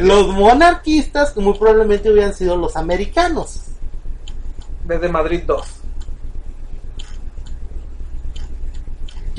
[0.02, 3.62] Los monarquistas, que muy probablemente hubieran sido los americanos.
[4.86, 5.79] Desde Madrid 2.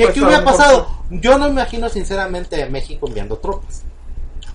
[0.01, 0.89] ¿Qué, Pues qué hubiera lo pasado?
[1.11, 3.83] Yo no imagino sinceramente a México enviando tropas.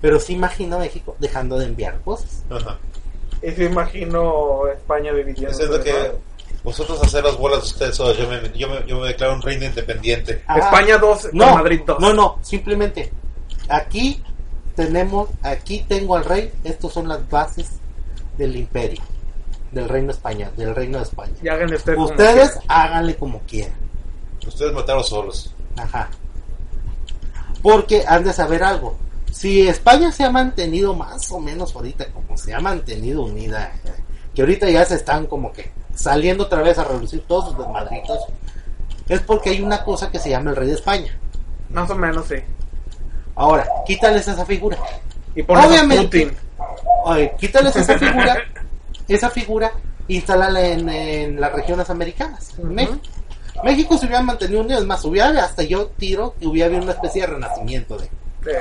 [0.02, 2.44] Pero sí imagino a México dejando de enviar cosas.
[2.50, 2.80] Ajá.
[3.44, 5.52] Y se imagino España dividiendo.
[5.52, 6.14] Diciendo que
[6.64, 9.44] vosotros hacer las bolas de ustedes solos, yo me, yo me, yo me declaro un
[9.44, 10.42] reino independiente.
[10.48, 10.60] Ajá.
[10.62, 12.00] España 2 No, Madrid 2.
[12.00, 13.12] no, no, simplemente
[13.70, 14.24] aquí
[14.76, 17.70] tenemos, aquí tengo al rey, estos son las bases
[18.36, 19.02] del imperio,
[19.72, 21.34] del reino español, del reino de España.
[21.44, 22.52] Y háganle ustedes.
[22.52, 23.85] como háganle como quieran.
[24.48, 25.54] Ustedes mataron solos.
[25.78, 26.10] Ajá.
[27.62, 28.96] Porque han de saber algo.
[29.32, 33.74] Si España se ha mantenido más o menos ahorita como se ha mantenido unida,
[34.34, 38.20] que ahorita ya se están como que saliendo otra vez a reducir todos sus desmadritos,
[39.10, 41.18] es porque hay una cosa que se llama el rey de España.
[41.70, 42.36] Más o menos, sí.
[43.36, 44.78] Ahora, quítales esa figura.
[45.36, 46.28] Y Obviamente.
[46.28, 46.38] Putin.
[47.04, 48.38] Oye, quítales esa figura,
[49.08, 49.72] esa figura,
[50.08, 52.74] instálala en, en las regiones americanas, en.
[52.74, 53.00] México.
[53.64, 56.92] México se hubiera mantenido unido, es más, hubiera hasta yo tiro que hubiera habido una
[56.92, 58.06] especie de renacimiento de.
[58.06, 58.52] Sí.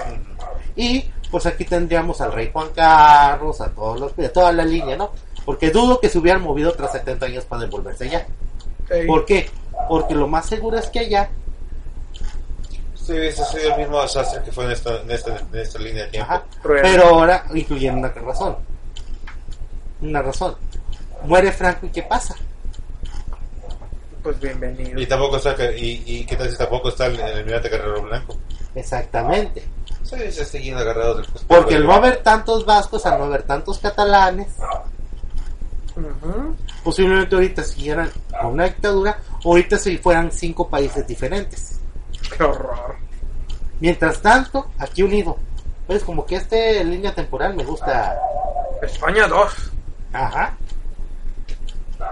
[0.76, 4.96] Y pues aquí tendríamos al rey Juan Carlos, a todos los, a toda la línea,
[4.96, 5.10] ¿no?
[5.44, 8.26] Porque dudo que se hubieran movido tras 70 años para devolverse allá.
[8.88, 9.06] Sí.
[9.06, 9.50] ¿Por qué?
[9.88, 11.28] Porque lo más seguro es que allá,
[13.04, 15.78] Sí, ese ha sido el mismo desastre que fue en esta, en esta, en esta
[15.78, 16.32] línea de tiempo.
[16.32, 18.56] ajá, pero ahora incluyen una razón.
[20.00, 20.56] Una razón.
[21.24, 22.34] Muere Franco y ¿qué pasa?
[24.24, 24.98] Pues bienvenido.
[24.98, 28.34] Y tampoco está, y, y qué tal si tampoco está el, el almirante Guerrero Blanco.
[28.74, 29.62] Exactamente.
[30.02, 33.78] Sí, se siguen agarrados del Porque al no haber tantos vascos, al no haber tantos
[33.78, 34.48] catalanes,
[35.94, 36.56] Ujú.
[36.82, 38.10] posiblemente ahorita siguieran
[38.40, 41.80] con una dictadura, ahorita si fueran cinco países diferentes.
[42.34, 42.96] Qué horror.
[43.80, 45.36] Mientras tanto, aquí unido.
[45.86, 48.18] Pues como que este línea temporal me gusta.
[48.80, 49.52] España 2.
[50.14, 50.56] Ajá.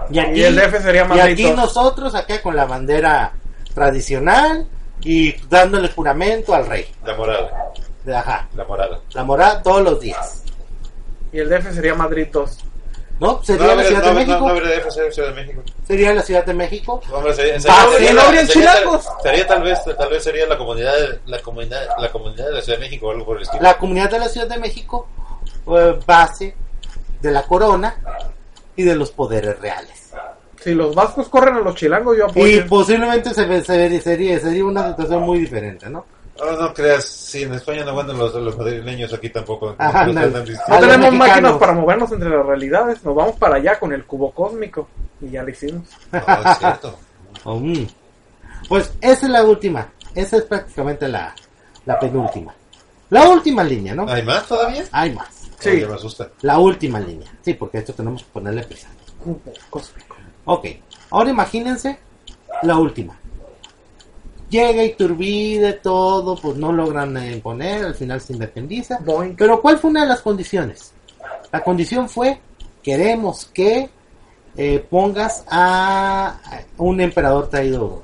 [0.09, 1.55] Y aquí, Y el DF sería y Madrid aquí 2.
[1.55, 3.33] nosotros acá con la bandera
[3.73, 4.67] tradicional
[5.01, 6.85] y dándole juramento al rey.
[7.05, 7.49] La moral,
[8.03, 8.47] De, ajá.
[8.55, 8.99] la moral.
[9.13, 10.43] La moral todos los días.
[11.31, 12.57] Y el DF sería Madrid 2.
[13.19, 13.41] ¿No?
[13.43, 14.39] Sería no, la Ciudad no, de no, México.
[14.39, 15.61] no habría de FCR Ciudad de México.
[15.87, 17.01] Sería la Ciudad de México.
[17.09, 19.07] No, hombre, sería, Ah, sería- no sería- chilangos.
[19.21, 20.93] Sería tal vez, tal vez sería la comunidad,
[21.27, 23.61] la comunidad, la comunidad de la Ciudad de México o algo por el estilo.
[23.63, 25.07] La comunidad de la Ciudad de México,
[25.67, 26.55] eh, base
[27.21, 27.95] de la corona
[28.75, 30.11] y de los poderes reales.
[30.61, 32.67] Si los vascos corren a los chilangos, yo Y apoyo.
[32.67, 36.05] posiblemente se ve- se vería- sería, sería una situación muy diferente, ¿no?
[36.39, 39.75] Ahora no creas, si en España no aguantan los, los madrileños, aquí tampoco.
[39.77, 40.21] Ajá, los no.
[40.21, 40.47] tenemos
[40.79, 41.17] mexicanos.
[41.17, 43.03] máquinas para movernos entre las realidades.
[43.03, 44.87] Nos vamos para allá con el cubo cósmico.
[45.21, 45.83] Y ya lo hicimos.
[46.11, 46.19] No,
[46.51, 46.97] es cierto.
[47.45, 47.87] Oh, mm.
[48.69, 49.87] Pues esa es la última.
[50.15, 51.35] Esa es prácticamente la,
[51.85, 52.53] la penúltima.
[53.09, 54.07] La última línea, ¿no?
[54.07, 54.83] ¿Hay más todavía?
[54.91, 55.42] Hay más.
[55.63, 55.69] Sí.
[55.69, 56.29] Oye, me asusta.
[56.41, 57.31] La última línea.
[57.41, 58.89] Sí, porque esto tenemos que ponerle prisa.
[60.45, 60.67] Ok.
[61.11, 61.97] Ahora imagínense
[62.63, 63.17] la última.
[64.49, 68.99] Llega Iturbide, todo, pues no logran imponer, al final se independiza.
[68.99, 69.37] Boink.
[69.37, 70.93] Pero ¿cuál fue una de las condiciones?
[71.51, 72.39] La condición fue,
[72.83, 73.89] queremos que
[74.55, 76.37] eh, pongas a
[76.77, 78.03] un emperador traído.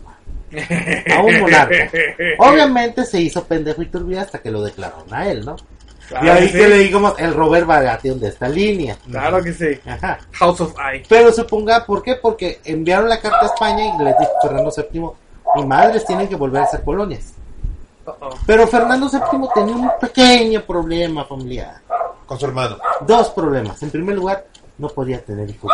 [1.15, 1.91] A un monarca.
[2.40, 5.56] Obviamente se hizo pendejo Iturbide hasta que lo declararon a él, ¿no?
[6.10, 6.69] Claro y ahí que sí.
[6.69, 8.98] le digamos el Robert Baratheon de esta línea.
[9.10, 9.80] Claro que sí.
[9.86, 10.18] Ajá.
[10.31, 11.03] House of I.
[11.07, 12.15] Pero suponga, ¿por qué?
[12.15, 15.10] Porque enviaron la carta a España y les dijo Fernando VII,
[15.56, 17.34] mi madres tienen que volver a ser colonias.
[18.48, 21.76] Pero Fernando VII tenía un pequeño problema familiar.
[22.26, 22.77] Con su hermano.
[23.02, 23.81] Dos problemas.
[23.84, 24.45] En primer lugar,
[24.80, 25.72] no podía tener hijos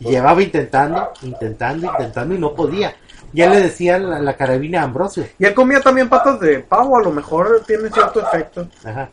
[0.00, 2.94] Llevaba intentando, intentando, intentando y no podía.
[3.32, 5.24] Ya le decía la, la carabina a Ambrosio.
[5.38, 8.68] Y él comía también patas de pavo, a lo mejor tiene cierto efecto.
[8.84, 9.08] Ajá.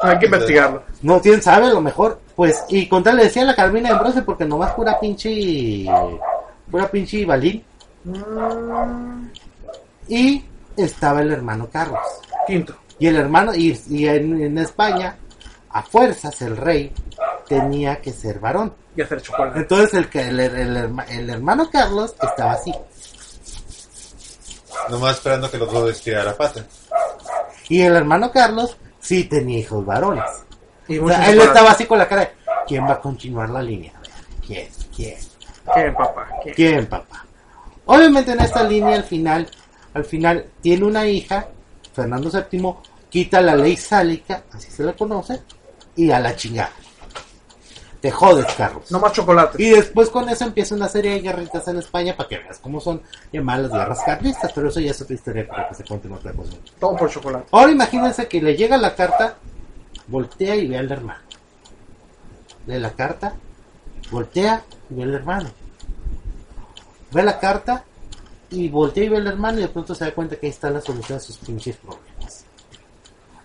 [0.00, 0.82] Hay que investigarlo.
[1.02, 2.20] No, quién sabe, a lo mejor.
[2.34, 5.86] Pues, y contra le decía la carabina a Ambrosio porque nomás pura pinche.
[6.70, 7.64] Pura pinche balín.
[8.04, 9.28] Mm,
[10.08, 10.44] Y
[10.76, 12.00] estaba el hermano Carlos.
[12.46, 12.74] quinto.
[12.98, 15.16] Y el hermano, y, y en, en España,
[15.70, 16.92] a fuerzas el rey
[17.48, 18.72] tenía que ser varón.
[18.96, 19.58] Y hacer chocolate.
[19.60, 22.72] Entonces el, el, el el hermano Carlos estaba así.
[24.88, 26.64] Nomás esperando que los dos estiraran la pata.
[27.68, 30.24] Y el hermano Carlos sí tenía hijos varones.
[30.88, 32.32] Y O sea, él estaba así con la cara de,
[32.66, 33.92] ¿quién va a continuar la línea?
[34.46, 34.68] ¿Quién?
[34.94, 35.16] ¿Quién?
[35.74, 36.28] ¿Quién, papá?
[36.42, 36.54] ¿Quién?
[36.54, 37.24] ¿Quién, papá?
[37.86, 39.48] Obviamente en esta línea al final,
[39.94, 41.48] al final tiene una hija,
[41.92, 42.74] Fernando VII
[43.08, 45.40] quita la ley sálica, así se la conoce,
[45.94, 46.72] y a la chingada.
[48.00, 48.90] Te jodes, Carlos.
[48.90, 49.62] No más chocolate.
[49.62, 52.80] Y después con eso empieza una serie de guerritas en España para que veas cómo
[52.80, 53.02] son
[53.32, 56.14] llamadas las guerras carlistas, pero eso ya es otra historia para que se cuente en
[56.14, 56.52] otra cosa.
[56.78, 57.46] Todo por chocolate.
[57.50, 59.36] Ahora imagínense que le llega la carta,
[60.08, 61.20] voltea y ve al hermano.
[62.66, 63.34] Lee la carta,
[64.10, 65.50] voltea y ve al hermano.
[67.12, 67.84] Ve la carta
[68.50, 70.70] y voltea y ve al hermano y de pronto se da cuenta que ahí está
[70.70, 72.44] la solución a sus pinches problemas.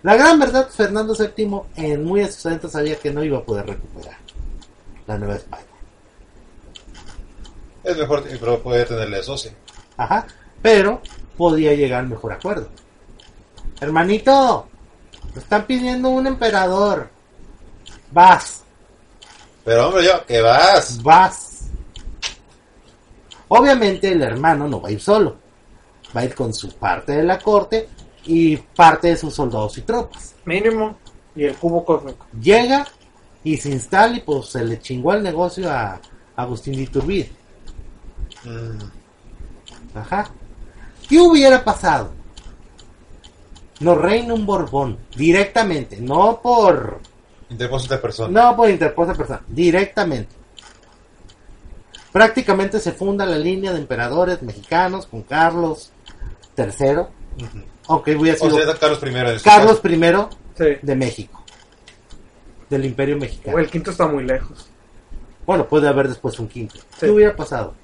[0.02, 3.66] La gran verdad, Fernando VII en muy a sus sabía que no iba a poder
[3.66, 4.21] recuperar
[5.06, 5.64] la Nueva España.
[7.84, 9.50] Es mejor, pero puede tenerle socio.
[9.96, 10.26] Ajá,
[10.60, 11.00] pero
[11.36, 12.68] podía llegar al mejor acuerdo.
[13.80, 14.68] Hermanito,
[15.34, 17.08] me están pidiendo un emperador.
[18.12, 18.62] Vas,
[19.64, 21.02] Pero hombre, yo, que vas.
[21.02, 21.62] vas.
[23.48, 25.36] Obviamente el hermano no va a ir solo.
[26.14, 27.88] Va a ir con su parte de la corte
[28.26, 30.34] y parte de sus soldados y tropas.
[30.44, 30.96] Mínimo.
[31.34, 32.26] Y el cubo cósmico.
[32.40, 32.86] Llega
[33.44, 36.00] y se instala y pues se le chingó el negocio a
[36.36, 37.30] Agustín de Iturbide.
[38.44, 40.30] Mm, Ajá.
[41.08, 42.12] ¿Qué hubiera pasado?
[43.80, 47.00] Nos reina un Borbón, directamente, no por,
[47.50, 48.40] Interpósito de persona.
[48.42, 50.34] no por interposa persona, directamente.
[52.12, 55.90] Prácticamente se funda la línea de emperadores mexicanos con Carlos
[56.56, 57.06] III,
[57.88, 59.06] aunque hubiera O sido sea, Carlos I.
[59.34, 60.30] este Carlos caso.
[60.64, 61.41] I de México,
[62.72, 63.58] del Imperio O Mexicano.
[63.58, 64.68] el quinto está muy lejos.
[65.46, 66.80] Bueno, puede haber después un quinto.
[66.98, 67.12] ¿Qué Sí.
[67.12, 67.74] hubiera pasado?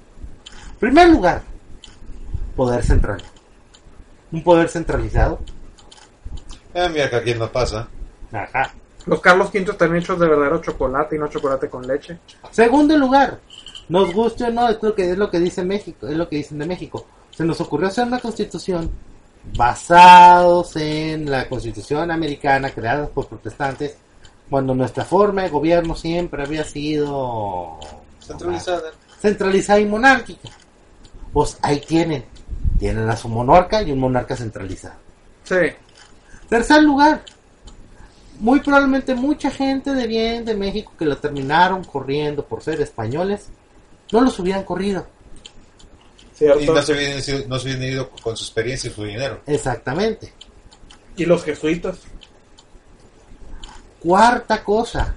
[0.79, 1.41] Primer lugar,
[2.55, 3.21] poder central.
[4.31, 5.39] Un poder centralizado.
[6.73, 7.87] Ah, mira que aquí no pasa.
[8.31, 8.73] Ajá.
[9.05, 12.19] Los Carlos V están hechos de verdadero chocolate y no chocolate con leche.
[12.51, 13.39] Segundo lugar,
[13.89, 16.35] nos guste o no, es lo que es lo que dice México, es lo que
[16.37, 17.05] dicen de México.
[17.31, 18.91] Se nos ocurrió hacer una constitución
[19.55, 23.97] basados en la constitución americana creada por protestantes,
[24.49, 27.79] cuando nuestra forma de gobierno siempre había sido
[28.19, 28.91] Centralizada.
[29.21, 30.49] centralizada y monárquica.
[31.31, 32.25] Pues ahí tienen,
[32.79, 34.95] tienen a su monarca y un monarca centralizado.
[35.43, 35.55] Sí.
[36.49, 37.23] Tercer lugar,
[38.39, 43.47] muy probablemente mucha gente de bien de México que lo terminaron corriendo por ser españoles,
[44.11, 45.05] no los hubieran corrido.
[46.33, 46.61] Cierto.
[46.61, 49.41] Y no se hubieran ido, no se hubieran ido con su experiencia y su dinero.
[49.45, 50.33] Exactamente.
[51.17, 51.99] Y los jesuitas.
[54.01, 55.13] Cuarta cosa,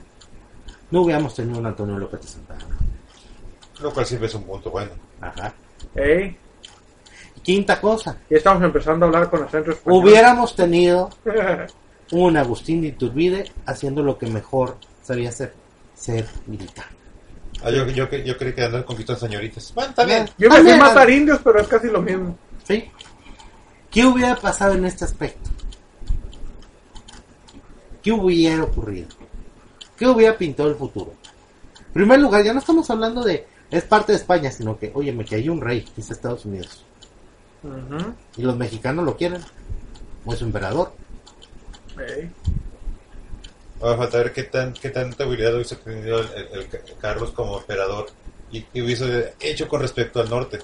[0.91, 2.65] no hubiéramos tenido un Antonio López de Santana.
[3.81, 4.91] Lo cual siempre es un punto bueno.
[5.21, 5.53] Ajá.
[7.43, 10.03] Quinta cosa, Ya estamos empezando a hablar con acento español.
[10.05, 11.11] hubiéramos tenido
[12.13, 15.53] un Agustín de Iturbide haciendo lo que mejor sabía hacer,
[15.95, 16.87] ser militar.
[17.65, 19.73] Ah, yo, yo, yo creí que andar conquistando señoritas.
[19.75, 20.29] Bueno, está bien.
[20.39, 22.37] Yo me fui También, a matar indios, pero es casi lo mismo.
[22.65, 22.91] ¿Sí?
[23.91, 25.51] ¿Qué hubiera pasado en este aspecto?
[28.03, 29.09] ¿Qué hubiera ocurrido?
[29.97, 31.13] ¿Qué hubiera pintado el futuro?
[31.87, 35.13] En primer lugar, ya no estamos hablando de es parte de España, sino que, oye,
[35.13, 36.85] me hay un rey, que es Estados Unidos.
[38.37, 39.41] Y los mexicanos lo quieren.
[40.25, 40.93] O es su emperador.
[41.99, 42.31] Ey.
[43.83, 47.31] Va a faltar ver qué, tan, qué tanta habilidad hubiese tenido el, el- el Carlos
[47.31, 48.07] como emperador
[48.51, 50.59] y qué hubiese hecho con respecto al norte.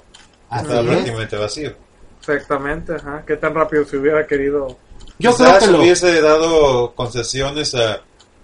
[0.51, 0.87] Así Estaba es.
[0.89, 1.73] prácticamente vacío.
[2.21, 3.25] Exactamente, ajá.
[3.27, 4.77] ¿Qué tan rápido se hubiera querido?
[5.19, 5.83] Yo Quizás creo que lo...
[5.83, 8.01] hubiese dado concesiones a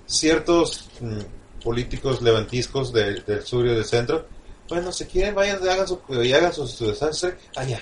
[0.06, 4.26] ciertos mm, políticos levantiscos de- del sur y del centro.
[4.68, 7.80] Bueno, si quieren, vayan y hagan su, y hagan su, su desastre allá,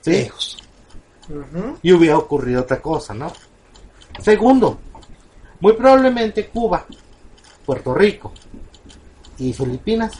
[0.00, 0.58] Sí, lejos.
[1.82, 3.32] Y hubiera ocurrido otra cosa, ¿no?
[4.20, 4.78] Segundo,
[5.60, 6.84] muy probablemente Cuba,
[7.64, 8.32] Puerto Rico
[9.38, 10.12] y Filipinas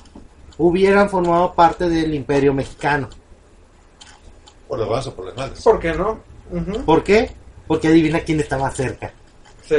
[0.58, 3.08] hubieran formado parte del imperio mexicano.
[4.68, 5.60] Por los buenos o por los malos.
[5.62, 6.20] ¿Por qué no?
[6.86, 7.34] ¿Por qué?
[7.66, 9.12] Porque adivina quién está más cerca.
[9.66, 9.76] Sí.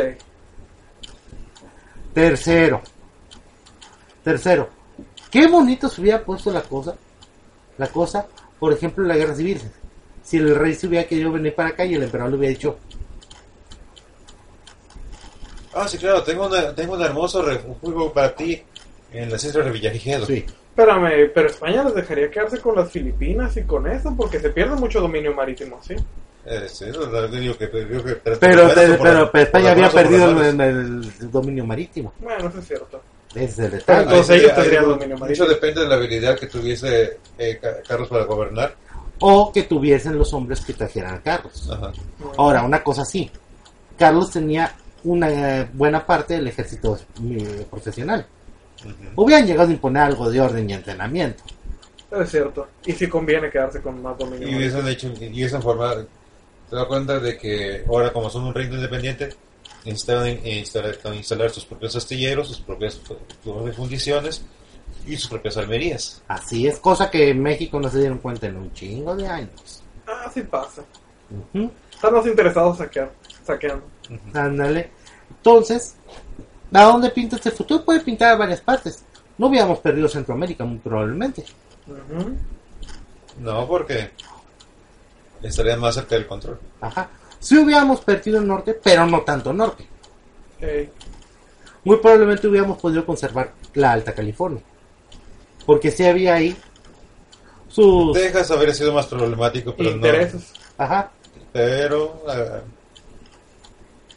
[2.13, 2.81] Tercero.
[4.23, 4.69] Tercero.
[5.29, 6.95] Qué bonito se hubiera puesto la cosa.
[7.77, 8.25] La cosa,
[8.59, 9.59] por ejemplo, en la guerra civil.
[10.23, 12.77] Si el rey se hubiera querido venir para acá y el emperador le hubiera dicho,
[15.75, 18.61] Ah, sí, claro, tengo, una, tengo un hermoso refugio para ti
[19.11, 20.25] en las islas de Villavigedo.
[20.25, 24.49] sí, Espérame, pero España les dejaría quedarse con las Filipinas y con eso, porque se
[24.51, 25.95] pierde mucho dominio marítimo, ¿sí?
[26.45, 31.31] Eh, sí, no, no, digo que, digo que- pero, pero, España había perdido el, el
[31.31, 32.13] dominio marítimo.
[32.19, 33.01] Bueno, eso es cierto.
[33.33, 34.03] Es el detalle.
[34.03, 35.47] entonces ellos tendrían dominio marítimo.
[35.47, 38.75] depende de la habilidad que tuviese eh, Ca- Carlos para gobernar.
[39.19, 41.69] O que tuviesen los hombres que trajeran carros.
[41.71, 41.91] Ajá.
[42.37, 43.31] Ahora, una cosa sí.
[43.97, 44.75] Carlos tenía
[45.05, 48.25] una eh, buena parte del ejército eh, profesional.
[48.81, 49.23] Ujú.
[49.23, 51.41] Hubieran llegado a imponer algo de orden y entrenamiento.
[52.11, 52.67] Es cierto.
[52.85, 54.79] Y si conviene quedarse con más dominio Y marítimo.
[54.81, 56.05] hubiesen hecho, y hubiesen formado,
[56.73, 59.29] te das cuenta de que ahora como son un reino independiente,
[59.85, 62.99] necesitaban in- instalar, instalar sus propios astilleros, sus propias
[63.75, 64.43] fundiciones
[65.05, 66.23] y sus propias almerías.
[66.27, 69.83] Así es, cosa que en México no se dieron cuenta en un chingo de años.
[70.07, 70.81] Ah, sí pasa.
[71.93, 73.11] Están más interesados saquear,
[73.45, 73.85] saqueando.
[74.33, 74.89] Ándale.
[75.29, 75.95] Entonces,
[76.73, 77.85] ¿a dónde pinta este futuro?
[77.85, 79.05] Puede pintar a varias partes.
[79.37, 81.43] No hubiéramos perdido Centroamérica, muy probablemente.
[83.39, 84.09] No, porque
[85.43, 86.59] estarían más cerca del control.
[86.81, 87.09] Ajá.
[87.39, 89.87] Sí hubiéramos perdido el norte, pero no tanto norte.
[90.61, 90.89] Ey.
[91.83, 94.61] Muy probablemente hubiéramos podido conservar la Alta California.
[95.65, 96.55] Porque sí había ahí
[97.73, 98.13] sus...
[98.13, 99.95] Texas habría sido más problemático, pero no.
[99.95, 100.53] Intereses.
[100.77, 101.11] Ajá.
[101.51, 102.61] Pero la,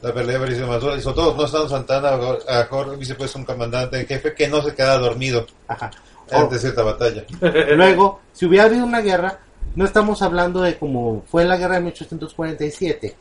[0.03, 0.97] la pelea habría sido más dura.
[0.97, 4.47] Y sobre todo, no estando Santana, a mejor hubiese puesto un comandante en jefe que
[4.49, 5.91] no se queda dormido Ajá.
[6.31, 7.25] antes de cierta batalla.
[7.77, 9.41] Luego, si hubiera habido una guerra,
[9.77, 13.17] no estamos hablando de como fue la guerra de 1847,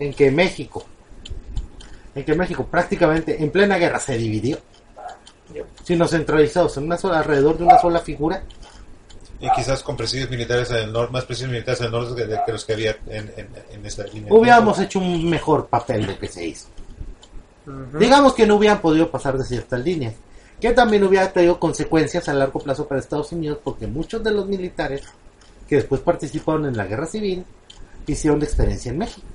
[0.00, 0.84] en que México,
[2.14, 4.58] en que México prácticamente en plena guerra se dividió,
[5.84, 8.42] sino centralizados en una sola, alrededor de una sola figura.
[9.38, 12.38] Y quizás con presidios militares en el norte, más presidios militares en el norte que,
[12.44, 14.34] que los que había en, en, en esta línea.
[14.34, 16.66] Hubiéramos hecho un mejor papel de que se hizo.
[17.98, 20.14] Digamos que no hubieran podido pasar de ciertas líneas,
[20.60, 24.46] que también hubiera traído consecuencias a largo plazo para Estados Unidos, porque muchos de los
[24.46, 25.02] militares
[25.70, 27.44] que después participaron en la guerra civil
[28.08, 29.26] hicieron experiencia en México.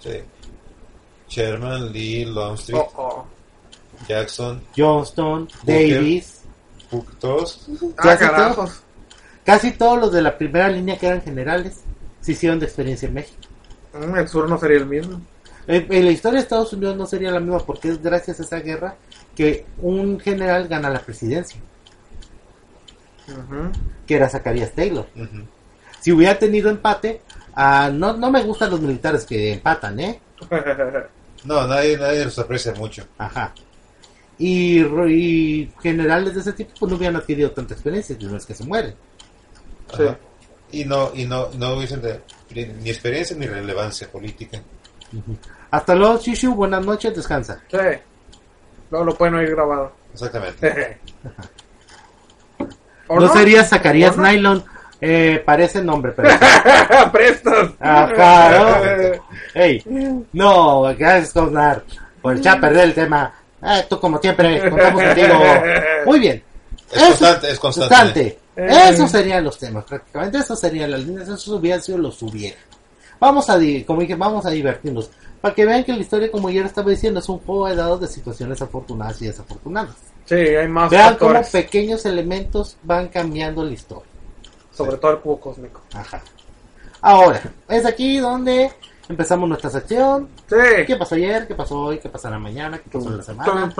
[0.00, 0.10] Sí.
[1.28, 3.26] Sherman, Lee, Longstreet, Oh, oh.
[4.08, 5.94] Jackson, Johnston, Booker.
[5.94, 6.40] Davis,
[6.90, 7.66] Cook, todos.
[7.96, 8.82] Ah, Casi carajos.
[9.44, 11.80] casi todos los de la primera línea que eran generales
[12.20, 13.38] se hicieron de experiencia en México.
[13.94, 15.20] Mm, El sur no sería el mismo.
[15.66, 18.42] En, en la historia de Estados Unidos no sería la misma porque es gracias a
[18.42, 18.96] esa guerra
[19.34, 21.58] que un general gana la presidencia,
[24.06, 25.06] Que era Zacharias Taylor.
[26.00, 27.22] Si hubiera tenido empate,
[27.54, 30.20] ah, no, no me gustan los militares que empatan, ¿eh?
[31.44, 33.06] No, nadie, nadie los aprecia mucho.
[33.18, 33.52] Ajá.
[34.38, 38.54] Y, y generales de ese tipo pues no hubieran adquirido tanta experiencia, no es que
[38.54, 38.94] se mueren.
[39.94, 40.04] Sí.
[40.72, 42.20] Y no, y no, no hubiesen de-
[42.54, 44.58] ni experiencia ni relevancia política.
[45.70, 47.60] Hasta luego, Shishu, buenas noches, descansa.
[47.70, 47.76] Sí.
[48.90, 49.92] Luego lo pueden oír grabado.
[50.14, 50.98] Exactamente.
[53.08, 54.16] ¿O No, sería Zacarías.
[54.16, 54.64] Nylon,
[55.00, 56.30] eh, parece el nombre, pero...
[57.12, 57.70] Prestas.
[57.80, 59.60] Ajá, ¿no?
[59.60, 61.84] Ey, no, gracias, Cosnar,
[62.22, 63.32] por echar a perder el tema.
[63.62, 65.34] Eh, tú como siempre, contamos contigo.
[66.06, 66.42] Muy bien.
[66.90, 67.94] Es constante, es constante.
[67.94, 68.38] constante.
[68.56, 68.90] Eh.
[68.90, 70.38] Esos serían los temas, prácticamente.
[70.38, 72.56] Esos serían las líneas, esos hubieran sido los hubiera.
[73.18, 75.10] Vamos a, como dije, vamos a divertirnos.
[75.40, 78.00] Para que vean que la historia, como ya estaba diciendo, es un juego de dados
[78.00, 79.94] de situaciones afortunadas y desafortunadas.
[80.26, 84.10] Sí, hay más Vean cómo pequeños elementos van cambiando la historia.
[84.72, 85.82] Sobre todo el cubo cósmico.
[85.92, 86.20] Ajá.
[87.00, 88.72] Ahora, es aquí donde
[89.08, 90.28] empezamos nuestra sección.
[90.48, 90.84] Sí.
[90.86, 91.46] ¿Qué pasó ayer?
[91.46, 91.98] ¿Qué pasó hoy?
[91.98, 92.78] ¿Qué pasará mañana?
[92.78, 93.74] ¿Qué pasó en la semana?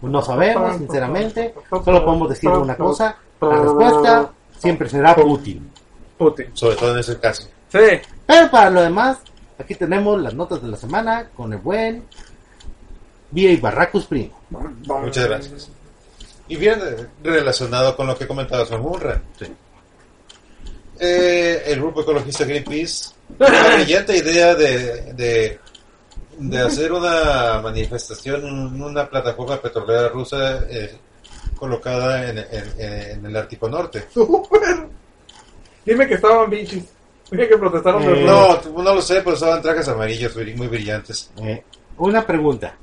[0.00, 1.54] No sabemos, sinceramente.
[1.68, 3.16] Solo podemos decir una cosa.
[3.40, 5.70] La respuesta siempre será Putin.
[6.16, 6.50] Putin.
[6.54, 7.48] Sobre todo en ese caso.
[7.68, 7.78] Sí.
[8.26, 9.18] Pero para lo demás,
[9.58, 12.04] aquí tenemos las notas de la semana con el buen
[13.32, 13.60] V.A.
[13.60, 14.40] Barracus Primo.
[14.50, 15.70] Muchas gracias.
[16.50, 16.80] Y bien
[17.22, 19.22] relacionado con lo que comentaba Son Munra.
[20.98, 25.58] Eh, el grupo ecologista Greenpeace la brillante idea de, de,
[26.38, 30.98] de hacer una manifestación en una plataforma petrolera rusa eh,
[31.56, 34.06] colocada en, en- en el Ártico Norte.
[34.12, 34.88] Súper.
[35.86, 36.84] Dime que estaban bichis.
[37.30, 38.24] Dime que protestaron Eh.
[38.26, 41.30] No, no lo sé, pero estaban trajes amarillos muy brillantes.
[41.42, 41.62] Eh,
[41.98, 42.74] una pregunta.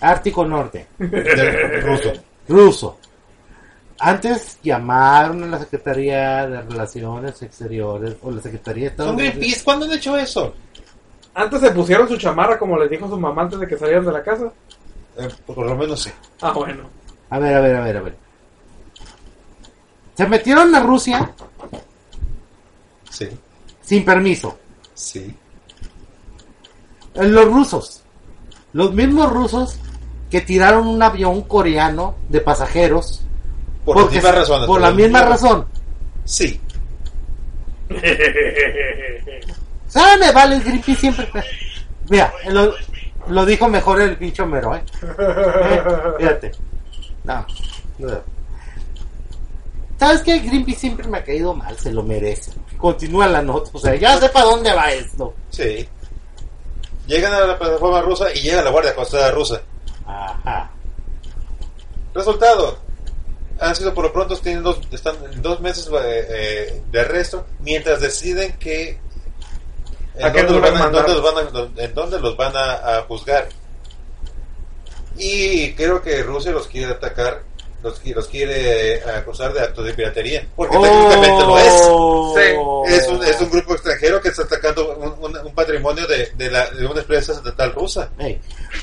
[0.00, 2.12] Ártico Norte, De ruso.
[2.48, 2.98] Ruso.
[3.98, 9.16] Antes llamaron a la Secretaría de Relaciones Exteriores o la Secretaría de Estados Son.
[9.18, 10.54] Greenpeace, ¿cuándo han hecho eso?
[11.34, 14.12] Antes se pusieron su chamarra como les dijo su mamá antes de que salieran de
[14.12, 14.52] la casa.
[15.16, 16.10] Eh, por lo menos sí.
[16.40, 16.84] Ah, bueno.
[17.30, 18.16] A ver, a ver, a ver, a ver.
[20.16, 21.32] Se metieron a Rusia
[23.10, 23.28] Sí,
[23.82, 24.58] sin permiso.
[24.94, 25.34] sí.
[27.14, 28.02] Eh, Los rusos.
[28.72, 29.78] Los mismos rusos
[30.32, 33.20] que tiraron un avión coreano de pasajeros.
[33.84, 34.66] Por porque- las mismas razones.
[34.66, 35.66] Por la misma razón.
[36.24, 36.58] Sí.
[39.88, 40.16] ¿Sabe?
[40.26, 41.28] Me vale el Greenpeace siempre.
[42.08, 42.72] Mira, lo,
[43.28, 44.82] lo dijo mejor el pinche Homero, ¿eh?
[45.02, 45.82] ¿Eh?
[46.18, 46.52] Fíjate.
[47.24, 47.46] No.
[47.98, 48.20] no.
[49.98, 50.38] ¿Sabes qué?
[50.38, 52.52] Greenpeace siempre me ha caído mal, se lo merece.
[52.78, 55.34] Continúa la nota, o sea, ya sé para dónde va esto.
[55.50, 55.86] Sí.
[57.06, 59.60] Llegan a la plataforma rusa y llega la Guardia Costera rusa.
[60.06, 60.70] Ajá.
[62.14, 62.78] Resultado.
[63.60, 67.46] Han sido por lo pronto, tienen dos, están en dos meses eh, eh, de arresto
[67.60, 68.98] mientras deciden que
[70.16, 71.46] en ¿A qué dónde, los van a, en dónde los van
[71.78, 73.48] a- en dónde los van a, a juzgar.
[75.16, 77.42] Y creo que Rusia los quiere atacar,
[77.82, 81.72] los, qui- los quiere eh, acusar de actos de piratería, porque técnicamente lo es.
[81.84, 82.84] Oh.
[82.86, 86.50] Es un, es un grupo extranjero que está atacando un, un- un patrimonio de, de,
[86.50, 88.10] la, de una empresa estatal rusa.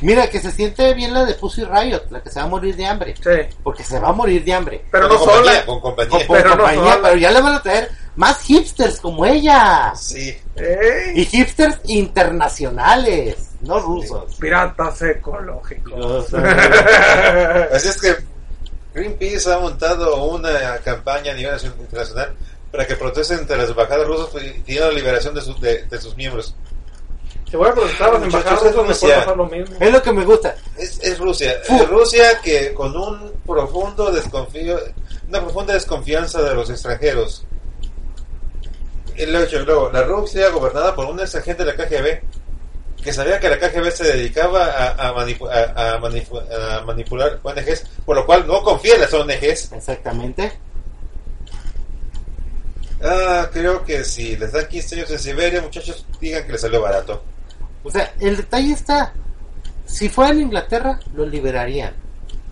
[0.01, 2.75] Mira, que se siente bien la de Pussy Riot, la que se va a morir
[2.75, 3.15] de hambre.
[3.15, 3.55] Sí.
[3.63, 4.85] Porque se va a morir de hambre.
[4.91, 5.65] Pero con no compañía, sola.
[5.65, 6.09] Con compañía.
[6.11, 6.99] Con, con Pero no compañía, sola.
[7.03, 9.93] pero ya le van a traer más hipsters como ella.
[9.95, 10.37] Sí.
[11.15, 14.35] Y hipsters internacionales, no rusos.
[14.35, 16.33] Piratas ecológicos.
[17.73, 18.15] Así es que
[18.99, 22.33] Greenpeace ha montado una campaña a nivel internacional
[22.71, 24.27] para que protesten entre las embajadas rusas
[24.65, 26.53] pidiendo la liberación de sus, de, de sus miembros.
[27.49, 29.15] Si voy a protestar a las embajadas es rusas, me puede Rusia.
[29.19, 29.75] pasar lo mismo.
[29.79, 30.55] Es lo que me gusta.
[30.77, 31.53] Es, es Rusia.
[31.67, 34.79] Es Rusia que con un profundo desconfío,
[35.27, 37.45] una profunda desconfianza de los extranjeros.
[39.15, 42.21] Hecho, luego, la Rusia gobernada por un ex agente de la KGB
[43.09, 47.83] que sabía que la KGB se dedicaba a, a manipu- a- a manipu- manipular ONGs,
[48.05, 49.71] por lo cual no confía en las ONGs.
[49.73, 50.51] Exactamente.
[53.03, 56.81] Ah, creo que si les dan 15 años en Siberia, muchachos, digan que les salió
[56.81, 57.23] barato.
[57.83, 59.13] O sea, el detalle está,
[59.85, 61.93] si fuera en Inglaterra, los liberarían.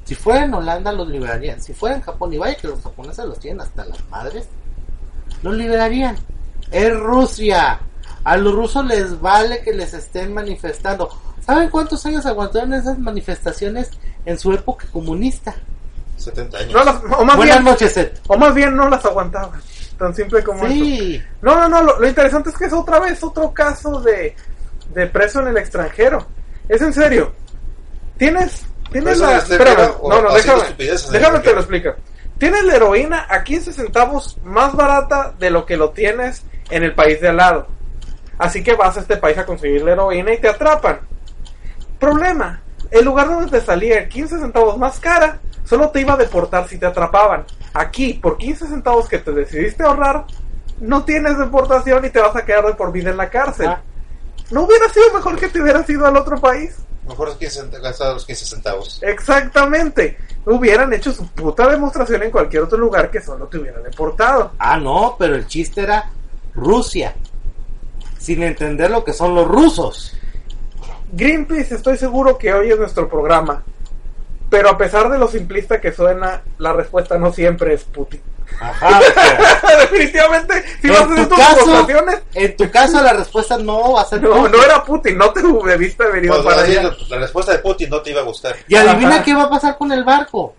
[0.06, 1.62] Si fuera en Holanda, los liberarían.
[1.62, 4.46] Si fuera en Japón, y vaya que los japoneses los tienen hasta las madres,
[5.44, 6.18] los liberarían.
[6.72, 7.80] Es Rusia.
[8.28, 11.10] A los rusos les vale que les estén manifestando.
[11.46, 13.90] ¿Saben cuántos años aguantaron esas manifestaciones
[14.26, 15.56] en su época comunista?
[16.18, 16.74] 70 años.
[16.74, 18.20] No las- o, más Buenas bien, noches, Seth.
[18.28, 19.62] o más bien no las aguantaban.
[19.98, 20.74] Tan simple como eso.
[20.76, 21.24] Sí.
[21.42, 24.36] No, no, no, lo, lo interesante es que es otra vez otro caso de,
[24.94, 26.28] de preso en el extranjero.
[26.68, 27.32] Es en serio.
[28.18, 29.38] Tienes, tienes ¿Preso en la...
[29.38, 30.64] espérame, o no, no, déjame,
[31.12, 31.92] déjame te lo explico.
[32.38, 36.94] Tienes la heroína a 15 centavos más barata de lo que lo tienes en el
[36.94, 37.77] país de al lado.
[38.38, 41.00] Así que vas a este país a conseguir la heroína y te atrapan.
[42.00, 42.62] Problema,
[42.92, 46.78] el lugar donde te salía 15 centavos más cara, solo te iba a deportar si
[46.78, 47.46] te atrapaban.
[47.74, 50.26] Aquí, por 15 centavos que te decidiste ahorrar,
[50.80, 53.68] no tienes deportación y te vas a quedar de por vida en la cárcel.
[53.68, 53.82] Ah.
[54.52, 56.76] ¿No hubiera sido mejor que te hubieras ido al otro país?
[57.08, 59.00] Mejor los 15 cent- gastar los 15 centavos.
[59.02, 60.18] Exactamente.
[60.46, 64.52] Hubieran hecho su puta demostración en cualquier otro lugar que solo te hubiera deportado.
[64.60, 66.10] Ah, no, pero el chiste era
[66.54, 67.16] Rusia.
[68.28, 70.12] Sin entender lo que son los rusos.
[71.14, 73.64] Greenpeace, estoy seguro que hoy es nuestro programa.
[74.50, 78.20] Pero a pesar de lo simplista que suena, la respuesta no siempre es Putin.
[78.60, 79.00] Ajá.
[79.80, 83.58] Definitivamente, si vas a en, hacer tu tus caso, votaciones, en tu caso, la respuesta
[83.60, 84.52] no va a ser no, Putin.
[84.52, 86.92] no era Putin, no te debiste haber ido Pues, para allá.
[87.10, 88.58] la respuesta de Putin no te iba a gustar.
[88.68, 89.24] Y adivina Ajá.
[89.24, 90.54] qué va a pasar con el barco.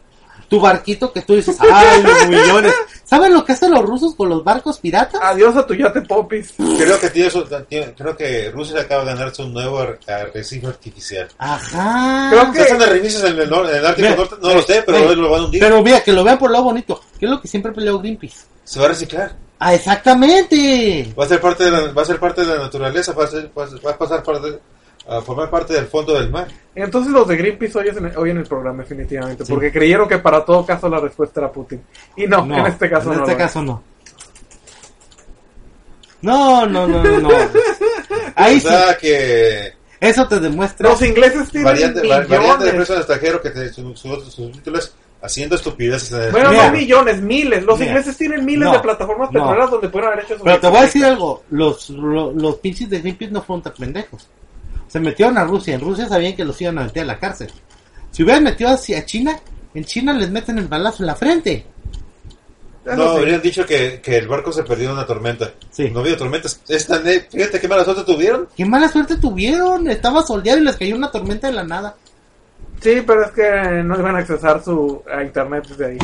[0.48, 2.72] Tu barquito que tú dices, ¡ay, los millones!
[3.04, 5.20] ¿Saben lo que hacen los rusos con los barcos piratas?
[5.22, 6.54] Adiós a tu yate popis.
[6.56, 10.66] Creo que, tiene su- tiene- creo que Rusia acaba de ganarse un nuevo ar- arrecife
[10.66, 11.28] artificial.
[11.38, 12.28] Ajá.
[12.30, 14.34] Creo que- ¿Qué hacen arrecifes en el, nor- en el Ártico Norte?
[14.42, 15.16] No lo sé, pero ve.
[15.16, 15.60] lo van a hundir.
[15.60, 17.00] Pero mira, que lo vean por lo bonito.
[17.18, 18.38] Que es lo que siempre peleó Greenpeace.
[18.64, 19.32] Se va a reciclar.
[19.58, 21.12] Ah, exactamente.
[21.18, 23.28] Va a ser parte de la, va a ser parte de la naturaleza, va a,
[23.28, 24.58] ser- va a- va a pasar parte,
[25.08, 26.46] a formar parte del fondo del mar.
[26.74, 29.44] Entonces los de Greenpeace hoy, en el, hoy en el programa, definitivamente.
[29.44, 29.52] Sí.
[29.52, 31.82] Porque creyeron que para todo caso la respuesta era Putin.
[32.16, 33.22] Y no, en este caso en no.
[33.24, 33.82] este lo caso no.
[36.20, 37.20] No, no, no, no.
[37.20, 37.28] no.
[38.34, 38.68] Ahí o sí,
[39.00, 40.88] que eso te demuestra.
[40.90, 42.74] Los ingleses tienen variante, va- variante de millones.
[42.74, 46.70] preso en extranjero que te, su, su, sus títulos haciendo estupideces en el Bueno, no
[46.72, 47.64] millones, miles.
[47.64, 47.90] Los Mira.
[47.92, 48.72] ingleses tienen miles No.
[48.72, 49.40] de plataformas No.
[49.40, 50.44] petroleras donde pueden haber hecho eso.
[50.44, 53.72] Pero te voy a decir algo, los, lo- los, pinches de Greenpeace no fueron tan
[53.74, 54.28] pendejos.
[54.88, 57.50] Se metieron a Rusia, en Rusia sabían que los iban a meter a la cárcel.
[58.10, 59.38] Si hubieran metido hacia China,
[59.74, 61.66] en China les meten el balazo en la frente.
[62.84, 65.52] No, habrían dicho que, que el barco se perdió en una tormenta.
[65.70, 65.90] Sí.
[65.90, 66.58] No había tormentas.
[66.68, 68.48] Es tan- eh, fíjate qué mala suerte tuvieron.
[68.56, 71.94] Qué mala suerte tuvieron, estaba soleado y les cayó una tormenta de la nada.
[72.80, 75.98] Sí, pero es que no iban a accesar su, a internet desde ahí.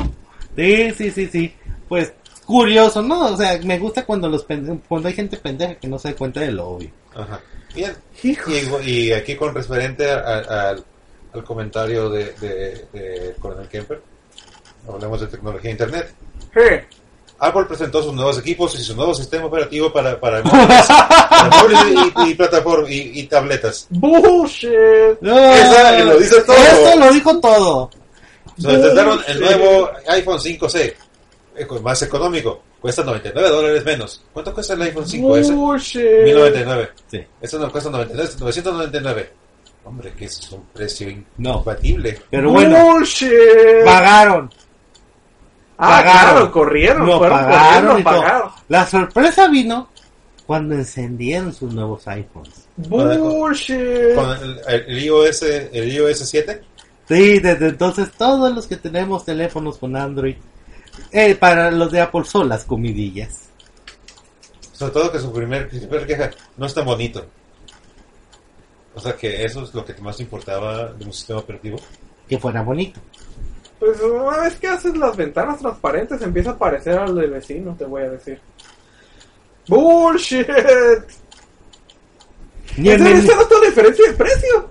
[0.56, 1.55] Sí, sí, sí, sí.
[1.89, 2.12] Pues
[2.44, 3.32] curioso, ¿no?
[3.32, 6.16] O sea, me gusta cuando los pende- cuando hay gente pendeja que no se da
[6.16, 6.90] cuenta de lo obvio.
[7.14, 7.40] Ajá.
[7.74, 7.94] Bien.
[8.22, 8.36] Y,
[8.90, 10.84] y aquí con referente a- a- al,
[11.32, 14.00] al comentario de, de, de Coronel Kemper,
[14.88, 16.14] hablamos de tecnología e internet.
[16.52, 16.60] Sí.
[17.40, 22.12] Apple presentó sus nuevos equipos y su nuevo sistema operativo para, para móviles, para móviles
[22.26, 23.86] y, y plataformas y, y tabletas.
[23.90, 24.70] Bullshit.
[25.20, 26.56] Esa, y lo dice todo.
[26.56, 27.90] Esto lo dijo todo.
[28.56, 31.03] Se presentaron el nuevo iPhone 5C, eh, con-
[31.82, 34.22] más económico, cuesta 99 dólares menos.
[34.32, 35.55] ¿Cuánto cuesta el iPhone 5S?
[35.55, 36.02] Bullshit.
[36.24, 36.90] 1099.
[37.10, 37.20] Sí.
[37.40, 39.31] Esto no cuesta 99, 999.
[39.85, 41.51] Hombre, que es un precio No.
[41.51, 42.20] incompatible.
[42.31, 43.31] Pero bueno, Bullshit.
[43.85, 44.51] pagaron.
[45.76, 46.31] Ah, pagaron.
[46.32, 47.06] claro, corrieron.
[47.06, 48.22] Lo fueron pagaron corriendo y a todo.
[48.22, 48.44] pagar.
[48.68, 49.89] La sorpresa vino
[50.47, 52.66] cuando encendieron sus nuevos iPhones.
[52.76, 54.14] Bullshit.
[54.14, 56.62] Con el, el- el iOS, el iOS 7,
[57.06, 60.36] Sí, desde entonces todos los que tenemos teléfonos con Android,
[61.12, 63.48] eh, para los de Apple son las comidillas.
[64.72, 67.24] sobre todo que su primer, principal queja no es tan bonito.
[68.94, 71.78] O sea que eso es lo que más importaba de un sistema operativo.
[72.28, 73.00] Que fuera bonito.
[73.78, 77.84] Pues una vez que haces las ventanas transparentes empieza a parecer al del vecino, te
[77.84, 78.40] voy a decir.
[79.68, 80.46] Bullshit.
[82.76, 84.70] Ni en Entonces el- no la diferencia de precio.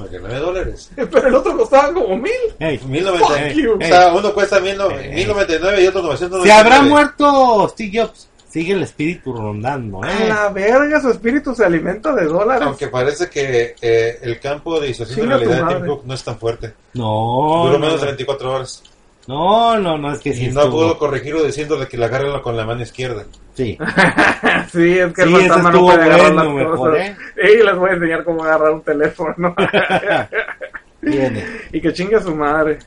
[0.00, 0.90] 99 dólares.
[0.96, 2.32] Pero el otro costaba como mil.
[2.58, 3.48] Ey, 1099.
[3.50, 3.78] Fuck you.
[3.80, 5.12] O sea, uno cuesta mil no- Eh.
[5.14, 6.46] 1099 y otro 999.
[6.46, 8.26] Se habrá muerto Steve Jobs.
[8.48, 10.28] Sigue el espíritu rondando, A ¿eh?
[10.28, 12.66] la verga, su espíritu se alimenta de dólares.
[12.66, 15.86] Aunque parece que eh, el campo de distorsión de realidad de Tim.
[15.86, 16.74] Cook no es tan fuerte.
[16.94, 18.82] No, Duró no, menos de no, 24 horas.
[19.30, 22.40] No, no, no, es que sí y no estuvo- pudo corregirlo diciéndole que la agarren
[22.40, 23.24] con la mano izquierda.
[23.54, 23.78] Sí.
[24.72, 26.98] sí, es que Sí, el fantasma no puede agarrar bueno, las mejor, cosas.
[27.06, 27.16] ¿eh?
[27.36, 29.54] Y les voy a enseñar cómo agarrar un teléfono.
[31.02, 31.46] Viene.
[31.72, 32.78] y que chingue a su madre.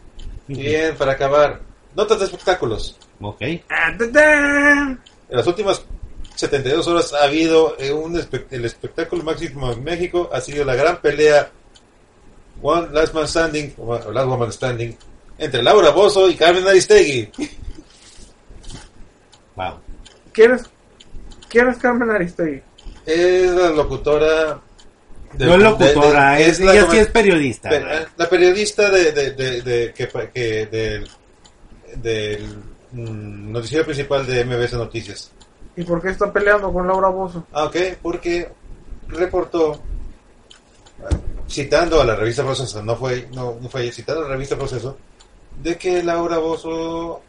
[0.48, 1.62] Bien, para acabar.
[1.96, 2.98] Notas de espectáculos.
[3.22, 3.42] Ok.
[3.70, 3.94] Ah.
[5.30, 5.84] En las últimas
[6.36, 8.20] 72 horas ha habido eh, un
[8.52, 10.30] el espectáculo máximo en México.
[10.34, 11.50] Ha sido la gran pelea
[12.62, 14.96] One Last Man Standing, o Last Woman Standing,
[15.44, 17.30] entre Laura Bozo y Carmen Aristegui.
[19.56, 19.74] Wow.
[20.32, 20.64] ¿Quién es,
[21.50, 22.62] ¿Quién es Carmen Aristegui?
[23.06, 24.60] Es la locutora.
[25.34, 27.70] de- no es locutora, de- de- es, la ella comen- sí es periodista.
[28.18, 31.10] la periodista de, de, de, de- que, que del,
[31.98, 32.48] del
[32.92, 35.32] mm, noticiero principal de MBS Noticias.
[35.76, 37.46] ¿Y por qué está peleando con Laura Bozo?
[37.52, 38.48] Ah, ok, porque
[39.08, 39.82] reportó,
[41.50, 44.98] citando a la revista Proceso, no fue, no, no fue citando a la revista Proceso,
[45.62, 47.22] de que Laura Bozo,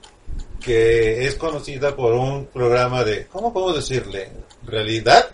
[0.61, 4.31] que es conocida por un programa de, ¿cómo podemos decirle?
[4.65, 5.27] ¿Realidad?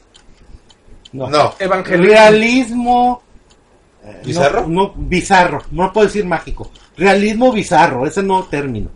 [1.12, 1.28] No.
[1.28, 1.54] No.
[1.58, 2.08] Evangelismo.
[2.12, 3.22] Realismo.
[4.04, 4.62] eh, ¿Bizarro?
[4.62, 5.62] No, no, bizarro.
[5.70, 6.70] No puedo decir mágico.
[6.96, 8.90] Realismo bizarro, ese no término.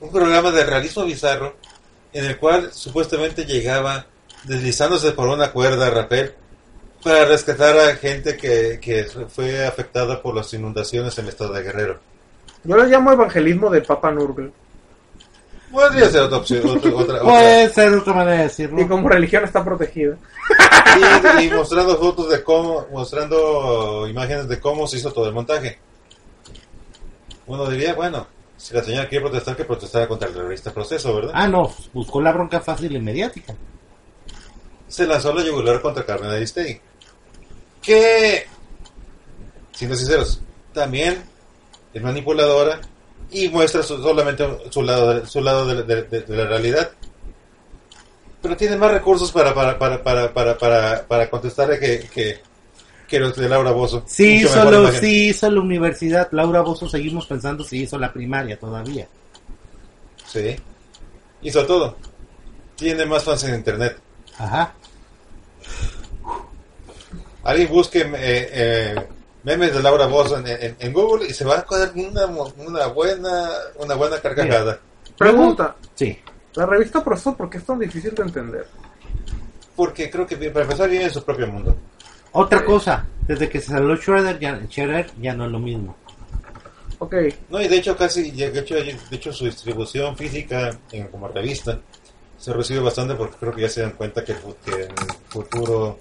[0.00, 1.56] Un programa de realismo bizarro
[2.12, 4.06] en el cual supuestamente llegaba
[4.44, 6.34] deslizándose por una cuerda a rapel
[7.02, 11.62] para rescatar a gente que, que fue afectada por las inundaciones en el estado de
[11.62, 12.00] Guerrero.
[12.64, 14.52] Yo le llamo evangelismo de Papa Nurgle.
[15.70, 17.20] Podría ser otra opción, otra, otra, otra.
[17.22, 18.80] Puede ser otra manera de decirlo.
[18.80, 20.16] Y como religión está protegida.
[21.38, 25.78] Y, y mostrando fotos de cómo, mostrando imágenes de cómo se hizo todo el montaje.
[27.46, 28.26] Uno diría, bueno,
[28.58, 31.32] si la señora quiere protestar, que protestara contra el revista proceso, ¿verdad?
[31.34, 33.54] Ah, no, buscó la bronca fácil y mediática.
[34.86, 36.80] Se lanzó la yugular contra Carmen Aristegui.
[37.80, 38.46] Que,
[39.72, 40.42] siendo sinceros,
[40.74, 41.31] también
[41.92, 42.80] es manipuladora
[43.30, 46.90] y muestra su- solamente su lado, de, su lado de, de- de- de la realidad.
[48.40, 52.40] Pero tiene más recursos para, para, para, para, para, para, para contestarle que, que,
[53.06, 54.02] que los de Laura Bozo.
[54.06, 56.28] Sí, solo, sí hizo la universidad.
[56.32, 59.06] Laura Bozo seguimos pensando si hizo la primaria todavía.
[60.26, 60.56] Sí.
[61.42, 61.96] Hizo todo.
[62.74, 63.96] Tiene más fans en internet.
[64.38, 64.74] Ajá.
[67.44, 68.94] Alguien busque eh, eh,
[69.44, 72.52] memes de Laura Bozo en, en- en Google y se va a dar una, mo-
[72.58, 73.48] una buena
[73.78, 74.78] una buena carcajada.
[75.18, 75.76] Pregunta.
[75.94, 76.18] Sí.
[76.54, 78.66] La revista Proceso, ¿por qué es tan difícil de entender?
[79.74, 81.74] porque creo que para empezar vive en su propio mundo.
[82.32, 82.64] Otra Sí.
[82.66, 85.96] cosa, desde que se salió Shredder ya, Shredder ya no es lo mismo.
[86.98, 87.14] Ok.
[87.48, 91.80] No, y de hecho casi, de hecho, de hecho su distribución física en, como revista
[92.38, 94.92] se recibe bastante porque creo que ya se dan cuenta que el, que el
[95.28, 95.98] futuro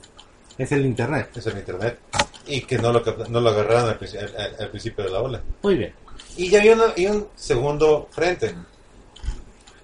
[0.58, 1.30] Es el internet.
[1.36, 2.00] es el internet
[2.48, 3.98] y que no lo, no lo agarraron al,
[4.38, 5.42] al- al- principio de la ola.
[5.64, 5.94] Muy bien.
[6.38, 8.54] Y ya hay, una- y un segundo frente.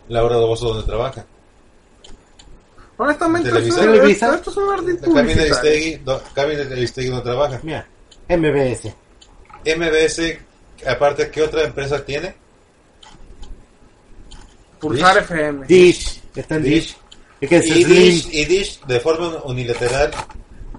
[0.10, 1.26] Laura Doboso donde trabaja.
[2.98, 3.80] Honestamente, Televisa.
[3.82, 4.36] esto, Televisa.
[4.36, 5.00] esto, es un ardid
[6.34, 7.60] Cabina de de Aristegui donde trabaja.
[7.64, 7.88] Mira,
[8.30, 8.94] MBS.
[9.66, 10.40] MBS,
[10.88, 12.34] aparte, ¿qué otra empresa tiene?
[14.80, 15.24] Pulsar Dish.
[15.24, 15.66] FM.
[15.68, 16.22] Dish.
[16.36, 16.74] Está en Dish.
[16.74, 16.98] Dish.
[17.42, 17.84] Es que es Y.
[17.84, 20.12] Dish, y Dish, de forma unilateral,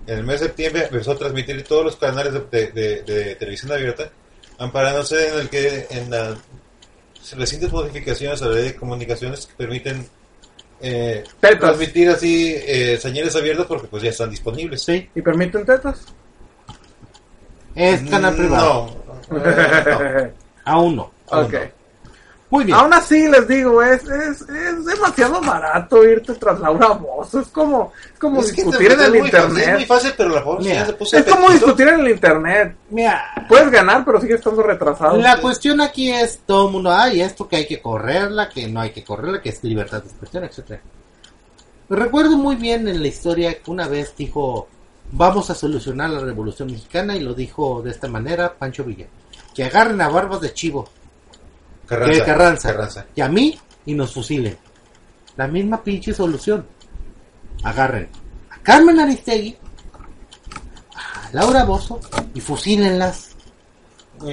[0.09, 3.35] en el mes de septiembre empezó a transmitir todos los canales de, de- de- de
[3.37, 4.11] televisión abierta,
[4.59, 6.37] amparándose en el que en las
[7.37, 10.07] recientes modificaciones a la ley de comunicaciones que permiten
[10.81, 14.83] eh, transmitir así eh, señales abiertas porque pues ya están disponibles.
[14.83, 15.09] Sí.
[15.15, 16.07] ¿Y permiten tetas?
[17.75, 18.97] Es canal privado.
[19.31, 20.33] No, eh,
[20.65, 21.13] Aún no.
[21.31, 21.53] Aún ok.
[21.53, 21.78] no.
[22.51, 22.79] Muy bien.
[22.79, 27.41] Aún así, les digo, es, es, es demasiado barato irte tras Laura Bozo.
[27.41, 29.87] Es como, es como Es discutir en es el muy fácil, Es muy internet.
[29.87, 32.77] fácil, pero la forma Mira, ya se puso Es como discutir en el internet.
[32.89, 35.17] Mira, Puedes ganar, pero sigue estando retrasado.
[35.19, 38.81] la cuestión aquí es todo el mundo, ay, esto que hay que correrla, que no
[38.81, 40.81] hay que correrla, que es libertad de expresión, etcétera.
[41.91, 44.69] Recuerdo muy bien en la historia que una vez dijo,
[45.13, 49.07] vamos a solucionar la revolución mexicana y lo dijo de esta manera Pancho Villa.
[49.55, 50.89] Que agarren a barbas de chivo,
[51.89, 53.07] Carranza, que Carranza, Carranza.
[53.15, 54.57] y a mí y nos fusilen.
[55.37, 56.67] La misma pinche solución.
[57.65, 58.09] Agarren
[58.51, 59.57] a Carmen Aristegui,
[60.95, 62.01] a Laura Bozo
[62.35, 63.37] y fusílenlas.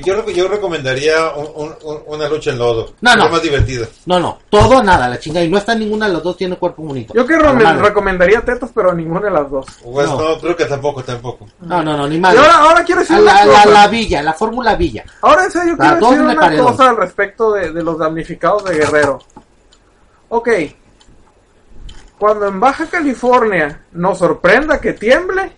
[0.03, 2.93] Yo, yo recomendaría un- un- un- una lucha en lodo.
[3.01, 3.29] No, no.
[3.29, 3.85] más divertido.
[4.05, 5.45] No, no, todo nada, la chingada.
[5.45, 7.13] Y no está ninguna de los dos tiene cuerpo bonito.
[7.13, 9.65] Yo que re- recomendaría tetas, pero ninguna de las dos.
[9.83, 10.19] Pues No.
[10.29, 10.39] no.
[10.39, 11.47] creo que tampoco, tampoco.
[11.61, 12.39] No, no, no, ni Y madre.
[12.39, 13.69] ahora, ahora quiero decir la, la, cosa.
[13.69, 15.03] la villa, la fórmula villa.
[15.21, 16.65] Ahora en serio quiero decir una paredón.
[16.67, 19.19] cosa al respecto de, de los damnificados de Guerrero.
[20.29, 20.49] Ok.
[22.17, 25.51] Cuando en Baja California nos sorprenda que tiemble,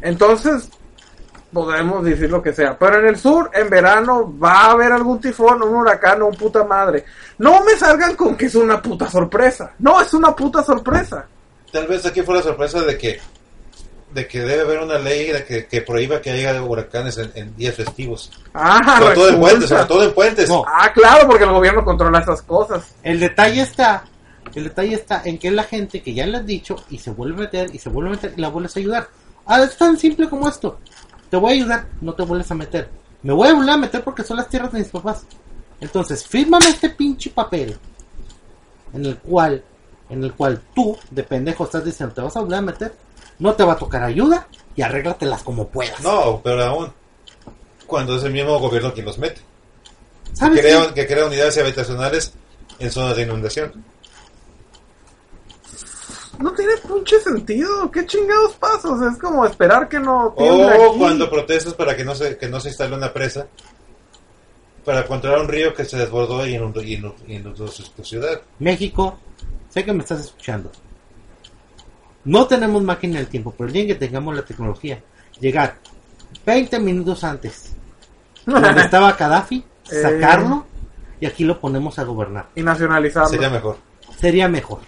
[0.00, 0.70] entonces
[1.52, 2.78] podemos decir lo que sea.
[2.78, 6.34] Pero en el sur, en verano, va a haber algún tifón, un huracán o un
[6.34, 7.04] puta madre.
[7.38, 9.72] No me salgan con que es una puta sorpresa.
[9.78, 11.26] No es una puta sorpresa.
[11.72, 13.20] Tal vez aquí fue la sorpresa de que
[14.12, 17.56] de que debe haber una ley de que, que prohíba que haya huracanes en, en
[17.56, 18.30] días festivos.
[18.54, 20.48] Ah, sobre todo en puentes, sobre todo en puentes.
[20.48, 20.64] No.
[20.66, 22.94] Ah, claro, porque el gobierno controla esas cosas.
[23.02, 24.04] El detalle está,
[24.54, 27.10] el detalle está en que es la gente que ya le has dicho y se
[27.10, 29.08] vuelve a meter y se vuelve a meter y la vuelves a ayudar.
[29.46, 30.78] Ah, es tan simple como esto.
[31.30, 32.88] Te voy a ayudar, no te vuelves a meter.
[33.22, 35.24] Me voy a volver a meter porque son las tierras de mis papás.
[35.80, 37.76] Entonces, fírmame este pinche papel
[38.94, 39.62] en el cual,
[40.08, 42.94] en el cual tú, de pendejo, estás diciendo, te vas a volver a meter,
[43.38, 46.00] no te va a tocar ayuda y arréglatelas como puedas.
[46.00, 46.92] No, pero aún
[47.86, 49.40] cuando es el mismo gobierno quien los mete.
[50.32, 50.94] ¿Sabes Que crea, qué?
[50.94, 52.32] que crea unidades habitacionales
[52.78, 53.72] en zonas de inundación.
[56.38, 57.90] No tiene pinche sentido.
[57.90, 58.54] ¿Qué chingados
[58.98, 60.82] sea, es como esperar que no O aquí.
[60.88, 63.46] Oh, cuando protestas para que no se que no se instale una presa
[64.84, 68.04] para controlar un río que se desbordó y inundó, y inundó- y inundó su, tu
[68.04, 68.40] ciudad.
[68.58, 69.18] México,
[69.68, 70.70] sé que me estás escuchando.
[72.24, 75.02] No tenemos máquina del tiempo, pero el día en que tengamos la tecnología,
[75.40, 75.76] llegar
[76.46, 77.72] 20 minutos antes,
[78.46, 80.02] donde estaba Gaddafi, Eh.
[80.02, 80.66] sacarlo
[81.20, 82.46] y aquí lo ponemos a gobernar.
[82.54, 83.28] y nacionalizarlo.
[83.28, 83.76] Sería mejor.
[84.18, 84.80] Sería mejor.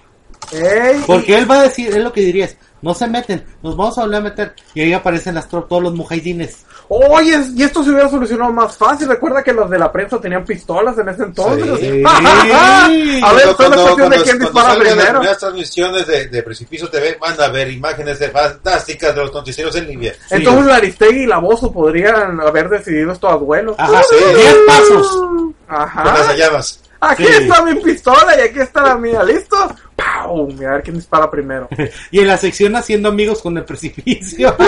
[0.53, 3.77] Ey, Porque él va a decir, es lo que diría es, no se meten, nos
[3.77, 4.55] vamos a volver a meter.
[4.75, 6.65] Y ahí aparecen las todos los mujahidines.
[6.89, 9.07] Oye, y esto se hubiera solucionado más fácil.
[9.07, 11.79] Recuerda que los de la prensa tenían pistolas en ese entonces.
[11.79, 12.03] Sí.
[13.23, 15.11] a ver, toda la cuestión de quién dispara las primero.
[15.19, 19.77] primeras transmisiones de, de Precipicio TV van a ver imágenes de fantásticas de los noticieros
[19.77, 20.15] en Libia.
[20.31, 23.77] Entonces la Aristegui y la Bozo podrían haber decidido esto a duelo.
[23.79, 24.17] Ajá, Sí.
[24.35, 25.07] 10 pasos.
[25.13, 26.35] Con las Ajá.
[26.35, 26.81] llamas.
[27.01, 27.33] Aquí Sí.
[27.43, 29.23] está mi pistola y aquí está la mía.
[29.23, 29.57] ¿Listo?
[29.97, 30.49] ¡Pau!
[30.67, 31.69] A ver quién dispara primero.
[32.11, 34.55] Y en la sección haciendo amigos con el precipicio.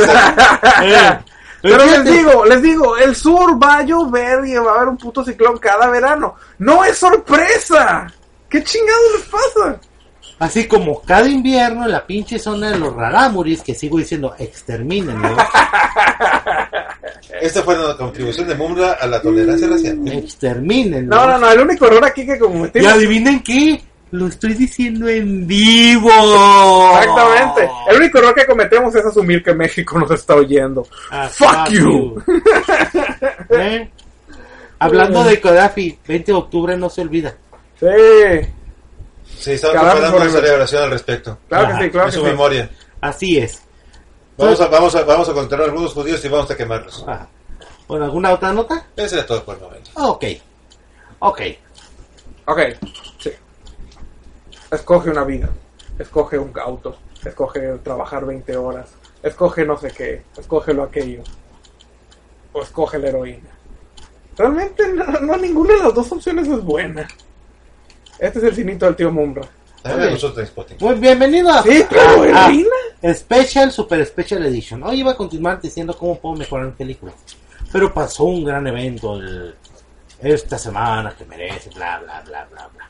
[0.82, 1.18] Eh,
[1.62, 4.96] Pero les digo, les digo, el sur va a llover y va a haber un
[4.96, 6.34] puto ciclón cada verano.
[6.59, 8.09] ¡No es sorpresa!
[8.48, 9.80] ¿Qué chingados les pasa?
[10.40, 15.36] Así como cada invierno en la pinche zona de los rarámuris, que sigo diciendo, extermínenlo,
[17.43, 19.98] Esta fue la contribución de Mumra a la tolerancia racial.
[20.06, 21.16] extermínenlo.
[21.16, 22.93] No, no, no, el único error aquí que Y cometimos.
[22.93, 23.82] adivinen qué,
[24.12, 26.09] lo estoy diciendo en vivo.
[26.98, 27.69] Exactamente.
[27.90, 30.86] El único error que cometemos es asumir que México nos está oyendo.
[31.10, 32.23] Ah, Fuck you.
[33.51, 33.90] ¿Eh?
[34.78, 37.35] Hablando de Gaddafi, 20 de octubre no se olvida.
[37.81, 37.86] Sí.
[39.39, 41.39] Sí, estaba Cada preparando una celebración al respecto.
[41.48, 42.31] Claro Ajá, que sí, claro en que su sí.
[42.31, 42.70] memoria.
[43.01, 43.62] Así es.
[44.36, 47.05] Vamos a, vamos, a, vamos a contener algunos judíos y vamos a quemarlos.
[47.06, 47.28] Ajá.
[47.93, 48.86] Bueno, ¿alguna otra nota?
[48.97, 49.90] Ese era todo por el momento.
[49.97, 50.24] Ok.
[51.19, 51.40] Ok.
[52.47, 52.59] Ok,
[53.19, 53.31] sí.
[54.70, 55.51] Escoge una vida.
[55.98, 56.97] Escoge un auto.
[57.23, 58.89] Escoge trabajar 20 horas.
[59.23, 60.23] Escoge no sé qué.
[60.39, 61.23] Escoge lo aquello.
[62.55, 63.51] O escoge la heroína.
[64.39, 67.06] Realmente no, no, ninguna de las dos opciones es buena.
[68.19, 69.12] Este es el cinito del tío
[70.12, 70.78] nosotros Spotting.
[70.81, 73.14] Muy bienvenido a, Sí, pero a- a heroína.
[73.14, 74.82] Special Super Special Edition.
[74.82, 77.16] Hoy iba a continuar diciendo cómo puedo mejorar en películas.
[77.73, 79.55] Pero pasó un gran evento el-
[80.20, 82.89] esta semana que merece, bla, bla, bla, bla, bla.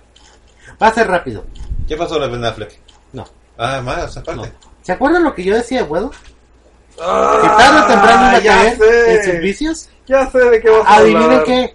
[0.81, 1.45] Va a ser rápido.
[1.89, 2.79] ¿Qué pasó con Ben Affleck?
[3.13, 3.25] No,
[3.57, 4.21] Ah, más, no.
[4.23, 4.53] aparte.
[4.83, 6.11] ¿Se acuerdan lo que yo decía de Wedo?
[6.11, 9.15] Que Ah, tarde o temprano iba a caer sé.
[9.15, 9.89] en sus vicios.
[10.07, 11.45] Ya sé de qué vas a Adivinen hablar.
[11.45, 11.75] qué.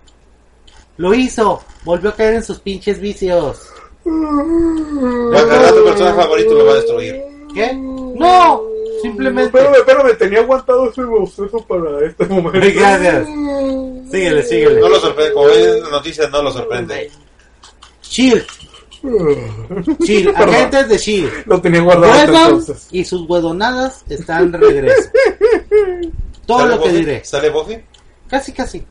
[0.97, 1.63] Lo hizo.
[1.83, 3.69] Volvió a caer en sus pinches vicios.
[4.05, 7.23] Va a agarrar a tu personaje favorito y lo va a destruir.
[7.53, 7.73] ¿Qué?
[7.73, 8.61] No.
[9.01, 9.57] Simplemente.
[9.57, 12.59] Espérame, espérame, tenía aguantado ese boceto para este momento.
[12.59, 13.27] Gracias.
[14.11, 14.81] Síguele, síguele.
[14.81, 15.33] No lo sorprende.
[15.33, 17.11] Como ven en la noticia, no lo sorprende.
[18.01, 18.45] Shield.
[19.99, 20.33] Shield.
[20.33, 20.55] Perdón.
[20.55, 21.31] Agentes de Shield.
[21.45, 22.87] Lo tenía guardado entonces.
[22.91, 25.09] y sus huedonadas están de regreso.
[26.45, 27.25] Todo ¿Sale lo que diré.
[27.25, 27.77] ¿Sale Buffy?
[28.29, 28.85] Casi, casi.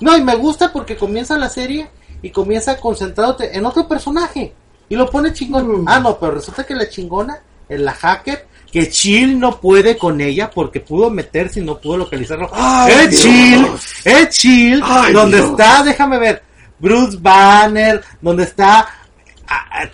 [0.00, 1.90] No, y me gusta porque comienza la serie
[2.22, 4.52] y comienza concentrándote en otro personaje.
[4.88, 5.82] Y lo pone chingón.
[5.82, 5.88] Mm.
[5.88, 8.46] Ah, no, pero resulta que la chingona es la hacker.
[8.72, 12.50] Que Chill no puede con ella porque pudo meterse y no pudo localizarlo.
[12.52, 13.22] Ay, ¡Es Dios.
[13.22, 13.66] Chill!
[14.04, 14.80] ¡Es Chill!
[14.84, 15.50] Ay, donde Dios.
[15.50, 16.42] está, déjame ver,
[16.78, 18.86] Bruce Banner, donde está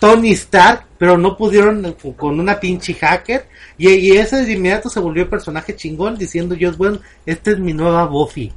[0.00, 3.46] Tony Stark, pero no pudieron eh, con una pinche hacker.
[3.78, 7.58] Y, y ese de inmediato se volvió el personaje chingón diciendo yo, bueno, esta es
[7.60, 8.52] mi nueva Buffy.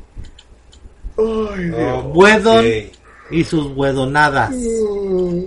[1.17, 2.03] Ay, Dios.
[2.13, 2.93] Wedon Ok.
[3.31, 4.51] y sus huedonadas.
[4.51, 5.43] Mm,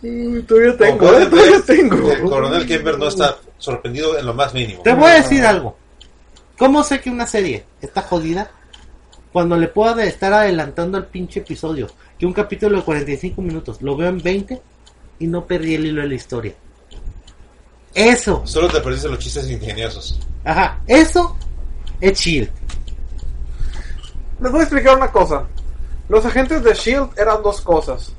[0.00, 2.12] Todavía tengo, pueden todavía tengo.
[2.12, 4.82] El coronel Kimber no está sorprendido en lo más mínimo.
[4.82, 5.76] Te voy a decir algo.
[6.56, 8.50] ¿Cómo sé que una serie está jodida?
[9.32, 11.88] Cuando le puedo estar adelantando el pinche episodio.
[12.18, 14.60] Que un capítulo de 45 minutos lo veo en 20
[15.20, 16.54] y no perdí el hilo de la historia.
[17.94, 20.20] Eso, Solo te perdiste los chistes ingeniosos.
[20.44, 21.36] ajá, eso
[22.00, 22.48] es chill.
[24.40, 25.44] Les voy a explicar una cosa.
[26.08, 28.12] Los agentes de Shield eran dos cosas.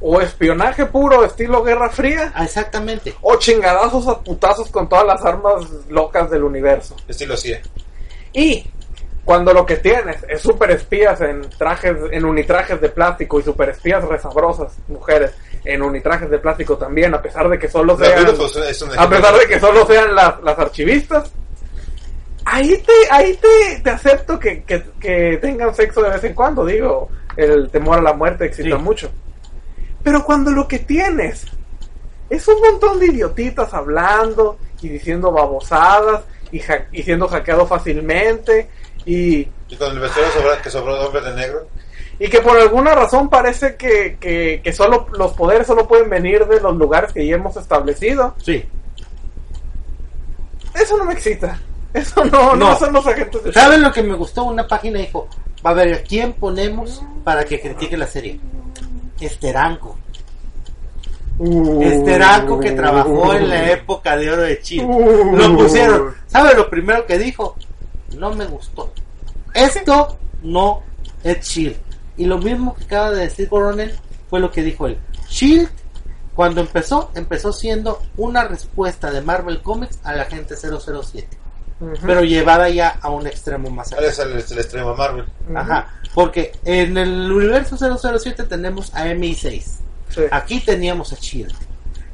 [0.00, 3.14] O espionaje puro estilo Guerra Fría, Ah, Exactamente.
[3.22, 6.94] o chingadazos a putazos con todas las armas locas del universo.
[7.08, 7.62] Estilo CIA.
[8.34, 8.66] Y
[9.24, 13.70] cuando lo que tienes es super espías en trajes, en unitrajes de plástico y super
[13.70, 15.32] espías resabrosas, mujeres,
[15.64, 18.24] en unitrajes de plástico también, a pesar de que solo sean,
[18.98, 21.32] a pesar de que solo sean las, las archivistas.
[22.44, 26.64] Ahí te, ahí te, te acepto que, que, que tengan sexo de vez en cuando,
[26.64, 28.82] digo, el temor a la muerte excita Sí.
[28.82, 29.10] mucho.
[30.06, 31.44] Pero cuando lo que tienes
[32.30, 36.22] es un montón de idiotitas hablando y diciendo babosadas
[36.52, 38.68] y, ha- y siendo hackeado fácilmente
[39.04, 41.66] y, Y con el vestuario sobra- que sobró hombre de negro.
[42.20, 46.46] y que por alguna razón parece que, que, que solo los poderes solo pueden venir
[46.46, 48.36] de los lugares que ya hemos establecido.
[48.40, 48.64] Sí.
[50.72, 51.58] Eso no me excita.
[51.92, 52.78] Eso no, no, No.
[52.78, 54.44] son los agentes de ¿Saben lo que me gustó?
[54.44, 55.26] Una página dijo,
[55.66, 58.38] va a ver, ¿a quién ponemos para que critique la serie?
[59.20, 59.96] Esteranco.
[61.38, 61.82] Uh.
[61.82, 64.84] Esteranco que trabajó en la época de oro de Chile.
[64.84, 65.36] Uh.
[65.36, 66.14] Lo pusieron.
[66.26, 67.56] ¿Sabe lo primero que dijo?
[68.16, 68.92] No me gustó.
[69.54, 70.82] Esto no
[71.22, 71.76] es Shield.
[72.16, 73.98] Y lo mismo que acaba de decir Coronel
[74.30, 74.98] fue lo que dijo él.
[75.28, 75.68] Shield,
[76.34, 81.28] cuando empezó, empezó siendo una respuesta de Marvel Comics a la gente 007.
[82.04, 84.06] Pero llevada ya a un extremo más allá.
[84.08, 85.26] Es el, el extremo Marvel.
[85.54, 85.88] Ajá.
[86.14, 89.62] Porque en el universo 007 tenemos a MI6.
[90.08, 90.22] Sí.
[90.30, 91.54] Aquí teníamos a Chile.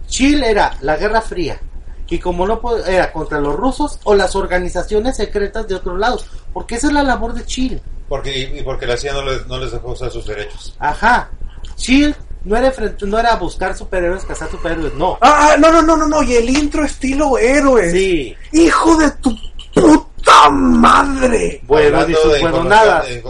[0.06, 1.60] Chile era la Guerra Fría.
[2.08, 6.26] Y como no era contra los rusos o las organizaciones secretas de otros lados.
[6.52, 7.80] Porque esa es la labor de Chile.
[8.06, 10.76] Porque, y, y porque la CIA no les, no les dejó usar sus derechos.
[10.78, 11.30] Ajá.
[11.76, 12.14] Chile
[12.44, 14.92] no era, enfrent- no era buscar superhéroes, cazar superhéroes.
[14.94, 15.16] No.
[15.22, 16.22] Ah, no, no, no, no, no.
[16.22, 17.92] Y el intro estilo héroes.
[17.92, 18.36] Sí.
[18.52, 19.34] Hijo de tu
[19.74, 21.60] puta madre.
[21.66, 22.32] Bueno, sus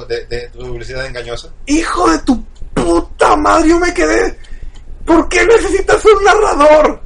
[0.09, 1.48] de de publicidad engañosa.
[1.66, 2.43] Hijo de tu
[2.74, 3.69] puta madre.
[3.69, 4.39] Yo me quedé.
[5.05, 7.01] ¿Por qué necesitas un narrador?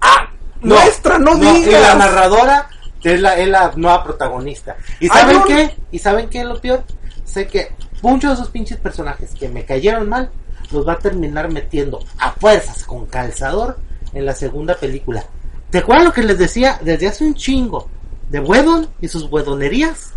[0.00, 1.98] Ah, nuestra, no, y la digas.
[1.98, 2.68] narradora
[3.02, 4.76] es la, es la nueva protagonista.
[5.00, 5.74] ¿Y saben un- qué?
[5.90, 6.84] ¿Y saben qué es lo peor?
[7.24, 10.30] Sé que muchos de esos pinches personajes que me cayeron mal
[10.70, 13.78] los va a terminar metiendo a fuerzas con calzador
[14.12, 15.24] en la segunda película.
[15.70, 17.88] ¿Te acuerdas lo que les decía desde hace un chingo?
[18.30, 20.12] De Wedon y sus huedonerías.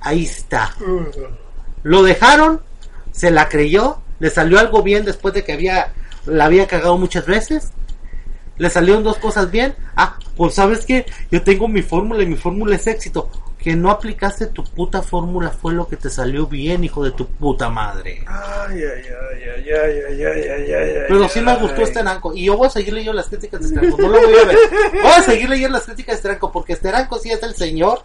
[0.00, 0.74] Ahí está.
[1.82, 2.60] Lo dejaron,
[3.12, 5.92] se la creyó, le salió algo bien después de que había
[6.26, 7.72] la había cagado muchas veces.
[8.58, 9.74] Le salieron dos cosas bien.
[9.96, 13.30] Ah, pues sabes que yo tengo mi fórmula y mi fórmula es éxito.
[13.62, 17.26] Que no aplicaste tu puta fórmula fue lo que te salió bien, hijo de tu
[17.26, 18.24] puta madre.
[18.26, 21.58] Ay, ay, ay, ay, ay, ay, ay, ay, ay, Pero sí me ay.
[21.60, 22.34] gustó este Esteranco.
[22.34, 24.00] Y yo voy a seguir leyendo las críticas de Esteranco.
[24.00, 24.56] No lo voy a ver.
[25.02, 26.50] Voy a seguir leyendo las críticas de Esteranco.
[26.50, 28.02] Porque Esteranco sí es el señor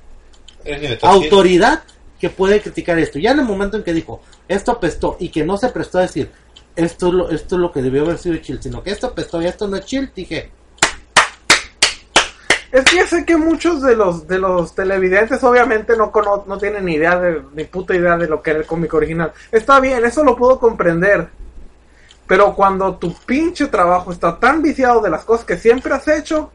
[0.65, 1.83] Es autoridad
[2.19, 3.19] que puede criticar esto.
[3.19, 6.01] Ya en el momento en que dijo, esto apestó y que no se prestó a
[6.01, 6.31] decir,
[6.75, 9.41] esto es lo, esto es lo que debió haber sido chill, sino que esto apestó
[9.41, 10.51] y esto no es chill, dije,
[12.75, 16.57] Es que ya sé que muchos de los de los televidentes obviamente no cono- no
[16.57, 19.31] tienen ni idea de ni puta idea de lo que era el cómic original.
[19.51, 21.27] Está bien, eso lo puedo comprender.
[22.27, 26.51] Pero cuando tu pinche trabajo está tan viciado de las cosas que siempre has hecho,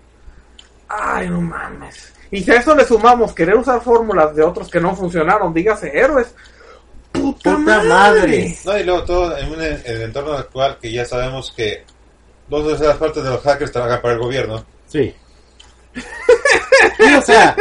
[0.88, 2.12] ay, no mames.
[2.30, 5.96] Y si a eso le sumamos querer usar fórmulas de otros que no funcionaron, dígase
[5.98, 6.34] héroes.
[7.12, 7.88] Puta, Puta madre.
[7.88, 8.58] madre.
[8.64, 11.84] No, y luego todo en, un, en el entorno actual que ya sabemos que
[12.48, 14.64] dos terceras partes de los hackers trabajan para el gobierno.
[14.86, 15.14] sí.
[16.96, 17.54] Sí, o sea,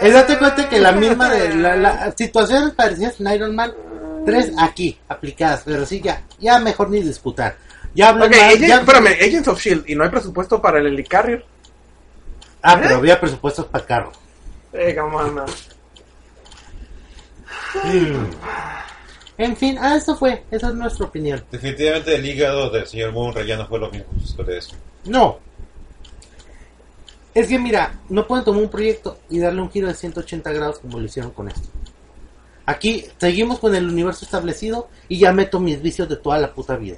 [0.00, 3.72] es date cuenta que la misma de la, la- situaciones parecidas en Iron Man
[4.24, 7.56] 3 aquí aplicadas, pero sí ya, ya mejor ni disputar.
[7.94, 10.78] Ya hablan Ok, más, Agent- ya- espérame, Agents of Shield y no hay presupuesto para
[10.80, 11.44] el Helicarrier.
[12.62, 14.12] Ah, pero había presupuestos para carro.
[14.72, 15.44] Eh, mana.
[19.36, 21.44] En fin, ah, eso fue, esa es nuestra opinión.
[21.50, 24.06] Definitivamente el hígado del señor Moonray ya no fue lo mismo
[24.48, 24.76] eso.
[25.04, 25.38] No.
[27.34, 30.78] Es que mira, no pueden tomar un proyecto y darle un giro de 180 grados
[30.78, 31.68] como lo hicieron con esto.
[32.66, 36.76] Aquí seguimos con el universo establecido y ya meto mis vicios de toda la puta
[36.76, 36.96] vida.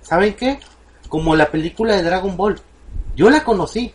[0.00, 0.60] ¿Saben qué?
[1.08, 2.60] Como la película de Dragon Ball.
[3.16, 3.92] Yo la conocí.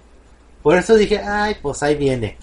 [0.61, 2.38] Por eso dije, ay, pues ahí viene.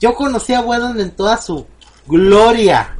[0.00, 1.66] Yo conocí a Wedon en toda su
[2.06, 2.96] gloria.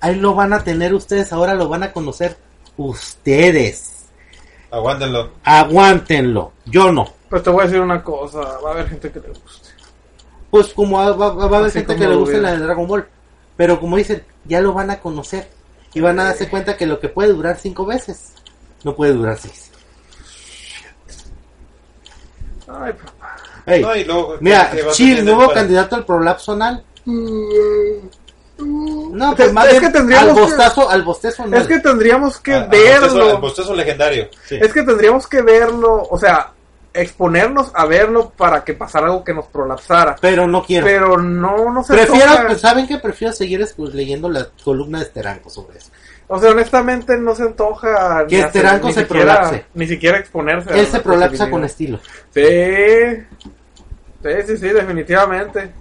[0.00, 2.36] Ahí lo van a tener ustedes, ahora lo van a conocer
[2.76, 4.06] ustedes.
[4.70, 5.32] Aguántenlo.
[5.42, 6.52] Aguántenlo.
[6.66, 7.15] Yo no.
[7.28, 9.68] Pues te voy a decir una cosa, va a haber gente que le guste.
[10.50, 12.86] Pues como va, va- va a haber Así gente que le guste la de Dragon
[12.86, 13.08] Ball.
[13.56, 15.48] Pero como dicen, ya lo van a conocer.
[15.94, 18.32] Y van a darse cuenta que lo que puede durar cinco veces,
[18.84, 19.70] no puede durar seis.
[22.68, 23.36] Ay, papá.
[23.66, 26.84] Ey, No, y luego, mira, ¿qué vas a Chill, nuevo para- candidato al prolapso anal.
[28.58, 31.60] No, Es- pues más es que tendríamos al que- bostazo, al bostezo anal.
[31.62, 33.08] Es que tendríamos que al verlo.
[33.08, 34.28] bostezo- al bostezo legendario.
[34.46, 34.58] Sí.
[34.60, 36.52] Es que tendríamos que verlo, o sea,
[37.00, 40.16] exponernos a verlo para que pasara algo que nos prolapsara.
[40.20, 40.86] Pero no quiero.
[40.86, 42.98] Pero no, no se Prefiero, pues, ¿saben qué?
[42.98, 45.90] Prefiero seguir escu- leyendo la columna de Esteranco sobre eso.
[46.28, 49.64] O sea, honestamente no se antoja Que hacer- Esteranco se siquiera- prolapse.
[49.74, 50.78] Ni siquiera exponerse.
[50.78, 52.00] Él se prolapsa con estilo.
[52.30, 52.42] Sí.
[54.22, 55.72] Sí, sí, sí, definitivamente.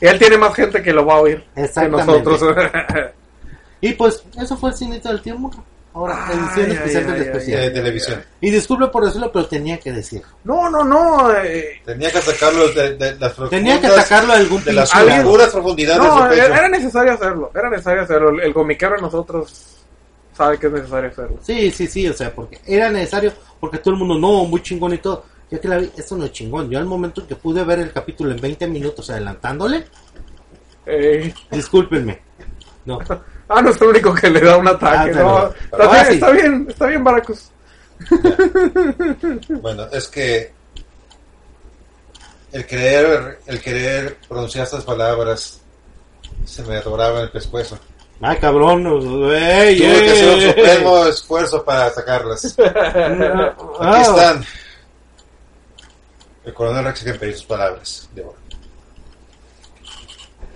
[0.00, 2.42] Él tiene más gente que lo va a oír que nosotros.
[3.84, 5.64] Y pues, eso fue el cinito del tío Murro.
[5.94, 7.60] Ahora, Ay, edición ay, especial ay, del ay, especial.
[7.60, 8.24] De televisión.
[8.40, 10.22] Y disculpe por decirlo, pero tenía que decir.
[10.44, 11.30] no, no, no.
[11.34, 15.50] eh, Tenía que atacarlo de, de las Tenía que atacarlo a algún de las oscuras
[15.50, 16.54] profundidades no, de su pecho.
[16.54, 17.50] era necesario hacerlo.
[17.54, 18.30] Era necesario hacerlo.
[18.30, 19.76] El, el comiquero de nosotros
[20.34, 21.38] sabe que es necesario hacerlo.
[21.42, 24.94] Sí, sí, sí, o sea, porque era necesario, porque todo el mundo, no, muy chingón
[24.94, 25.26] y todo.
[25.50, 26.70] Yo que la vi, eso no es chingón.
[26.70, 29.84] Yo al momento en que pude ver el capítulo en 20 minutos adelantándole,
[30.86, 32.20] Eh, discúlpenme.
[32.86, 32.98] No,
[33.54, 35.12] ah, no es el único que le da un ataque.
[35.18, 37.50] Ah, no, pero está, bien, está bien, está bien, Baracus.
[39.60, 40.52] Bueno, es que
[42.52, 45.60] el querer, el querer pronunciar estas palabras
[46.44, 47.78] se me adoraba en el pescuezo.
[48.20, 48.86] ay cabrón,
[49.32, 50.48] ey, Tuve que hacer un ey.
[50.48, 52.56] supremo esfuerzo para sacarlas.
[53.80, 54.44] Ah, Aquí están.
[56.44, 58.41] El coronel Rex que pedir sus palabras de oro.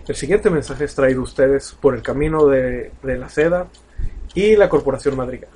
[0.08, 3.66] El siguiente mensaje es traído ustedes por el camino de, de la seda
[4.34, 5.50] y la Corporación Madrigal.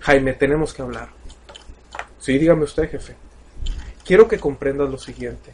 [0.00, 1.08] Jaime, tenemos que hablar.
[2.18, 3.16] Sí, dígame usted, jefe.
[4.04, 5.52] Quiero que comprendas lo siguiente.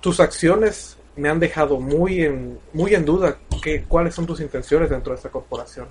[0.00, 4.90] Tus acciones me han dejado muy en, muy en duda que, cuáles son tus intenciones
[4.90, 5.86] dentro de esta corporación.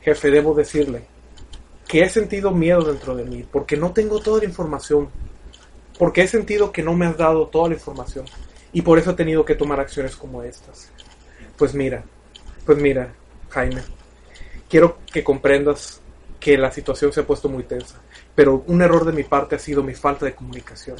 [0.00, 1.04] Jefe, debo decirle
[1.88, 5.08] que he sentido miedo dentro de mí porque no tengo toda la información.
[5.98, 8.26] Porque he sentido que no me has dado toda la información.
[8.72, 10.90] Y por eso he tenido que tomar acciones como estas.
[11.56, 12.04] Pues mira,
[12.64, 13.12] pues mira,
[13.50, 13.82] Jaime,
[14.68, 16.00] quiero que comprendas
[16.40, 18.00] que la situación se ha puesto muy tensa,
[18.34, 20.96] pero un error de mi parte ha sido mi falta de comunicación.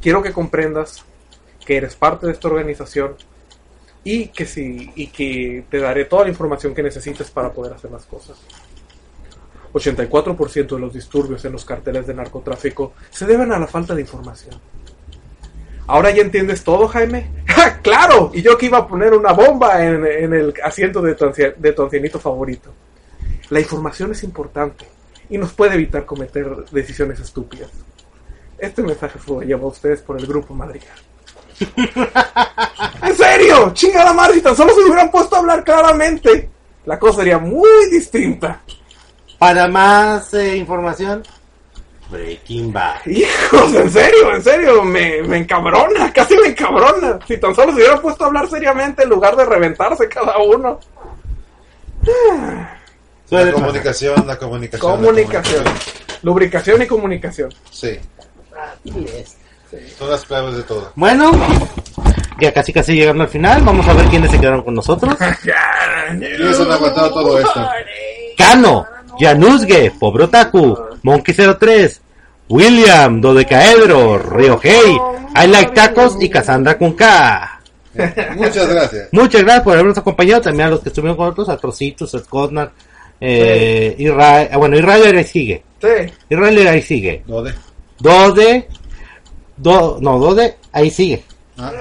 [0.00, 1.04] Quiero que comprendas
[1.66, 3.16] que eres parte de esta organización
[4.04, 7.90] y que sí, y que te daré toda la información que necesites para poder hacer
[7.90, 8.38] las cosas.
[9.72, 14.00] 84% de los disturbios en los carteles de narcotráfico se deben a la falta de
[14.00, 14.58] información.
[15.88, 17.30] ¿Ahora ya entiendes todo, Jaime?
[17.46, 18.30] ¡Ja, ¡Claro!
[18.32, 21.24] Y yo que iba a poner una bomba en, en el asiento de tu,
[21.56, 22.72] de tu ancianito favorito.
[23.50, 24.84] La información es importante,
[25.30, 27.70] y nos puede evitar cometer decisiones estúpidas.
[28.58, 30.96] Este mensaje fue llevado a ustedes por el grupo Madrigal.
[33.02, 33.72] ¡En serio!
[33.72, 34.34] ¡Chingada madre!
[34.34, 36.48] Si tan solo se hubieran puesto a hablar claramente,
[36.84, 38.62] la cosa sería muy distinta.
[39.38, 41.22] Para más eh, información,
[42.10, 43.06] Breaking Bad.
[43.06, 47.18] Hijos, en serio, en serio, me, me encabrona, casi me encabrona.
[47.26, 50.78] Si tan solo se hubieran puesto a hablar seriamente en lugar de reventarse cada uno.
[53.28, 54.90] Suele La comunicación, la comunicación.
[54.90, 55.64] la Comunicación.
[56.22, 57.54] Lubricación y comunicación.
[57.70, 57.98] Sí,
[59.98, 60.92] son las claves de todo.
[60.94, 61.30] Bueno,
[62.40, 63.62] ya casi casi llegando al final.
[63.62, 65.14] Vamos a ver quiénes se quedaron con nosotros.
[66.18, 67.68] ¿Quiénes han aguantado todo esto?
[68.36, 68.86] Kano,
[69.18, 72.00] Januzge, Pobrotaku, Monkey03,
[72.48, 74.96] William, Dodecaedro, Ryohei,
[75.34, 77.60] I Like Tacos y Cassandra con K.
[78.36, 79.08] Muchas gracias.
[79.12, 80.42] Muchas gracias por habernos acompañado.
[80.42, 82.72] También a los que estuvieron con nosotros, a Trocitos, a Scotnar,
[83.20, 85.62] eh, Israel, ah, bueno, Israel ahí sigue.
[85.80, 86.12] Sí.
[86.28, 87.22] Israel ahí sigue.
[87.26, 87.54] ¿Dónde?
[87.98, 88.68] Dode,
[89.56, 91.24] do, no, Dode, ahí sigue.
[91.56, 91.72] Ah,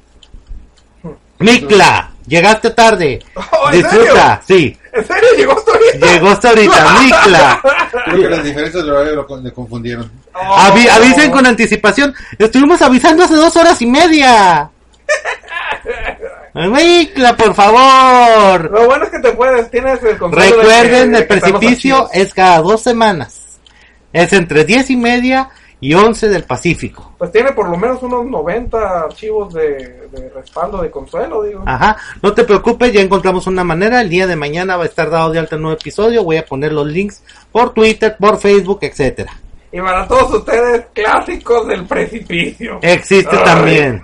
[1.40, 2.12] Mikla.
[2.28, 3.20] Llegaste tarde.
[3.52, 4.78] Oh, ¿en Disfruta, sí.
[4.96, 5.30] ¿En serio?
[5.38, 6.08] ¿Llegó hasta ahorita?
[6.14, 7.62] Llegó hasta ahorita, Mikla.
[8.06, 10.10] creo que las diferencias de horario lo con- le confundieron.
[10.34, 10.40] Oh.
[10.40, 12.14] Avi- avisen con anticipación.
[12.40, 14.70] Estuvimos avisando hace dos horas y media.
[16.54, 18.72] Mikla, por favor.
[18.72, 22.34] Lo bueno es que te puedes, tienes el de Recuerden, que- el de precipicio es
[22.34, 23.42] cada dos semanas.
[24.14, 25.50] Es entre 10 y media
[25.82, 27.14] y 11 del Pacífico.
[27.18, 31.64] Pues tiene por lo menos unos 90 archivos de, de respaldo de consuelo, digo.
[31.66, 34.02] Ajá, no te preocupes, ya encontramos una manera.
[34.02, 36.24] El día de mañana va a estar dado de alta el nuevo episodio.
[36.24, 39.34] Voy a poner los links por Twitter, por Facebook, etcétera.
[39.72, 42.80] Y para todos ustedes, clásicos del precipicio.
[42.82, 43.44] Existe Ay.
[43.44, 44.04] también.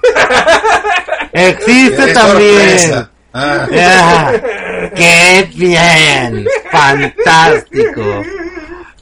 [1.31, 2.91] Existe ¡Qué también.
[3.34, 4.34] Ah, Ah,
[4.93, 6.45] ¡Qué bien!
[6.69, 8.02] ¡Fantástico!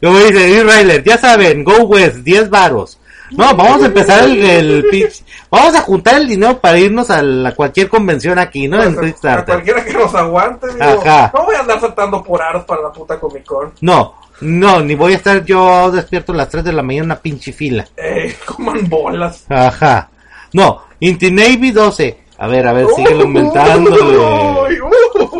[0.01, 2.99] Como dice Israeler, ya saben, Go West, 10 varos.
[3.31, 5.23] No, vamos a empezar el, el pitch.
[5.51, 8.81] Vamos a juntar el dinero para irnos a, la, cualquier convención aquí, ¿no?
[8.81, 9.55] En Pues, a Kickstarter.
[9.55, 10.84] cualquiera que nos aguante, digo.
[10.84, 11.31] Ajá.
[11.34, 13.71] No voy a andar saltando por aros para la puta Comic Con.
[13.81, 17.05] No, no, ni voy a estar yo despierto a las 3 de la mañana en
[17.11, 17.88] una pinche fila.
[17.97, 19.45] Eh, coman bolas.
[19.49, 20.09] Ajá.
[20.53, 22.17] No, Inti Navy 12.
[22.39, 24.17] A ver, a ver, síguelo aumentándole.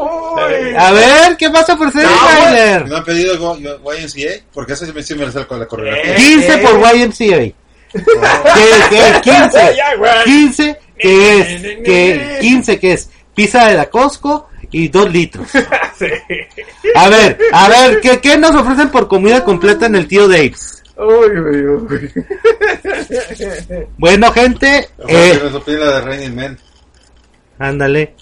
[0.04, 0.76] Uy.
[0.78, 2.86] A ver, ¿qué pasa por ser No?
[2.88, 4.44] ¿Me han pedido YMCA?
[4.54, 6.14] Porque eso sí me, lo sé con la coreografía.
[6.14, 6.16] Eh.
[6.18, 7.16] 15 por YMCA.
[7.92, 8.04] ¿Qué,
[8.90, 9.22] qué?
[9.22, 9.74] 15.
[9.76, 10.24] Ya, güey.
[10.26, 15.48] 15 que es, que 15 que es pizza de la Costco y 2 litros.
[16.96, 20.82] A ver, a ver, ¿qué, qué nos ofrecen por comida completa en el tío Dave's?
[20.98, 22.12] Uy, uy, uy.
[23.98, 25.34] Bueno, gente, Eh.
[25.34, 26.58] eh, Me supone la de Raining Man.
[27.60, 28.14] ándale.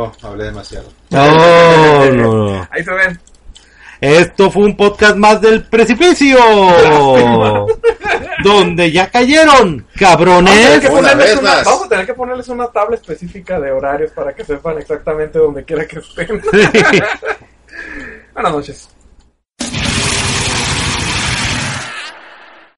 [0.00, 0.88] Oh, hablé demasiado.
[1.10, 2.68] No, no, no.
[2.70, 3.18] Ahí se ven.
[4.00, 6.38] Esto fue un podcast más del precipicio.
[8.44, 10.80] donde ya cayeron, Vamos a, tener cabrones.
[10.80, 11.14] que Una
[11.64, 15.64] vamos a tener que ponerles una tabla específica de horarios para que sepan exactamente donde
[15.64, 16.40] quiera que estén.
[18.34, 18.88] Buenas noches.